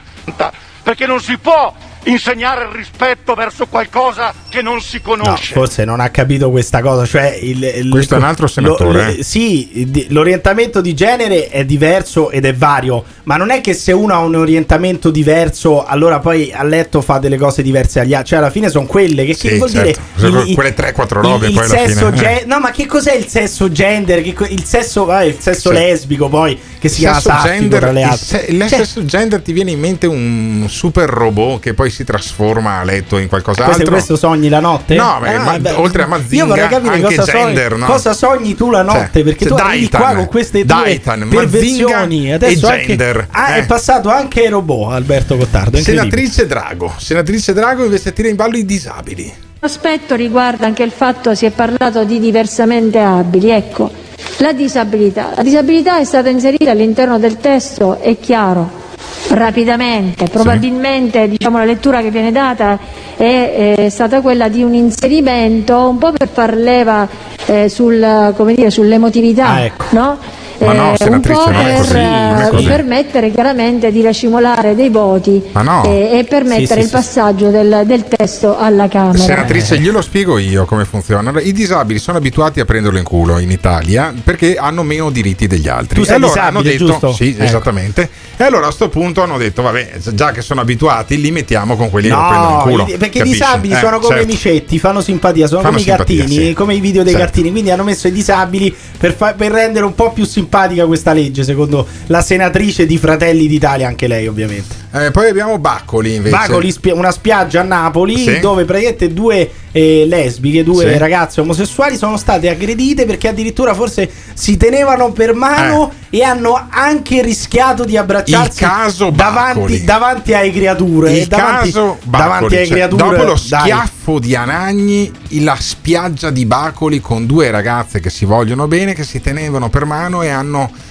[0.84, 1.73] Perché non si può
[2.07, 5.53] insegnare il rispetto verso qualcosa che non si No, conosce.
[5.53, 7.05] forse non ha capito questa cosa.
[7.05, 9.23] Cioè il, il- Questo è un altro senatore, lo- eh.
[9.23, 13.03] sì, l'orientamento di genere è diverso ed è vario.
[13.23, 17.17] Ma non è che se uno ha un orientamento diverso, allora poi a letto fa
[17.19, 18.29] delle cose diverse agli altri.
[18.29, 19.85] Cioè, alla fine sono quelle che, che Sì, vuol certo.
[19.88, 20.01] dire.
[20.15, 22.45] Sono quelle 3-4 robe, il, il poi alla sesso fine, ge- eh.
[22.45, 24.21] No, ma che cos'è il sesso gender?
[24.21, 25.75] Che co- il sesso, vabbè, il sesso Sì.
[25.75, 28.25] lesbico, poi che si chiama gender, tra le il, altre.
[28.25, 32.03] se- il Cioè, sesso gender ti viene in mente un super robot che poi si
[32.03, 33.91] trasforma a letto in questo, qualcos'altro?
[33.91, 34.93] questo sogni la notte?
[34.93, 37.85] No, beh, ma- beh, oltre a Mazinga, io vorrei capire anche cosa, gender, sogni, no?
[37.87, 39.09] cosa sogni tu la notte.
[39.13, 42.33] Cioè, perché cioè, tu arrivi Daitan, qua con queste due Daitan, perversioni.
[42.33, 43.59] Adesso e anche, gender, ah, eh.
[43.61, 45.77] è passato anche ai robot, Alberto Gottardo.
[45.77, 46.09] incredibile.
[46.11, 49.33] Senatrice Drago, senatrice Drago invece tira in ballo i disabili.
[49.59, 53.91] L'aspetto riguarda anche il fatto si è parlato di diversamente abili, ecco,
[54.37, 55.31] la disabilità.
[55.35, 58.85] La disabilità è stata inserita all'interno del testo, è chiaro,
[59.29, 62.77] rapidamente, probabilmente diciamo, la lettura che viene data
[63.15, 67.07] è, eh, stata quella di un inserimento un po' per far leva
[67.45, 69.85] eh, sul, come dire, sull'emotività, Ah, ecco.
[69.91, 70.17] no?
[70.59, 74.89] Ma no, Eh, un po' non per, non è eh, permettere chiaramente di racimolare dei
[74.89, 75.84] voti no.
[75.85, 76.91] eh, e permettere Sì, sì, il sì.
[76.91, 79.17] passaggio del, del testo alla Camera.
[79.17, 81.29] Senatrice, glielo spiego io come funziona.
[81.29, 85.45] Allora, I disabili sono abituati a prenderlo in culo in Italia perché hanno meno diritti
[85.47, 85.99] degli altri.
[85.99, 87.13] Tu sei e allora disabile, hanno detto, giusto?
[87.13, 87.43] Sì, Ecco.
[87.43, 88.09] esattamente.
[88.38, 91.89] E allora a sto punto hanno detto, vabbè, già che sono abituati, li mettiamo con
[91.89, 92.84] quelli che lo prendono in No, culo.
[92.85, 93.27] perché capisci?
[93.27, 94.23] i disabili Eh, sono come certo.
[94.23, 96.53] i micetti, fanno simpatia, sono Fanno come simpatia, i cartini, sì.
[96.53, 97.25] come i video dei Certo.
[97.27, 97.51] cartini.
[97.51, 101.43] Quindi hanno messo i disabili per, fa- per rendere un po' più simpatica questa legge,
[101.43, 104.75] secondo la senatrice di Fratelli d'Italia, anche lei ovviamente.
[104.93, 106.35] Eh, poi abbiamo Baccoli invece.
[106.35, 108.39] Bacoli, spia- una spiaggia a Napoli Sì.
[108.39, 110.97] dove praticamente due eh, lesbiche, due Sì.
[110.97, 117.21] ragazze omosessuali sono state aggredite perché addirittura forse si tenevano per mano e hanno anche
[117.21, 119.83] rischiato di abbracciarsi Il caso davanti, Baccoli.
[119.83, 121.11] davanti alle creature.
[121.11, 123.03] Il davanti, caso davanti Baccoli, cioè, creature.
[123.03, 123.61] dopo lo dai.
[123.61, 125.11] schiaffo di Anagni,
[125.41, 129.85] la spiaggia di Bacoli con due ragazze che si vogliono bene, che si tenevano per
[129.85, 130.36] mano e hanno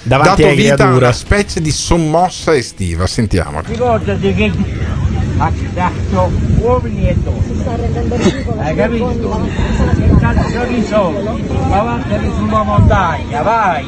[0.03, 3.07] Davanti dato vita a una specie di sommossa estiva.
[3.07, 3.69] Sentiamola.
[3.69, 4.53] Ricordati che
[5.39, 8.63] ha dato uomini e donne.
[8.63, 9.49] Hai capito?
[10.19, 13.85] Cazzo di soldi, ma vattene sulla montagna, vai!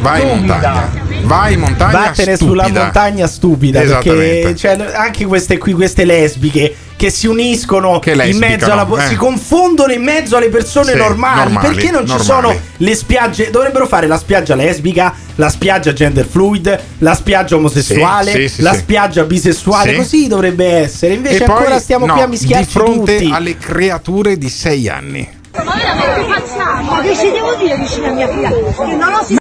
[0.00, 1.05] Vai in montagna.
[1.26, 1.92] Vai in montagna.
[1.92, 2.64] Vattene stupida.
[2.66, 8.38] sulla montagna stupida perché cioè, anche queste qui queste lesbiche che si uniscono Che in
[8.38, 9.06] mezzo alla po- eh.
[9.08, 11.52] si confondono in mezzo alle persone Sì, normali.
[11.52, 12.24] normali, perché non ci normali.
[12.24, 18.30] sono le spiagge dovrebbero fare la spiaggia lesbica la spiaggia gender fluid la spiaggia omosessuale
[18.30, 18.78] Sì, sì, sì, la sì.
[18.78, 19.96] spiaggia bisessuale Sì.
[19.96, 23.30] così dovrebbe essere invece E poi, ancora stiamo no, qui a mischiarci di fronte tutti
[23.32, 25.28] alle creature di sei anni.
[25.56, 26.90] Ma veramente facciamo?
[26.92, 28.48] Ma che ci devo dire vicino a mia figlia?
[28.50, 29.36] Che non ho si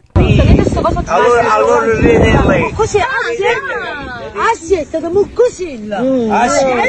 [1.07, 2.71] Allora, allora vede lei.
[2.73, 4.14] Così, assietta,
[4.99, 6.01] da muccosilla.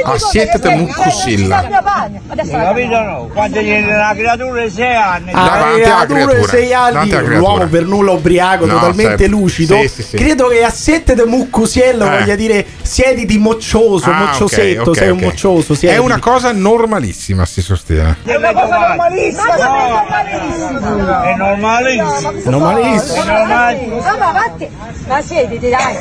[0.05, 1.59] Assietta da muccosilla.
[1.59, 3.31] Hai capito no?
[3.33, 5.31] Quando viene una creatura di sei anni.
[5.33, 6.49] Ah, Davanti alla creature, creatura.
[6.49, 9.37] sei anni, l'uomo per nulla ubriaco, No, totalmente certo.
[9.37, 9.81] lucido.
[9.81, 10.17] Sì, sì, sì.
[10.17, 12.19] Credo che a sette de muccusiello Eh.
[12.19, 15.23] voglia dire siediti moccioso, Ah, mocciosetto, ok, ok, sei un ok.
[15.25, 15.73] moccioso.
[15.73, 16.01] È siediti.
[16.01, 18.17] una cosa normalissima, si sostiene.
[18.25, 19.55] È una cosa normalissima.
[19.57, 22.33] No, è normalissimo.
[22.45, 23.23] Normalissimo.
[23.23, 24.01] È normalissimo.
[24.01, 24.69] Ma va, vatti.
[25.07, 25.97] Ma siediti, dai.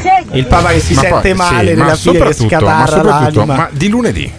[0.00, 0.38] Siediti.
[0.38, 2.86] Il papa che si Ma sente poi- male sì, ma nella fine che ma scatarra
[2.86, 3.56] soprattutto, l'anima.
[3.56, 4.32] ma di lunedì.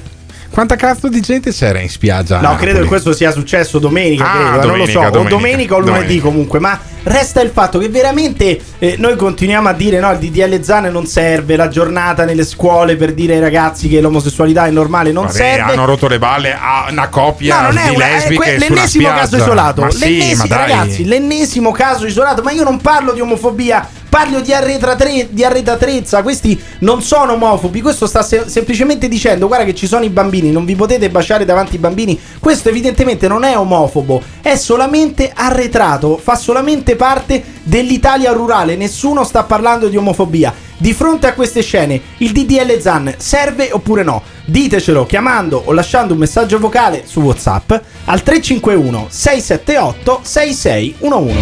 [0.51, 2.39] Quanta cazzo di gente c'era in spiaggia?
[2.39, 5.09] No, credo che questo sia successo domenica, Ah, credo, eh, non lo domenica, so, o
[5.11, 6.23] domenica, domenica o lunedì domenica.
[6.23, 10.61] comunque, ma resta il fatto che veramente eh, noi continuiamo a dire no, il DDL
[10.63, 15.11] Zane non serve, la giornata nelle scuole per dire ai ragazzi che l'omosessualità è normale
[15.11, 15.71] non Vabbè, serve.
[15.71, 18.57] hanno rotto le balle a una coppia No, non è di una- è lesbiche que-
[18.57, 19.81] l'ennesimo caso isolato.
[19.81, 20.57] Ma sì, L'ennesimo, ma dai.
[20.69, 22.41] ragazzi, l'ennesimo caso isolato.
[22.41, 26.21] Ma io non parlo di omofobia, parlo di, arretratre- di arretratrezza.
[26.21, 27.81] Questi non sono omofobi.
[27.81, 31.45] Questo sta se- semplicemente dicendo: guarda, che ci sono i bambini, non vi potete baciare
[31.45, 32.19] davanti ai bambini.
[32.39, 36.17] Questo, evidentemente, non è omofobo, è solamente arretrato.
[36.21, 38.75] Fa solamente parte dell'Italia rurale.
[38.75, 40.53] Nessuno sta parlando di omofobia.
[40.81, 44.23] Di fronte a queste scene, il DDL Zan serve oppure no?
[44.45, 47.73] Ditecelo chiamando o lasciando un messaggio vocale su WhatsApp
[48.05, 51.37] al 351 678 6611.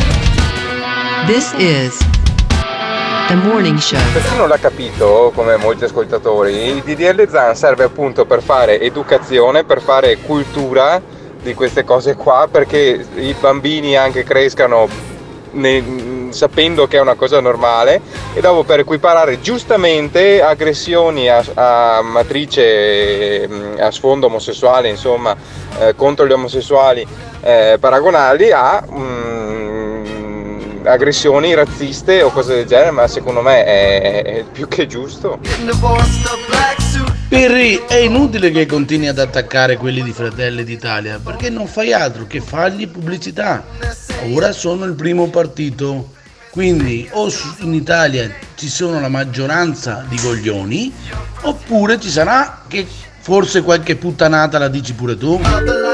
[1.27, 2.16] This is
[3.27, 3.99] the morning show.
[4.13, 8.79] Per chi non l'ha capito, come molti ascoltatori, il DDL ZAN serve appunto per fare
[8.79, 11.01] educazione, per fare cultura
[11.41, 14.87] di queste cose qua, perché i bambini anche crescano
[15.51, 18.01] ne- sapendo che è una cosa normale
[18.33, 25.35] e dopo per equiparare giustamente aggressioni a, a matrice mm, a sfondo omosessuale, insomma,
[25.79, 27.05] eh, contro gli omosessuali
[27.41, 29.86] eh, paragonarli a mm,
[30.87, 35.39] aggressioni razziste o cose del genere, ma secondo me è, è più che giusto.
[37.29, 42.25] Pirri, è inutile che continui ad attaccare quelli di Fratelli d'Italia perché non fai altro
[42.25, 43.65] che fargli pubblicità.
[44.31, 46.13] Ora sono il primo partito,
[46.51, 50.93] quindi o in Italia ci sono la maggioranza di coglioni
[51.41, 52.87] oppure ci sarà che
[53.27, 55.37] forse qualche puttanata la dici pure tu.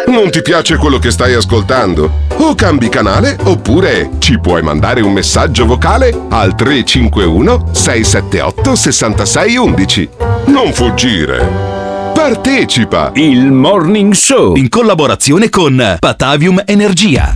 [0.05, 2.27] Non ti piace quello che stai ascoltando?
[2.38, 10.10] O cambi canale oppure ci puoi mandare un messaggio vocale al 351 678 6611.
[10.45, 12.11] Non fuggire.
[12.14, 13.10] Partecipa!
[13.15, 17.35] Il Morning Show in collaborazione con Patavium Energia.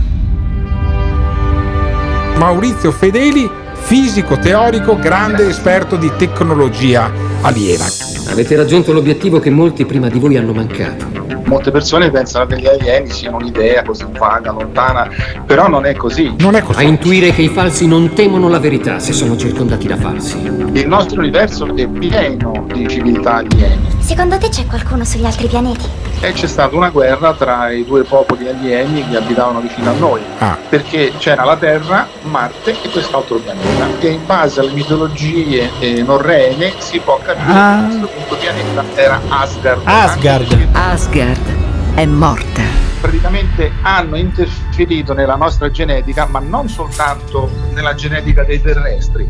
[2.36, 7.10] Maurizio Fedeli, fisico teorico, grande esperto di tecnologia
[7.42, 8.07] aliena.
[8.28, 11.06] Avete raggiunto l'obiettivo che molti prima di voi hanno mancato.
[11.46, 15.08] Molte persone pensano che gli alieni siano un'idea così vaga, lontana,
[15.46, 16.34] però non è così.
[16.38, 19.96] Non è A intuire che i falsi non temono la verità se sono circondati da
[19.96, 20.38] falsi.
[20.42, 25.86] Il nostro universo è pieno di civiltà alieni Secondo te c'è qualcuno sugli altri pianeti?
[26.20, 30.20] E c'è stata una guerra tra i due popoli alieni che abitavano vicino a noi,
[30.38, 30.56] Ah.
[30.68, 33.86] perché c'era la Terra, Marte e quest'altro pianeta.
[34.00, 37.78] E in base alle mitologie eh, norrene si può capire Ah.
[37.88, 39.80] che questo punto pianeta era Asgard.
[39.84, 40.68] Asgard.
[40.72, 41.56] Asgard
[41.94, 42.86] è morta.
[43.00, 49.26] praticamente hanno interferito nella nostra genetica, ma non soltanto nella genetica dei terrestri.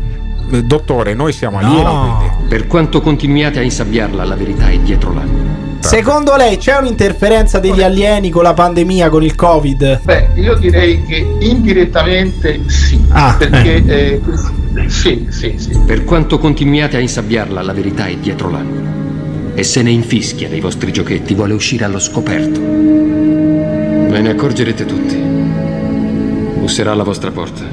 [0.65, 1.83] Dottore, noi siamo alieni,
[2.17, 2.47] quindi.
[2.47, 5.68] Per quanto continuiate a insabbiarla, la verità è dietro l'angolo.
[5.79, 10.01] Secondo lei c'è un'interferenza degli alieni con la pandemia, con il Covid?
[10.03, 14.21] Beh, io direi che indirettamente sì, Ah, perché eh,
[14.87, 15.79] sì, sì, sì.
[15.85, 18.87] Per quanto continuiate a insabbiarla, la verità è dietro l'angolo.
[19.55, 22.59] E se ne infischia dei vostri giochetti, vuole uscire allo scoperto.
[22.59, 25.15] Ve ne accorgerete tutti.
[26.59, 27.63] Busserà alla vostra porta,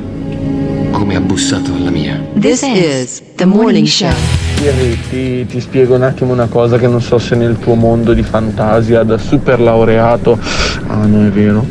[0.90, 2.24] come ha bussato alla mia.
[2.40, 4.45] This is the morning show.
[4.56, 8.14] Thierry, ti, ti spiego un attimo una cosa che non so se nel tuo mondo
[8.14, 10.38] di fantasia da super laureato,
[10.86, 11.64] ah non è vero,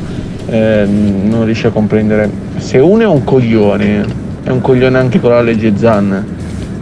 [0.46, 2.30] eh, non riesci a comprendere.
[2.58, 4.06] Se uno è un coglione,
[4.44, 6.34] è un coglione anche con la legge Zan.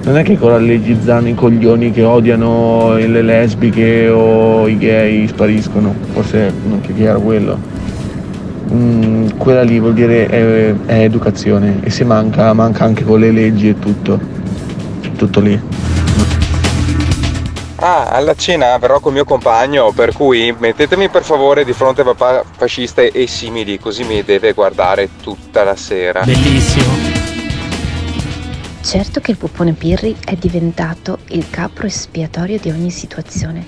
[0.03, 4.77] Non è che con la legge Zan i coglioni che odiano le lesbiche o i
[4.77, 7.57] gay spariscono, forse non più chiaro quello.
[8.73, 13.31] Mm, quella lì vuol dire è, è educazione e se manca, manca anche con le
[13.31, 14.19] leggi e tutto.
[15.15, 15.92] Tutto lì.
[17.85, 22.05] Ah, alla cena verrò col mio compagno, per cui mettetemi per favore di fronte a
[22.05, 26.23] papà fasciste e simili, così mi deve guardare tutta la sera.
[26.23, 26.93] Bellissimo.
[28.81, 33.65] Certo che il pupone Pirri è diventato il capro espiatorio di ogni situazione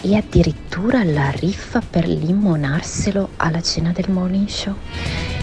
[0.00, 4.74] e addirittura la riffa per limonarselo alla cena del morning show.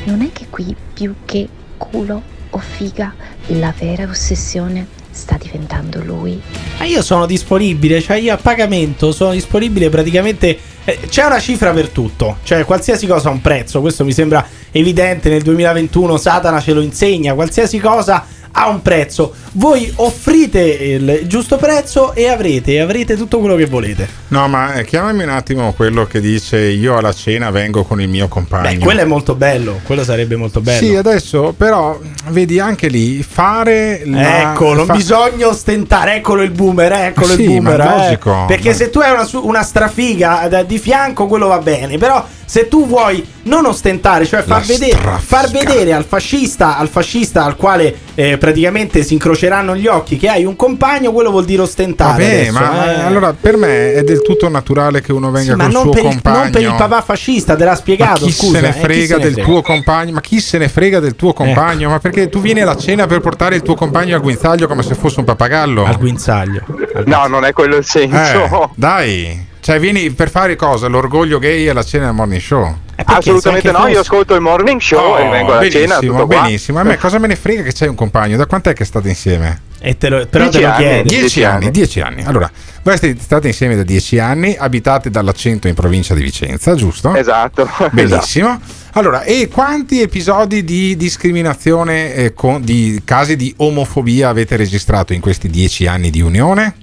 [0.03, 1.47] Non è che qui più che
[1.77, 3.13] culo o figa
[3.45, 6.41] la vera ossessione sta diventando lui.
[6.77, 10.57] Ma io sono disponibile, cioè io a pagamento sono disponibile praticamente.
[10.85, 14.45] eh, c'è una cifra per tutto, cioè qualsiasi cosa ha un prezzo, questo mi sembra
[14.71, 19.34] evidente nel 2021, Satana ce lo insegna, qualsiasi cosa ha un prezzo.
[19.53, 24.07] Voi offrite il giusto prezzo e avrete, avrete tutto quello che volete.
[24.30, 28.07] No, ma eh, chiamami un attimo quello che dice io alla cena vengo con il
[28.07, 28.77] mio compagno.
[28.77, 30.85] Beh, quello è molto bello, quello sarebbe molto bello.
[30.85, 31.99] Sì, adesso però
[32.30, 37.39] vedi anche lì fare la Ecco, non fa- bisogna ostentare, eccolo il boomer, eccolo il
[37.39, 37.77] sì, boomer.
[37.77, 38.03] ma eh.
[38.05, 41.97] logico, Perché ma- se tu hai una, una strafiga da- di fianco, quello va bene.
[41.97, 47.43] Però se tu vuoi non ostentare, cioè far, vedere, far vedere al fascista, al fascista
[47.45, 51.61] al quale eh, praticamente si incroceranno gli occhi che hai un compagno, quello vuol dire
[51.61, 52.11] ostentare.
[52.24, 53.02] Vabbè, adesso, ma eh.
[53.02, 55.99] allora per me è del tutto naturale che uno venga Sì, ma col suo il,
[55.99, 56.40] compagno.
[56.40, 58.26] non per il papà fascista, te l'ha Ma spiegato.
[58.26, 59.48] chi scusa, se ne eh, frega se ne del frega?
[59.48, 60.11] tuo compagno?
[60.14, 61.90] Ma chi se ne frega del tuo compagno?
[61.90, 64.95] Ma perché tu vieni alla cena per portare il tuo compagno al guinzaglio come se
[64.95, 65.86] fosse un pappagallo?
[65.86, 66.64] Al guinzaglio.
[67.06, 68.64] No, non è quello il senso.
[68.64, 70.88] Eh, dai, cioè vieni per fare cosa?
[70.88, 72.76] L'orgoglio gay alla cena del morning show?
[73.03, 75.95] Assolutamente no, io ascolto il morning show e vengo alla cena.
[75.95, 76.41] Oh, benissimo, Tutto qua.
[76.44, 76.80] benissimo.
[76.80, 78.36] A me cosa me ne frega che c'hai un compagno?
[78.38, 79.61] Da quant'è che state insieme?
[79.81, 81.07] E te lo, però Dieci te lo anni, chiedi.
[81.07, 81.72] dieci Dieci anni, anni.
[81.72, 82.23] dieci anni.
[82.26, 82.52] Allora,
[82.84, 87.15] voi siete- state insieme da dieci anni, abitate dall'accento in provincia di Vicenza, giusto?
[87.15, 87.69] Esatto.
[87.91, 88.60] Benissimo.
[88.94, 95.22] Allora, e quanti episodi di discriminazione, eh, con- di casi di omofobia avete registrato in
[95.22, 96.76] questi dieci anni di unione?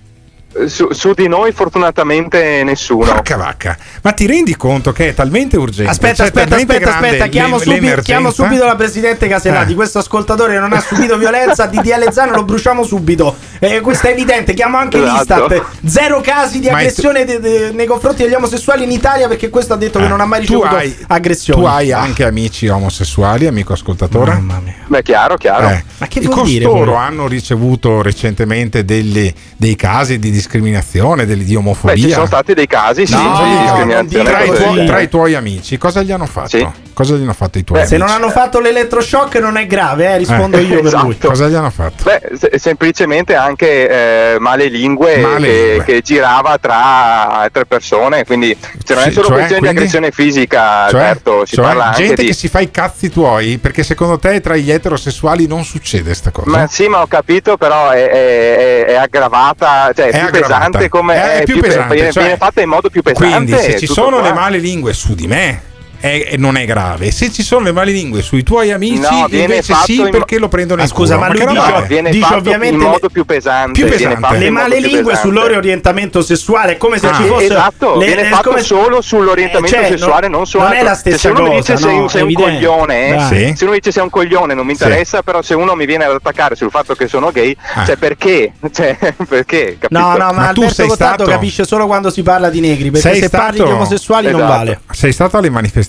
[0.66, 3.05] Su, su di noi fortunatamente nessuno.
[3.05, 5.91] Porca vacca, ma ti rendi conto che è talmente urgente?
[5.91, 8.03] Aspetta, cioè, aspetta, aspetta, aspetta, chiamo, l'emergenza?
[8.03, 9.73] chiamo subito la presidente Casellati.
[9.73, 9.74] Eh.
[9.74, 11.66] Questo ascoltatore non ha subito violenza.
[11.66, 13.37] DDL Zano lo bruciamo subito.
[13.59, 14.55] Eh, questo è evidente.
[14.55, 15.47] Chiamo anche Esatto.
[15.49, 15.65] l'Istat.
[15.85, 19.77] Zero casi di aggressione de- de- nei confronti degli omosessuali in Italia perché questo ha
[19.77, 21.61] detto che non ha mai Eh, tu ricevuto hai- aggressioni.
[21.61, 24.33] Tu hai anche amici omosessuali, amico ascoltatore?
[24.33, 24.74] Mamma mia.
[24.87, 25.83] Beh, chiaro, chiaro.
[25.99, 27.01] Ma che vuol dire, costoro poi?
[27.01, 31.97] hanno ricevuto recentemente degli- dei casi di discriminazione, delle- di Beh, omofobia?
[31.97, 34.31] ci sono stati dei casi, sì, No, di discriminazione.
[34.31, 36.85] tra, i tuoi, tra i tuoi amici, cosa gli hanno fatto?
[36.93, 38.01] Cosa gli hanno fatto i tuoi Se amici?
[38.09, 41.18] non hanno fatto l'elettroshock non è grave, eh, rispondo Eh, io per lui.
[41.18, 42.05] Cosa gli hanno fatto?
[42.05, 45.85] Beh, se- semplicemente anche eh, male lingue Male che, lingue.
[45.85, 49.68] che girava tra altre persone, quindi se non è Sì, solo cioè, questione di quindi?
[49.68, 52.28] aggressione fisica, Cioè, Alberto, si cioè, parla anche gente di...
[52.28, 56.31] che si fa i cazzi tuoi perché secondo te tra gli eterosessuali non succede sta
[56.31, 56.48] cosa?
[56.48, 60.35] Ma sì, ma ho capito, però è, è- è- aggravata, cioè è, più aggravata.
[60.40, 63.28] Pesante come È più pe- pesante, viene, cioè- viene fatta in modo più pesante.
[63.36, 64.28] Quindi se ci sono qua.
[64.28, 65.60] le male lingue su di me
[66.01, 67.10] è- non è grave.
[67.10, 70.10] Se ci sono le male lingue sui tuoi amici No, viene invece fatto sì in-
[70.10, 71.27] perché lo prendono Ah, in scusa, culo.
[71.28, 73.81] ma lui dice- viene dice ovviamente in modo più pesante.
[73.81, 74.39] Più pesante.
[74.39, 75.20] Le in modo male più lingue pesante.
[75.28, 78.48] sul loro orientamento sessuale è come se Ah, ci fosse esatto, le- viene le- fatto
[78.51, 80.81] come- solo sull'orientamento Eh, cioè, sessuale, non, su non altro.
[80.81, 83.27] è la Cioè, stessa se uno cosa, mi dice sei, no, sei un coglione, Dai.
[83.48, 83.56] Sì.
[83.56, 86.12] se uno dice sei un coglione non mi interessa, però se uno mi viene ad
[86.12, 88.52] attaccare sul fatto che sono gay, cioè perché?
[88.77, 88.97] Cioè,
[89.28, 89.77] perché?
[89.78, 89.98] Capito?
[90.01, 93.31] No, no, ma, tu sei stato- capisce solo quando si parla di negri, perché se
[93.31, 94.52] parli di omosessuali non Esatto.
[94.56, 94.81] vale.
[94.93, 95.85] Sei stato alle manifestazioni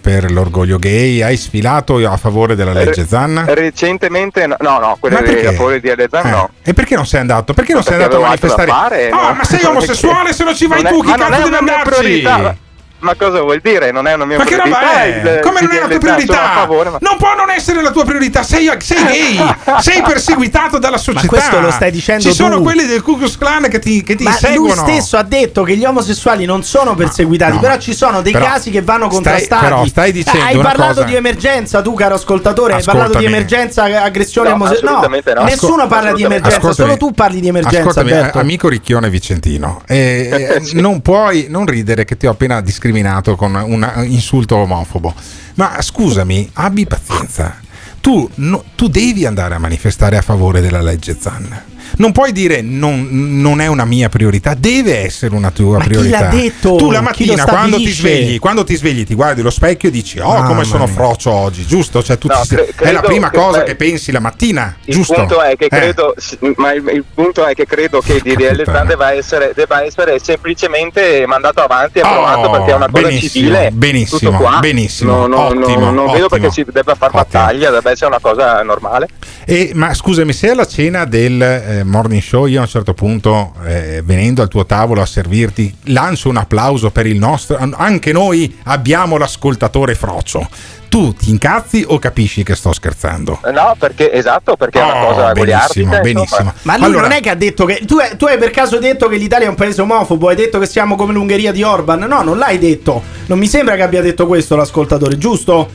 [0.00, 1.22] per l'orgoglio gay?
[1.22, 3.44] Hai sfilato a favore della legge Zanna?
[3.46, 5.46] Recentemente, no, no, no quelle Ma perché?
[5.48, 6.50] a favore di Alezan Eh, no.
[6.62, 7.52] E perché non sei andato?
[7.54, 8.66] Perché non sei Perché andato a manifestare?
[8.70, 9.34] fare, Ah, no?
[9.34, 11.44] ma sei omosessuale se non ci vai Non è- tu, chi ma non cazzo è
[11.44, 11.90] deve andarci?
[11.90, 12.56] priorità.
[13.02, 13.90] Ma cosa vuol dire?
[13.90, 14.78] Non è una mia Ma che priorità.
[14.80, 15.06] roba è?
[15.06, 16.50] il- Come non è la tua sono priorità?
[16.54, 18.42] favore, ma- Non può non essere la tua priorità.
[18.44, 21.26] Sei, sei gay, sei perseguitato dalla società.
[21.26, 22.62] questo lo stai dicendo Ci sono tu.
[22.62, 24.82] quelli del Ku Klux Klan che ti, che ti Ma lui seguono.
[24.86, 28.32] stesso ha detto che gli omosessuali non sono perseguitati, no, però ma- ci sono dei
[28.32, 29.64] però casi che vanno stai- contrastati.
[29.64, 33.10] però stai dicendo Eh, hai una parlato cosa- di emergenza, tu, caro ascoltatore, hai parlato
[33.18, 33.36] di Ascoltami.
[33.36, 35.22] emergenza, aggressione No, omosessuale.
[35.22, 35.44] No, no.
[35.44, 36.88] nessuno parla di emergenza, Ascoltami.
[36.88, 37.78] solo tu parli di emergenza.
[37.80, 38.38] Ascoltami, Alberto.
[38.38, 42.60] a- amico Ricchione Vicentino, eh, eh, non puoi non ridere che ti ho appena
[42.92, 45.14] discriminato con un insulto omofobo.
[45.54, 47.56] Ma scusami, abbi pazienza.
[48.00, 51.62] Tu, no- tu devi andare a manifestare a favore della legge Zan.
[51.96, 55.88] Non puoi dire non, non è una mia priorità, deve essere una tua Ma chi
[55.90, 56.20] priorità.
[56.20, 56.76] l'ha detto?
[56.76, 59.92] Tu la Chi mattina quando ti svegli, quando ti svegli, ti guardi allo specchio e
[59.92, 60.92] dici: Oh, Mamma come sono mia.
[60.94, 62.02] frocio oggi, giusto?
[62.02, 64.20] Cioè, tu No, ti- cre- è la credo prima che- cosa beh, che pensi la
[64.20, 65.14] mattina, Il giusto?
[65.14, 65.68] punto è che Eh.
[65.68, 69.52] credo, sì, ma il, il punto è che credo che il DDL Zan debba essere,
[69.54, 73.70] debba essere semplicemente mandato avanti e approvato Oh, perché è una cosa benissimo, civile.
[73.72, 74.58] benissimo, tutto qua.
[74.60, 76.28] benissimo, No, no, no, ottimo, non vedo ottimo.
[76.28, 79.08] perché si debba far battaglia, debba essere una cosa normale.
[79.44, 81.42] E, ma scusami, se alla cena del
[81.78, 85.74] eh, morning show io a un certo punto, eh, venendo al tuo tavolo a servirti,
[85.84, 90.48] lancio un applauso per il nostro, anche noi abbiamo l'ascoltatore frocio.
[90.88, 93.40] Tu ti incazzi o capisci che sto scherzando?
[93.46, 96.52] Eh, No, perché esatto, perché è una Oh, cosa benissimo, benissimo.
[96.62, 97.80] Ma lui Allora- non è che ha detto che.
[97.86, 100.28] Tu, hai- tu hai per caso detto che l'Italia è un paese omofobo?
[100.28, 102.00] Hai detto che siamo come l'Ungheria di Orban?
[102.00, 103.02] No, non l'hai detto.
[103.26, 105.66] Non mi sembra che abbia detto questo l'ascoltatore, giusto?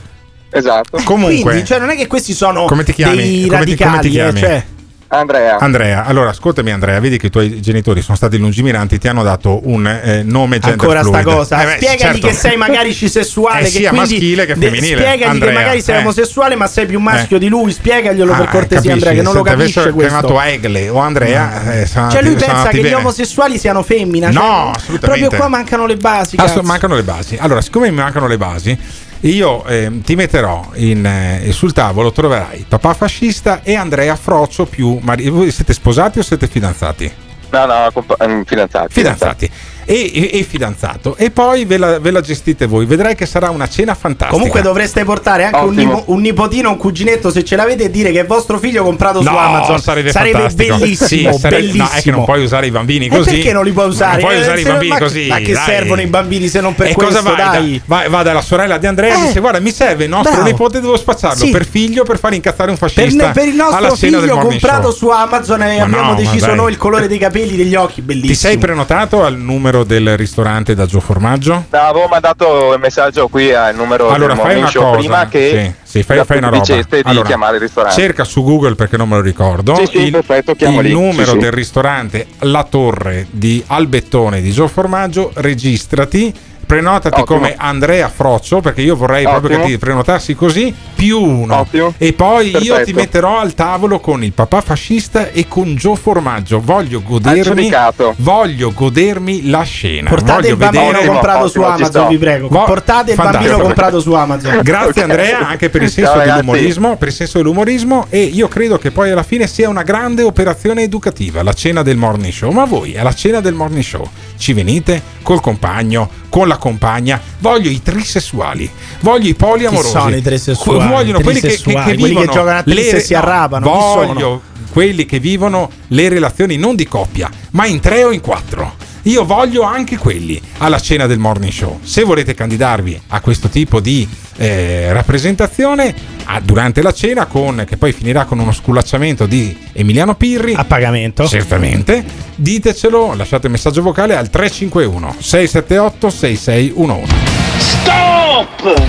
[0.51, 0.99] Esatto.
[1.03, 3.15] Comunque, Quindi, cioè, non è che questi sono come ti chiami?
[3.15, 4.39] dei Come ti- come ti radicali, eh, chiami?
[4.39, 4.65] cioè.
[5.09, 5.57] Andrea.
[5.57, 9.61] Andrea, allora ascoltami Andrea, vedi che i tuoi genitori sono stati lungimiranti, ti hanno dato
[9.67, 11.23] un eh, nome gender Ancora sta fluid.
[11.38, 11.61] cosa.
[11.61, 12.27] Eh beh, Spiegagli certo.
[12.27, 13.59] che sei magari cisessuale.
[13.67, 14.97] Eh, che sia maschile che femminile.
[14.97, 15.99] Spiegagli Andrea, che magari sei eh.
[15.99, 17.39] omosessuale, ma sei più maschio Eh.
[17.39, 17.71] di lui.
[17.71, 18.91] Spiegaglielo per Ah, cortesia, capisci?
[18.91, 20.17] Andrea, che non lo Se ti capisce questo.
[20.19, 22.95] chiamato Egle o Andrea, eh, sono Cioè, lui sono pensa che gli bene.
[22.95, 24.27] omosessuali siano femmina.
[24.29, 24.99] No, cioè, assolutamente.
[24.99, 26.35] Proprio qua mancano le basi.
[26.38, 26.61] Cazzo.
[26.63, 27.38] mancano le basi.
[27.39, 28.77] Allora, siccome mi mancano le basi,
[29.22, 34.99] io ehm, ti metterò in, eh, sul tavolo, troverai papà fascista e Andrea Frocio più
[35.02, 37.11] mari- Voi siete sposati o siete fidanzati?
[37.49, 38.94] No, no, compa- ehm, fidanzati.
[38.94, 39.52] Fidanzati.
[39.89, 41.15] E, e- e fidanzato.
[41.18, 42.85] E poi ve la, ve la gestite voi.
[42.85, 44.30] Vedrai che sarà una cena fantastica.
[44.38, 48.11] Comunque dovreste portare anche un, nipo- un nipotino, un cuginetto se ce l'avete e dire
[48.11, 49.80] che è vostro figlio comprato su No, Amazon.
[49.80, 50.76] sarebbe, fantastico.
[50.77, 51.84] bellissimo, Sì, sarebbe- bellissimo.
[51.85, 53.30] No, è che non puoi usare i bambini E così.
[53.30, 54.11] perché non li puoi usare?
[54.18, 55.27] Non puoi Eh, usare i se- bambini ma- così.
[55.27, 55.64] Ma che dai.
[55.64, 57.35] servono i bambini se non per e questo, cosa vai?
[57.38, 57.77] dai?
[57.77, 58.09] Da- vai?
[58.09, 60.47] Va dalla sorella di Andrea e Eh, dice: Guarda, mi serve il nostro bravo.
[60.49, 61.49] nipote, devo spacciarlo Sì.
[61.51, 63.30] per figlio per far incazzare un Per, fascista.
[63.31, 64.97] per il alla nostro figlio comprato show.
[64.97, 68.34] su Amazon e Ma abbiamo no, deciso noi il colore dei capelli degli occhi, bellissimo.
[68.34, 71.65] Ti sei prenotato al numero del ristorante da Gio Formaggio?
[71.69, 74.97] No, avevo mandato il messaggio qui al numero Allora del fai una cosa.
[74.97, 76.65] prima che sì, sì, fai, fai una roba.
[77.03, 77.99] Allora, chiamare il ristorante.
[77.99, 79.75] Cerca su Google perché non me lo ricordo.
[79.75, 80.91] Sì, sì, il, perfetto, il lì.
[80.91, 86.33] numero del ristorante La Torre di Albettone di Gio Formaggio, registrati.
[86.68, 87.26] Prenotati Ottimo.
[87.39, 89.64] come Andrea Froccio, perché io vorrei proprio Ottimo.
[89.65, 91.56] che ti prenotassi così, più uno.
[91.61, 91.94] Ottimo.
[91.98, 92.84] E poi io Perfetto.
[92.84, 96.60] ti metterò al tavolo con il papà fascista e con Gio Formaggio.
[96.64, 97.72] Voglio godermi,
[98.18, 100.10] voglio godermi la scena.
[100.10, 102.48] Portate Voglio il bambino vedere- comprato su Amazon, vi prego.
[102.49, 103.64] Vo- Portate il bambino Fantastico.
[103.65, 104.60] comprato su Amazon.
[104.64, 108.77] Grazie Andrea anche per il senso Ciao, dell'umorismo, per il senso dell'umorismo e io credo
[108.77, 112.52] che poi alla fine sia una grande operazione educativa, la cena del morning show.
[112.52, 114.06] Ma voi alla cena del morning show
[114.38, 118.69] ci venite col compagno, con la compagna, voglio i trisessuali,
[119.01, 119.93] voglio i poliamorosi.
[119.93, 120.88] Chi sono i trisessuali?
[120.88, 124.41] Vogliono quelli che, che, che quelli che giocano a tris e si arrabbiano, chi Voglio
[124.71, 128.75] quelli che vivono le relazioni non di coppia, ma in tre o in quattro.
[129.07, 131.79] Io voglio anche quelli alla cena del morning show.
[131.81, 134.05] Se volete candidarvi a questo tipo di
[134.35, 140.15] eh, rappresentazione ah, durante la cena, con, che poi finirà con uno sculacciamento di Emiliano
[140.15, 141.25] Pirri, A pagamento.
[141.25, 142.03] certamente,
[142.35, 147.13] ditecelo, lasciate un messaggio vocale al 351 678 6611.
[147.59, 148.88] Stop!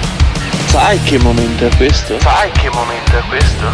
[0.66, 2.18] Sai che momento è questo?
[2.18, 3.66] Sai che momento è questo?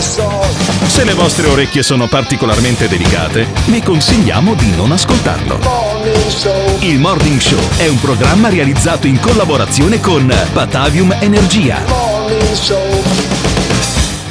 [0.00, 5.58] Se le vostre orecchie sono particolarmente delicate, vi consigliamo di non ascoltarlo.
[5.58, 11.80] Morning Show, Il Morning Show è un programma realizzato in collaborazione con Batavium Energia.
[11.86, 13.02] Morning Show.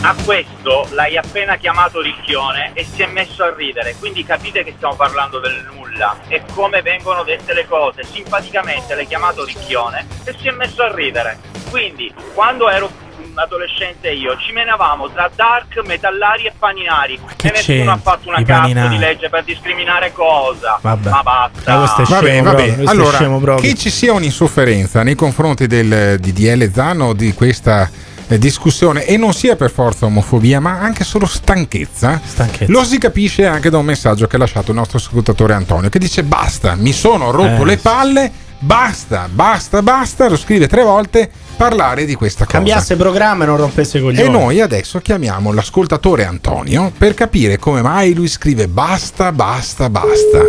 [0.01, 4.73] A questo l'hai appena chiamato ricchione e si è messo a ridere, quindi capite che
[4.75, 8.03] stiamo parlando del nulla e come vengono dette le cose.
[8.03, 11.37] Simpaticamente l'hai chiamato ricchione e si è messo a ridere.
[11.69, 12.89] Quindi, quando ero
[13.35, 17.97] adolescente io, ci menavamo tra dark, metallari e paninari che e nessuno ha c'entra?
[18.11, 20.79] fatto una cazzo di legge per discriminare cosa.
[20.81, 21.09] Vabbè.
[21.09, 21.77] Ma basta.
[21.77, 22.75] Ma scemo va proprio, bene.
[22.75, 27.33] questo è Allora, scemo che ci sia un'insofferenza nei confronti del DDL Zan o di
[27.33, 27.89] questa
[28.27, 32.71] eh, discussione e non sia per forza omofobia, ma anche solo stanchezza, Stanchezza.
[32.71, 35.99] lo si capisce anche da un messaggio che ha lasciato il nostro ascoltatore Antonio, che
[35.99, 41.29] dice basta, mi sono rotto Eh, le palle, basta, basta, basta, lo scrive tre volte,
[41.55, 42.57] parlare di questa cosa.
[42.57, 44.27] Cambiasse programma e non rompesse i coglioni.
[44.27, 50.41] E noi adesso chiamiamo l'ascoltatore Antonio per capire come mai lui scrive basta, basta, basta.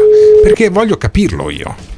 [0.42, 1.89] Perché voglio capirlo io.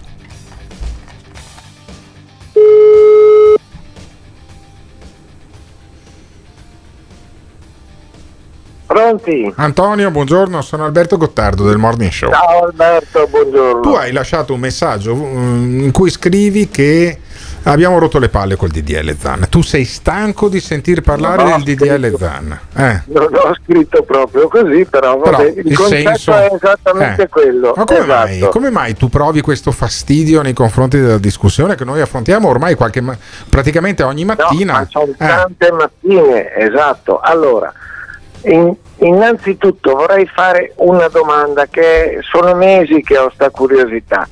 [8.93, 9.51] Pronti?
[9.57, 12.29] Antonio, buongiorno, sono Alberto Gottardo del Morning Show.
[12.31, 13.81] Ciao Alberto, buongiorno.
[13.81, 17.19] Tu hai lasciato un messaggio mm, in cui scrivi che
[17.63, 19.47] abbiamo rotto le palle col DDL Zan.
[19.49, 22.59] Tu sei stanco di sentir parlare del DDL Zan.
[22.77, 23.03] Eh.
[23.07, 27.29] Non ho scritto proprio così, però, Però vabbè, il, il concetto senso- è esattamente eh.
[27.29, 27.73] quello.
[27.75, 28.13] Ma come, esatto.
[28.29, 32.75] mai, come mai tu provi questo fastidio nei confronti della discussione che noi affrontiamo ormai
[32.75, 33.03] qualche
[33.49, 34.73] praticamente ogni mattina?
[34.75, 35.17] No, ma sono Eh.
[35.17, 37.21] tante mattine, esatto.
[37.21, 37.73] Allora,
[38.45, 44.29] in- innanzitutto vorrei fare una domanda che sono mesi che ho sta curiosità.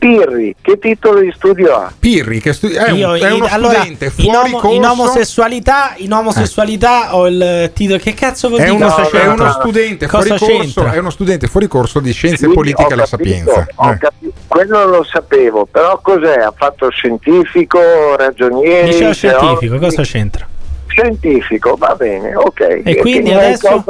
[0.00, 1.92] Pirri, che titolo di studio ha?
[1.98, 4.76] Pirri, che stu- è, un- Io, è in- uno allora, studente in, fuori omo- corso.
[4.76, 7.98] in omosessualità, in omosessualità ho il titolo.
[7.98, 8.76] Che cazzo vuol È dire?
[8.76, 10.92] uno, Cosa è uno studente Cosa fuori corso, c'entra?
[10.94, 13.66] è uno studente fuori corso di scienze Sì, politiche alla Sapienza.
[13.74, 13.98] ho Eh.
[13.98, 14.32] capito.
[14.46, 16.38] Quello lo sapevo, però cos'è?
[16.38, 17.78] Ha fatto scientifico,
[18.16, 18.86] ragionieri?
[18.86, 20.48] Liceo scientifico, cosa c'entra?
[20.90, 22.82] Scientifico, va bene, ok.
[22.84, 23.84] E quindi adesso?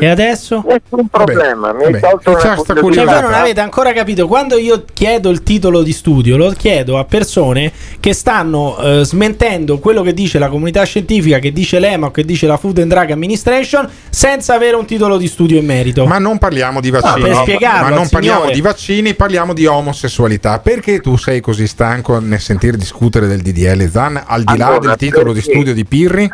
[0.00, 0.64] E adesso?
[0.66, 3.12] Nessun problema, mi hai vabbè, tolto una curiosità.
[3.12, 4.26] Cioè, voi non avete ancora capito.
[4.28, 9.78] Quando io chiedo il titolo di studio, lo chiedo a persone che stanno eh, smentendo
[9.78, 12.90] quello che dice la comunità scientifica, che dice l'EMA o che dice la Food and
[12.90, 16.06] Drug Administration, senza avere un titolo di studio in merito.
[16.06, 17.22] Ma non parliamo di vaccini.
[17.22, 18.54] per spiegarlo ma non parliamo signore.
[18.54, 20.60] di vaccini, parliamo di omosessualità.
[20.60, 24.88] Perché tu sei così stanco nel sentir discutere del DDL Zan al di là Allora,
[24.88, 26.30] del titolo di perché- studio di Pirri?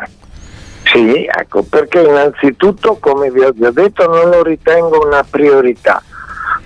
[0.93, 5.99] Sì, ecco, perché innanzitutto, come vi ho già detto, non lo ritengo una priorità,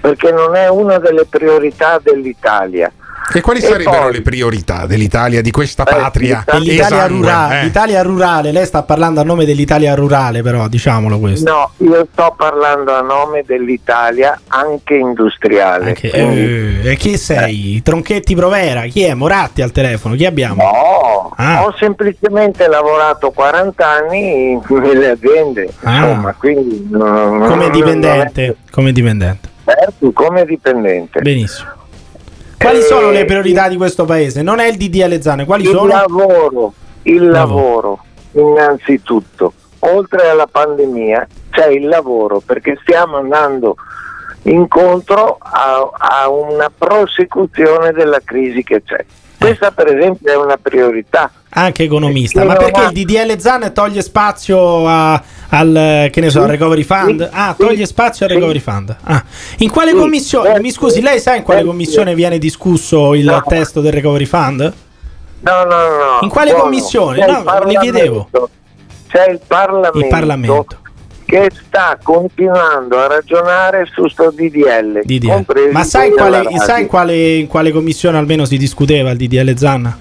[0.02, 2.92] perché non è una delle priorità dell'Italia.
[3.34, 6.44] E quali E sarebbero poi- le priorità dell'Italia, di questa Eh, patria?
[6.58, 7.64] L'Italia, esangue, rurale, eh?
[7.64, 11.52] l'Italia rurale, lei sta parlando a nome dell'Italia rurale, però diciamolo questo.
[11.52, 15.94] No, io sto parlando a nome dell'Italia anche industriale.
[15.94, 17.82] Che- Quindi- eh, e chi sei?
[17.84, 18.82] Tronchetti Provera?
[18.84, 19.14] Chi è?
[19.14, 20.16] Moratti al telefono?
[20.16, 20.64] Chi abbiamo?
[20.64, 21.66] No, Ah.
[21.66, 25.96] ho semplicemente lavorato 40 anni nelle aziende, Ah.
[25.98, 28.56] insomma, quindi non- Come dipendente?
[28.72, 29.50] Come dipendente.
[29.66, 31.20] certo, come dipendente.
[31.22, 31.76] Benissimo.
[32.58, 34.42] Quali Eh, sono le priorità di questo paese?
[34.42, 35.86] Non è il DDL Zane, quali il sono?
[35.88, 36.74] lavoro,
[37.04, 38.00] il lavoro,
[38.32, 43.76] innanzitutto, oltre alla pandemia c'è il lavoro perché stiamo andando
[44.44, 49.06] incontro a, a una prosecuzione della crisi che c'è.
[49.38, 51.32] Questa per esempio è una priorità.
[51.50, 52.42] Anche economista.
[52.42, 56.84] Sì, Ma perché il DDL Zan toglie spazio a- al che ne so, al recovery
[56.84, 57.28] fund?
[57.32, 58.96] Ah, toglie spazio al recovery fund.
[59.04, 59.24] Ah.
[59.58, 60.48] In quale Sì, commissione?
[60.48, 60.62] certo.
[60.62, 63.44] Mi scusi, lei sa in quale commissione viene discusso il No.
[63.48, 64.74] testo del recovery fund?
[65.40, 66.20] No, no, no.
[66.22, 66.64] In quale buono.
[66.66, 67.26] commissione?
[67.26, 68.30] No, le chiedevo.
[69.08, 70.68] C'è il Parlamento, Il Parlamento.
[71.28, 75.02] Che sta continuando a ragionare su sto DDL.
[75.04, 75.72] DDL.
[75.72, 79.54] Ma sai in, quale, sai in quale, in quale commissione almeno si discuteva il DDL
[79.58, 79.98] Zan?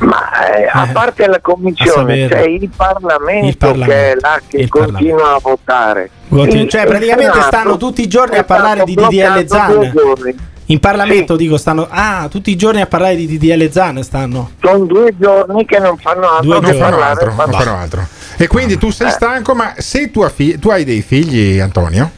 [0.00, 3.94] Ma eh, a Eh, parte la commissione c'è il Parlamento, Il Parlamento.
[3.94, 6.10] che è là che Il continua a votare.
[6.28, 10.47] Continu- cioè, praticamente stanno tutti i giorni a parlare di DDL bloccato due Zan.
[10.70, 14.50] In Parlamento dico stanno Ah, tutti i giorni a parlare di DDL Zan stanno.
[14.60, 17.10] Sono due giorni che non fanno altro Due che Non fanno parlare.
[17.10, 18.06] altro, non fanno altro.
[18.36, 18.92] E quindi tu Eh.
[18.92, 22.10] sei stanco, ma se tua fi- tu hai dei figli, Antonio?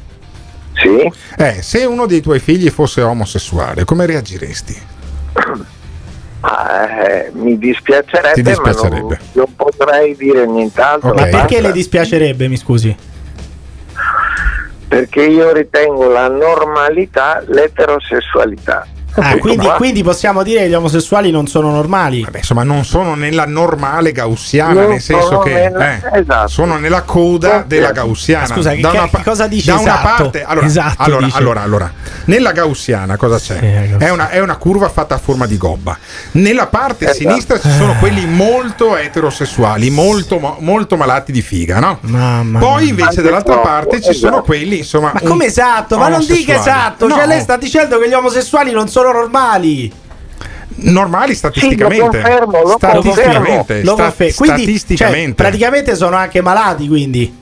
[0.75, 1.11] Sì.
[1.37, 4.77] Eh, se uno dei tuoi figli fosse omosessuale, come reagiresti?
[6.41, 9.19] Ah, eh, mi dispiacerebbe, ma dispiacerebbe.
[9.35, 11.11] non, non potrei dire nient'altro.
[11.11, 11.37] Ma basta.
[11.39, 12.97] perché le dispiacerebbe, mi scusi?
[14.91, 18.85] Perché io ritengo la normalità l'eterosessualità.
[19.21, 22.23] Ah, quindi, quindi possiamo dire che gli omosessuali non sono normali.
[22.23, 26.49] Vabbè, insomma, non sono nella normale gaussiana, Non nel senso che nella- eh, esatto.
[26.49, 27.67] sono nella coda Sì.
[27.69, 28.47] della gaussiana.
[28.49, 30.23] Ma scusa, che- da una, che cosa dice da una esatto?
[30.23, 31.39] parte, allora, Esatto, allora, dice.
[31.39, 31.93] allora, allora,
[32.25, 33.97] nella gaussiana cosa c'è?
[33.99, 35.97] è, una, è una curva fatta a forma di gobba.
[36.33, 37.19] Nella parte Esatto.
[37.19, 41.99] sinistra ci sono quelli molto eterosessuali, molto, mo- molto malati di figa, no?
[42.03, 44.43] Mamma Poi invece Anche dall'altra troppo, parte ci sono esatto.
[44.45, 45.99] quelli, insomma, Ma come esatto?
[45.99, 49.93] Ma non dica esatto, No, cioè lei sta dicendo che gli omosessuali non sono normali.
[50.83, 51.95] normali statisticamente.
[51.95, 55.25] Sì, lo confermo, lo statisticamente, Lo sta- quindi, statisticamente.
[55.27, 57.39] cioè, praticamente sono anche malati, quindi.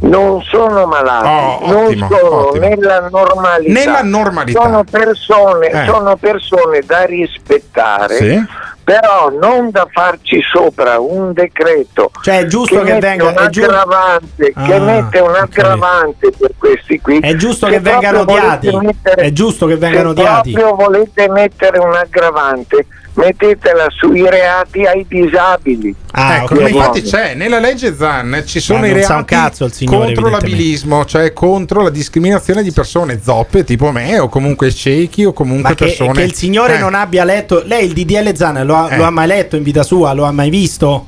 [0.00, 1.26] Non sono malati,
[1.64, 2.66] Oh, non ottimo, sono ottimo.
[2.66, 3.72] nella normalità.
[3.72, 4.60] Nella normalità.
[4.62, 5.84] Sono persone, Eh.
[5.86, 8.44] sono persone da rispettare, Sì.
[8.84, 13.28] Però non da farci sopra un decreto Cioè, è giusto che, mette venga.
[13.28, 17.18] un aggravante, che Ah, mette un aggravante per questi qui.
[17.20, 18.76] è giusto Se che vengano odiati.
[18.76, 20.52] mettere- È giusto che vengano se odiati.
[20.52, 25.94] proprio volete mettere un aggravante, mettetela sui reati ai disabili.
[26.12, 26.60] Ah, ecco, ok.
[26.60, 30.28] ma infatti c'è nella legge Zan ci sono Ma i reati cazzo il signore, contro
[30.30, 35.70] l'abilismo, cioè contro la discriminazione di persone zoppe tipo me o comunque ciechi o comunque
[35.70, 37.62] Ma che, persone che il signore Eh, non abbia letto.
[37.64, 38.96] Lei il DDL Zan lo ha, Eh.
[38.96, 40.12] lo ha mai letto in vita sua?
[40.12, 41.06] Lo ha mai visto?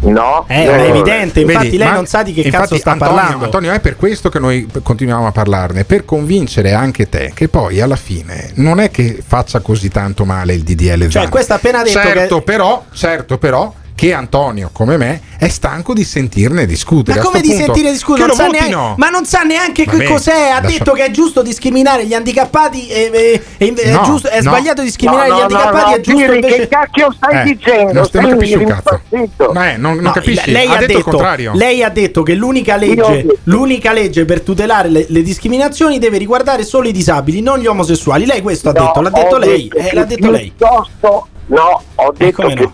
[0.00, 1.40] No, Eh, no, è evidente.
[1.40, 3.44] Infatti, Vedi, lei non sa di che infatti, cazzo sta Antonio, parlando.
[3.44, 7.80] Antonio, è per questo che noi continuiamo a parlarne, per convincere anche te che poi
[7.80, 12.00] alla fine non è che faccia così tanto male il DDL Cioè, questo appena detto
[12.00, 17.18] certo, che- però, certo, però che Antonio, come me, è stanco di sentirne discutere.
[17.18, 18.28] Ma come di punto, sentire discutere?
[18.28, 20.48] Non sa neanche, ma non sa neanche che cos'è.
[20.48, 22.88] Ha lascia- detto che è giusto discriminare gli handicappati.
[22.88, 24.52] E, e- e- è, No, giusto- è no.
[24.52, 25.84] sbagliato discriminare No, gli no, handicappati.
[25.90, 26.56] no, è giusto invece.
[26.56, 27.84] che cacchio stai Eh, dicendo?
[27.84, 29.00] non, non Sei capisci un cazzo.
[29.10, 29.52] impazzito.
[29.60, 30.50] Eh, non, non No, capisci?
[30.50, 31.52] lei ha, detto, il contrario.
[31.54, 36.16] lei ha detto che l'unica legge, detto- l'unica legge per tutelare le, le discriminazioni deve
[36.16, 38.24] riguardare solo i disabili, non gli omosessuali.
[38.24, 39.68] Lei questo ha No, detto, l'ha detto lei.
[39.68, 40.52] detto eh, l'ha detto lei.
[40.56, 42.72] Piuttosto, no, ho detto come che no?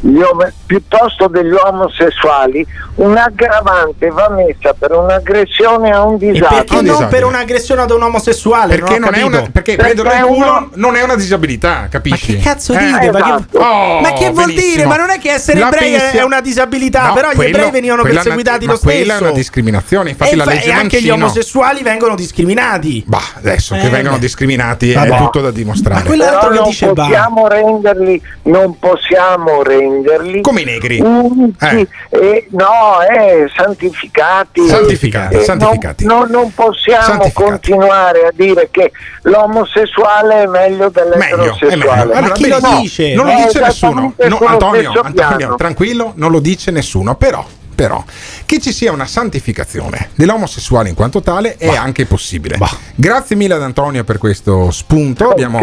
[0.00, 2.64] Piuttosto, gli om- piuttosto degli omosessuali
[2.94, 6.48] un'aggravante va messa per un'aggressione a un E disabile.
[6.60, 7.08] perché non disabile.
[7.08, 8.76] per un'aggressione ad un omosessuale?
[8.76, 11.80] Perché, non, non è una, perché Perché prenderlo in culo uno- non è una disabilità,
[11.80, 12.36] Ma capisci?
[12.36, 13.10] che cazzo Eh, dite?
[13.10, 13.58] Ma che, esatto.
[13.58, 14.70] Oh, ma che vuol benissimo.
[14.74, 14.86] dire?
[14.86, 17.70] Ma non è che essere La ebrei è una disabilità, No, però gli quello- ebrei
[17.72, 19.18] venivano quella perseguitati ma lo quella stesso.
[19.18, 23.02] è una discriminazione, infatti e, la legge e anche gli Mancino- omosessuali vengono discriminati.
[23.08, 24.20] Bah, adesso che Eh, vengono beh.
[24.20, 25.14] discriminati Vabbè.
[25.14, 26.00] è tutto da dimostrare.
[26.02, 27.02] Ma quell'altro che non dice bah.
[27.04, 31.00] possiamo renderli, non possiamo renderli Come i negri.
[31.00, 31.88] unici, Eh.
[32.10, 34.66] e, no, eh, santificati.
[34.66, 36.04] Santificati, Eh, santificati.
[36.04, 37.44] Non, non- non possiamo Santificati.
[37.44, 38.92] continuare a dire che
[39.22, 41.36] l'omosessuale è meglio Meglio, è meglio.
[41.36, 42.00] dell'eterosessuale.
[42.02, 43.14] Allora, Ma chi lo dice?
[43.14, 44.14] Non lo dice nessuno.
[44.16, 47.14] No, Antonio, Antonio, tranquillo, non lo dice nessuno.
[47.16, 47.44] Però,
[47.80, 48.04] però
[48.44, 52.58] che ci sia una santificazione dell'omosessuale in quanto tale è anche possibile.
[52.94, 55.30] Grazie mille ad Antonio per questo spunto.
[55.30, 55.60] Abbiamo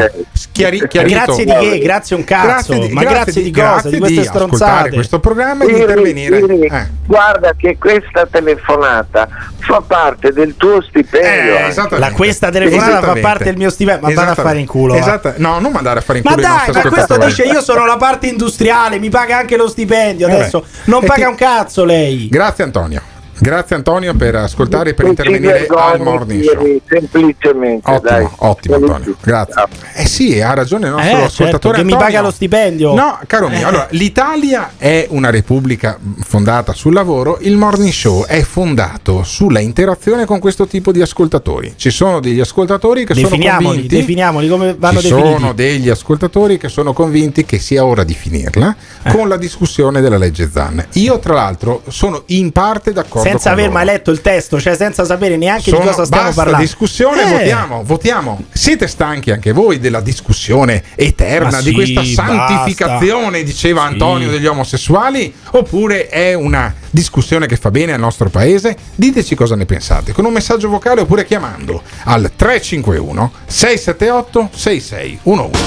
[0.52, 1.14] chiari- chiarito.
[1.14, 1.78] Grazie di che?
[1.80, 2.48] Grazie un cazzo.
[2.74, 3.66] Grazie di- Ma grazie grazie di- cosa?
[3.68, 4.90] grazie Di queste di ascoltare stronzate.
[4.96, 6.40] questo programma e di intervenire.
[6.40, 6.88] Siri, Eh.
[7.06, 9.28] Guarda che questa telefonata
[9.60, 11.58] fa parte del tuo stipendio.
[11.58, 12.00] Eh.
[12.00, 14.08] La questa telefonata fa parte del mio stipendio.
[14.08, 14.96] Ma vada a fare in culo.
[14.96, 15.34] Esatto.
[15.38, 17.86] No, non mandare a fare in Ma culo i dai, ma questo dice io sono
[17.86, 20.28] la parte industriale, mi paga anche lo stipendio.
[20.28, 20.66] Eh Adesso beh.
[20.86, 22.07] non E paga ti- un cazzo lei.
[22.30, 23.17] Grazie Antonio.
[23.40, 26.80] Grazie Antonio per ascoltare e per intervenire al morning show.
[26.88, 28.28] Semplicemente, Ottimo, dai.
[28.38, 29.64] ottimo Antonio, grazie.
[29.96, 32.94] Eh sì, ha ragione il nostro Eh, certo, ascoltatore che mi paga lo stipendio.
[32.96, 33.64] No, caro mio, Eh.
[33.64, 40.26] allora l'Italia è una repubblica fondata sul lavoro, il morning show è fondato sulla interazione
[40.26, 41.74] con questo tipo di ascoltatori.
[41.76, 45.34] Ci sono degli ascoltatori che sono Definiamoli, convinti definiamoli come vanno ci definiti.
[45.40, 49.12] sono degli ascoltatori che sono convinti che sia ora di finirla Eh.
[49.12, 50.84] con la discussione della legge Zan.
[50.94, 55.06] Io, tra l'altro, sono in parte d'accordo Senza aver mai letto il testo, cioè senza
[55.06, 56.66] sapere neanche Sono- di cosa stiamo basta parlando.
[56.66, 57.32] discussione, Eh.
[57.38, 58.42] votiamo, votiamo.
[58.52, 63.88] Siete stanchi anche voi della discussione eterna Ma di sì, questa santificazione, diceva Sì.
[63.88, 65.34] Antonio, degli omosessuali?
[65.52, 68.76] Oppure è una discussione che fa bene al nostro paese?
[68.96, 75.66] Diteci cosa ne pensate con un messaggio vocale oppure chiamando al 351 678 6611.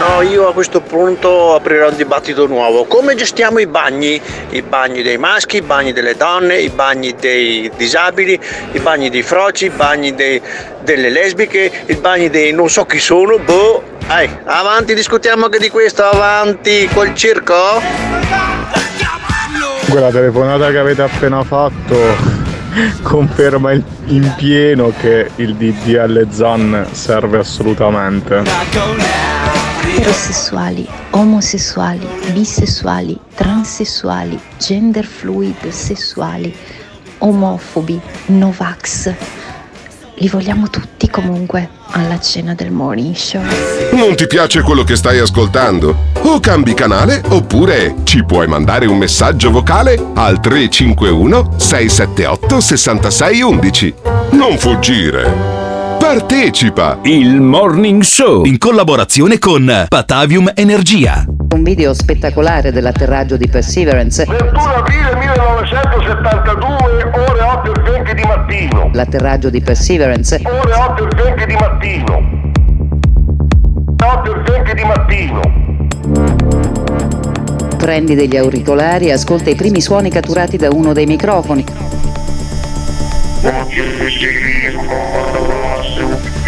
[0.00, 2.86] No, io a questo punto aprirò un dibattito nuovo.
[2.86, 4.18] Come gestiamo i bagni?
[4.48, 8.40] I bagni dei maschi, i bagni delle donne, i bagni dei disabili,
[8.72, 10.40] i bagni dei froci, i bagni dei-
[10.80, 13.82] delle lesbiche, i bagni dei non so chi sono, boh.
[14.06, 17.54] Dai, avanti, discutiamo anche di questo, avanti col circo.
[19.86, 22.16] Quella telefonata che avete appena fatto
[23.02, 28.44] conferma in pieno che il DDL ZAN serve assolutamente.
[29.96, 36.54] Eterosessuali, omosessuali, bisessuali, transessuali, gender fluid sessuali,
[37.18, 39.12] omofobi, novax.
[40.14, 43.42] Li vogliamo tutti comunque alla cena del morning show.
[43.92, 45.96] Non ti piace quello che stai ascoltando?
[46.22, 53.94] O cambi canale oppure ci puoi mandare un messaggio vocale al 351 678 6611.
[54.30, 55.69] Non fuggire.
[56.10, 56.98] Partecipa!
[57.04, 61.24] Il Morning Show in collaborazione con Patavium Energia.
[61.54, 64.24] Un video spettacolare dell'atterraggio di Perseverance.
[64.24, 68.90] 21 aprile 1972, ore 8 e 20 di mattino.
[68.92, 70.40] L'atterraggio di Perseverance.
[70.42, 72.22] Ore 8 e 20 di mattino.
[74.02, 75.40] 8 e 20 di mattino.
[77.76, 81.64] Prendi degli auricolari e ascolta i primi suoni catturati da uno dei microfoni.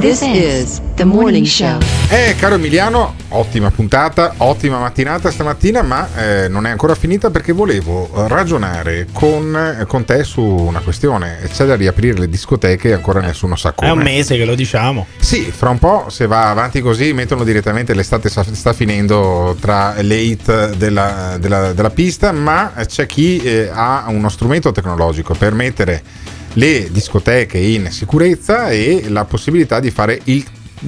[0.00, 1.78] This is the morning show.
[2.08, 7.52] Eh, caro Emiliano, ottima puntata, ottima mattinata stamattina, ma eh, non è ancora finita perché
[7.52, 11.38] volevo ragionare con, eh, con te su una questione.
[11.52, 13.90] C'è da riaprire le discoteche e ancora nessuno sa come.
[13.90, 15.06] È un mese che lo diciamo.
[15.18, 19.96] Sì, fra un po' se va avanti così mettono direttamente l'estate sta, sta finendo tra
[20.00, 25.52] le hit della, della- della pista, ma c'è chi eh, ha uno strumento tecnologico per
[25.52, 26.02] mettere
[26.54, 30.44] le discoteche in sicurezza e la possibilità di fare il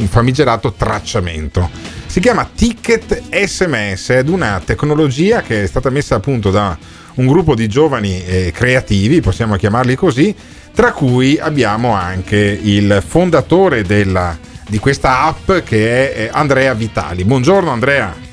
[0.08, 1.70] famigerato tracciamento.
[2.06, 6.76] Si chiama Ticket SMS ed una tecnologia che è stata messa a punto da
[7.14, 10.34] un gruppo di giovani eh, creativi, possiamo chiamarli così,
[10.74, 17.24] tra cui abbiamo anche il fondatore della- di questa app che è eh, Andrea Vitali.
[17.24, 18.31] Buongiorno Andrea.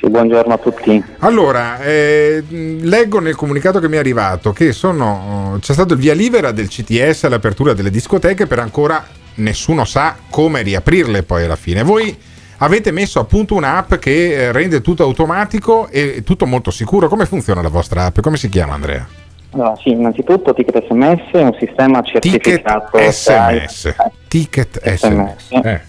[0.00, 1.04] Sì, buongiorno a tutti.
[1.18, 6.14] Allora, eh, leggo nel comunicato che mi è arrivato che sono, c'è stato il via
[6.14, 11.82] libera del CTS all'apertura delle discoteche, per ancora nessuno sa come riaprirle poi alla fine.
[11.82, 12.16] Voi
[12.58, 17.08] avete messo a punto un'app che eh, rende tutto automatico e tutto molto sicuro.
[17.08, 18.20] Come funziona la vostra app?
[18.20, 19.06] Come si chiama Andrea?
[19.52, 22.96] Allora, sì, innanzitutto Ticket SMS è un sistema certificato.
[22.98, 23.94] SMS.
[24.28, 25.50] Ticket SMS.
[25.50, 25.80] Eh.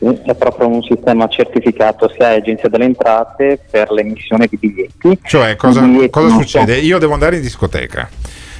[0.00, 5.18] Sì, È proprio un sistema certificato sia Agenzia delle Entrate per l'emissione di biglietti.
[5.22, 6.78] Cioè, cosa, biglietti cosa succede?
[6.78, 8.08] Io devo andare in discoteca.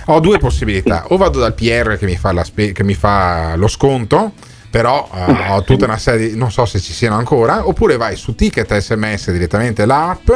[0.06, 3.54] Ho due possibilità: o vado dal PR che mi fa, la spe- che mi fa
[3.56, 4.32] lo sconto
[4.70, 8.16] però eh, ho tutta una serie di, non so se ci siano ancora, oppure vai
[8.16, 10.30] su Ticket SMS direttamente l'app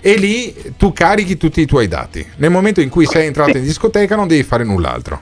[0.00, 2.26] e lì tu carichi tutti i tuoi dati.
[2.36, 5.20] Nel momento in cui sei entrato in discoteca non devi fare null'altro.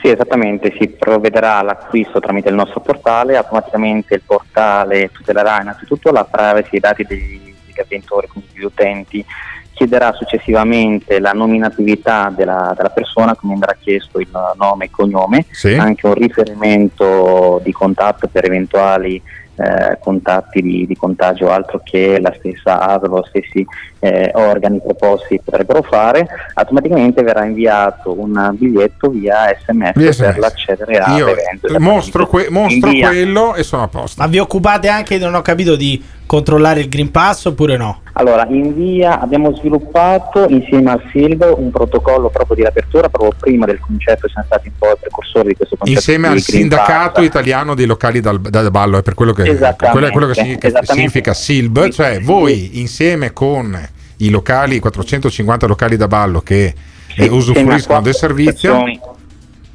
[0.00, 6.24] Sì, esattamente, si provvederà all'acquisto tramite il nostro portale, automaticamente il portale tutelerà innanzitutto la
[6.24, 9.24] privacy dei dati degli, degli avventori, quindi degli utenti,
[9.72, 15.74] chiederà successivamente la nominatività della, della persona, quindi andrà chiesto il nome e cognome, Sì.
[15.74, 19.20] anche un riferimento di contatto per eventuali
[19.56, 23.64] eh, contatti di, di contagio altro che la stessa ASL o stessi
[23.98, 30.36] eh, organi proposti potrebbero fare, automaticamente verrà inviato un biglietto via SMS, Via per SMS.
[30.38, 31.80] l'accedere Io all'evento.
[31.80, 34.20] mostro, que- mostro quello e sono a posto.
[34.22, 38.00] Ma vi occupate anche, non ho capito, di controllare il Green Pass oppure no?
[38.14, 43.66] Allora, in via abbiamo sviluppato insieme al SILB un protocollo proprio di apertura, proprio prima
[43.66, 45.98] del concetto siamo stati un po' i precursori di questo concetto.
[45.98, 47.24] Insieme al sindacato Pass.
[47.24, 49.56] italiano dei locali dal, da ballo, è per quello che,
[49.90, 53.78] quello è quello che significa, significa SILB, cioè voi insieme con
[54.18, 56.74] i locali, 450 locali da ballo che
[57.16, 59.14] eh, a usufruiscono del servizio, associazioni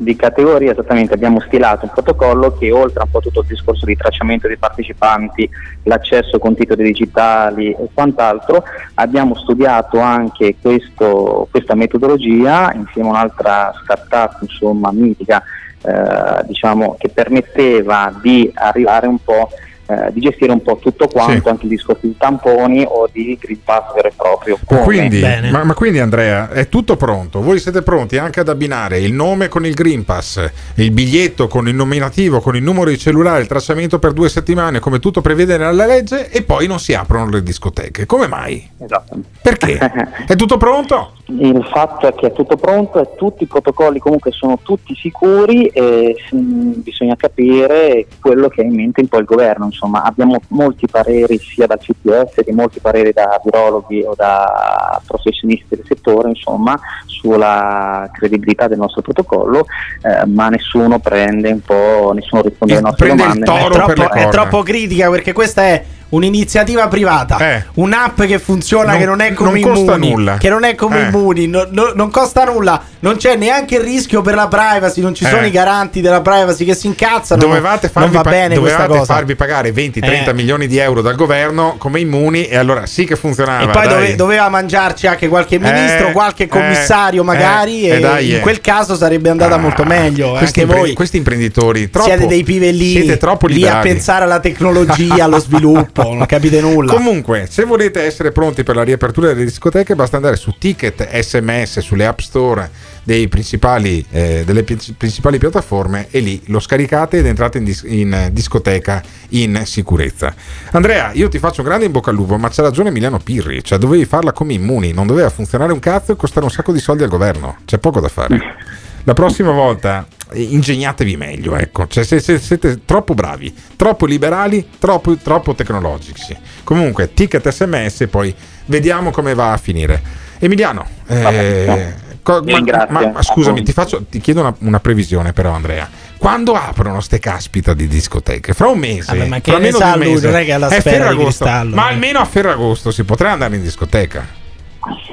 [0.02, 3.86] di categoria esattamente abbiamo stilato un protocollo che oltre a un po' tutto il discorso
[3.86, 5.48] di tracciamento dei partecipanti,
[5.84, 8.64] l'accesso con titoli digitali e quant'altro,
[8.96, 15.44] abbiamo studiato anche questo- questa metodologia insieme a un'altra startup insomma mitica
[15.84, 19.50] eh, diciamo che permetteva di arrivare un po'
[19.92, 21.50] eh, di gestire un po' tutto quanto, Sì.
[21.50, 24.58] anche il discorso di tamponi o di Green Pass vero e proprio.
[24.66, 27.42] Quindi, ma, ma quindi Andrea è tutto pronto?
[27.42, 31.68] Voi siete pronti anche ad abbinare il nome con il Green Pass, il biglietto con
[31.68, 35.58] il nominativo, con il numero di cellulare, il tracciamento per due settimane, come tutto prevede
[35.58, 38.06] nella legge, e poi non si aprono le discoteche?
[38.06, 38.70] Come mai?
[38.78, 39.18] Esatto.
[39.42, 39.78] Perché?
[40.28, 41.14] È tutto pronto?
[41.38, 45.68] Il fatto è che è tutto pronto e tutti i protocolli comunque sono tutti sicuri
[45.68, 49.66] e mm, bisogna capire quello che ha in mente un po' il governo.
[49.66, 55.76] Insomma, abbiamo molti pareri sia dal CTS che molti pareri da virologhi o da professionisti
[55.76, 59.66] del settore, insomma, sulla credibilità del nostro protocollo,
[60.02, 63.46] eh, ma nessuno prende un po', nessuno risponde alle nostre domande.
[63.46, 67.38] è, troppo, è troppo critica perché questa è un'iniziativa privata,
[67.76, 68.98] un'app che funziona, Eh.
[68.98, 70.38] Non- che non è come non costa Immuni, nulla.
[70.38, 71.06] che non è come Eh.
[71.08, 75.14] Immuni, no- no- non costa nulla, non c'è neanche il rischio per la privacy, non
[75.14, 75.48] ci sono Eh.
[75.48, 77.42] i garanti della privacy che si incazzano.
[77.42, 80.34] Dovevate, farvi, pa- dovevate farvi pagare 20-30 Eh.
[80.34, 83.64] milioni di euro dal governo come immuni e allora sì che funzionava.
[83.64, 88.00] E poi dove- doveva mangiarci anche qualche ministro, Eh, qualche eh, commissario magari eh, e
[88.00, 88.40] dai, in eh.
[88.40, 90.34] quel caso sarebbe andata molto meglio.
[90.38, 94.40] questi, impre- voi questi imprenditori troppo, siete dei pivellini siete troppo lì a pensare alla
[94.40, 96.94] tecnologia, allo sviluppo, non capite nulla.
[96.94, 101.80] Comunque, se volete essere pronti per la riapertura delle discoteche, basta andare su ticket SMS
[101.80, 102.70] sulle app store
[103.04, 107.84] dei principali, eh, delle pi- principali piattaforme e lì lo scaricate ed entrate in, dis-
[107.86, 110.34] in, discoteca in sicurezza.
[110.72, 113.64] Andrea, io ti faccio un grande in bocca al lupo, ma c'ha ragione Emiliano Pirri,
[113.64, 116.80] cioè dovevi farla come immuni, non doveva funzionare un cazzo e costare un sacco di
[116.80, 118.40] soldi al governo, c'è poco da fare.
[119.04, 121.88] La prossima volta ingegnatevi meglio, ecco.
[121.88, 126.36] Cioè, se, se- siete troppo bravi, troppo liberali, troppo, troppo tecnologici.
[126.64, 128.34] Comunque, ticket sms, poi
[128.66, 130.02] vediamo come va a finire.
[130.40, 131.94] Emiliano, eh,
[132.24, 135.88] co- ma, ma- ma scusami, ti, faccio- ti chiedo una, una previsione, però, Andrea.
[136.18, 138.54] Quando aprono ste caspita di discoteche?
[138.54, 140.58] Fra un mese, Vabbè, ma che fra ne meno sa di un lui, mese.
[140.58, 141.94] non è Ferragosto, ma eh.
[141.94, 144.40] almeno a Ferragosto si potrà andare in discoteca.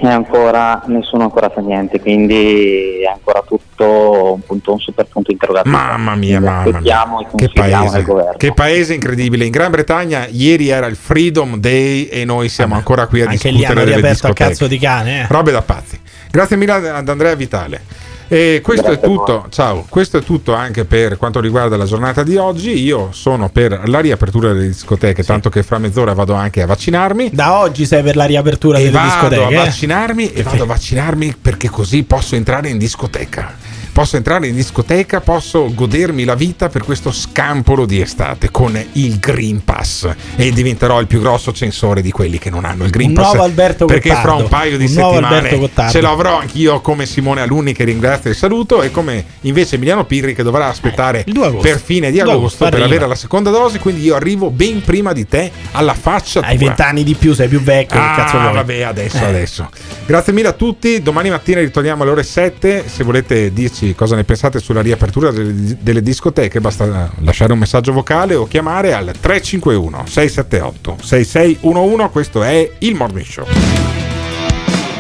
[0.01, 5.31] E ancora nessuno ancora sa niente, quindi è ancora tutto un, punto, un super punto
[5.31, 5.77] interrogativo.
[5.77, 7.05] Mamma mia, mamma mia.
[7.37, 8.05] Che paese,
[8.39, 9.45] che paese incredibile.
[9.45, 13.51] In Gran Bretagna ieri era il Freedom Day e noi siamo ancora qui a Anche
[13.51, 14.51] lì discutere hanno delle riaperto a discoteche.
[14.51, 15.21] cazzo di cane.
[15.21, 15.27] Eh.
[15.29, 16.01] Robe da pazzi.
[16.31, 17.83] Grazie mille ad Andrea Vitale.
[18.31, 19.47] E questo Grazie è a tutto.
[19.49, 22.73] Ciao, questo è tutto anche per quanto riguarda la giornata di oggi.
[22.83, 27.31] Io sono per la riapertura delle discoteche, tanto che fra mezz'ora vado anche a vaccinarmi.
[27.33, 29.45] Da oggi sei per la riapertura E delle vado discoteche.
[29.45, 29.65] a eh?
[29.65, 33.55] vaccinarmi e vado a vaccinarmi perché così posso entrare in discoteca.
[33.99, 39.19] Posso entrare in discoteca, posso godermi la vita per questo scampolo di estate con il
[39.19, 43.09] Green Pass e diventerò il più grosso censore di quelli che non hanno il Green
[43.09, 43.25] Un Pass.
[43.25, 44.43] nuovo Alberto perché fra Gottardo.
[44.45, 48.83] un paio di Un settimane ce l'avrò anch'io come Simone Alunni che ringrazio e saluto
[48.83, 51.25] e come invece Emiliano Pirri che dovrà aspettare
[51.61, 54.81] per fine di Il 2 agosto per avere la seconda dose, quindi io arrivo ben
[54.81, 57.99] prima di te alla faccia Hai vent'anni di più, sei più vecchio.
[58.01, 58.53] Ah, cazzo vuoi?
[58.53, 59.25] vabbè, adesso, Eh.
[59.25, 59.69] adesso.
[60.07, 61.03] Grazie mille a tutti.
[61.03, 62.85] Domani mattina ritorniamo alle ore 7.
[62.89, 67.93] Se volete dirci cosa ne pensate sulla riapertura delle, delle discoteche, basta lasciare un messaggio
[67.93, 72.09] vocale o chiamare al 351 678 6611.
[72.11, 73.47] Questo è il Morning Show.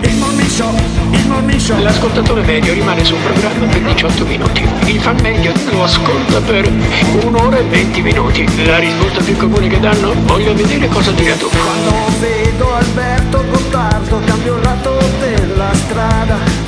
[0.02, 0.74] Il Morning Show show,
[1.12, 1.80] il morning show.
[1.80, 4.62] L'ascoltatore medio rimane sul programma per 18 minuti.
[4.86, 6.68] Il fan medio lo ascolta per
[7.22, 8.64] un'ora e 20 minuti.
[8.64, 10.14] La risposta più comune che danno?
[10.24, 11.48] Voglio vedere cosa dirà tu.
[11.48, 16.67] Quando vedo Alberto Gottardo cambio il lato della strada.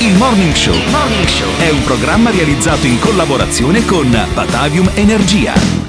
[0.00, 0.76] Il Morning Show
[1.58, 5.87] è un programma realizzato in collaborazione con Batavium Energia.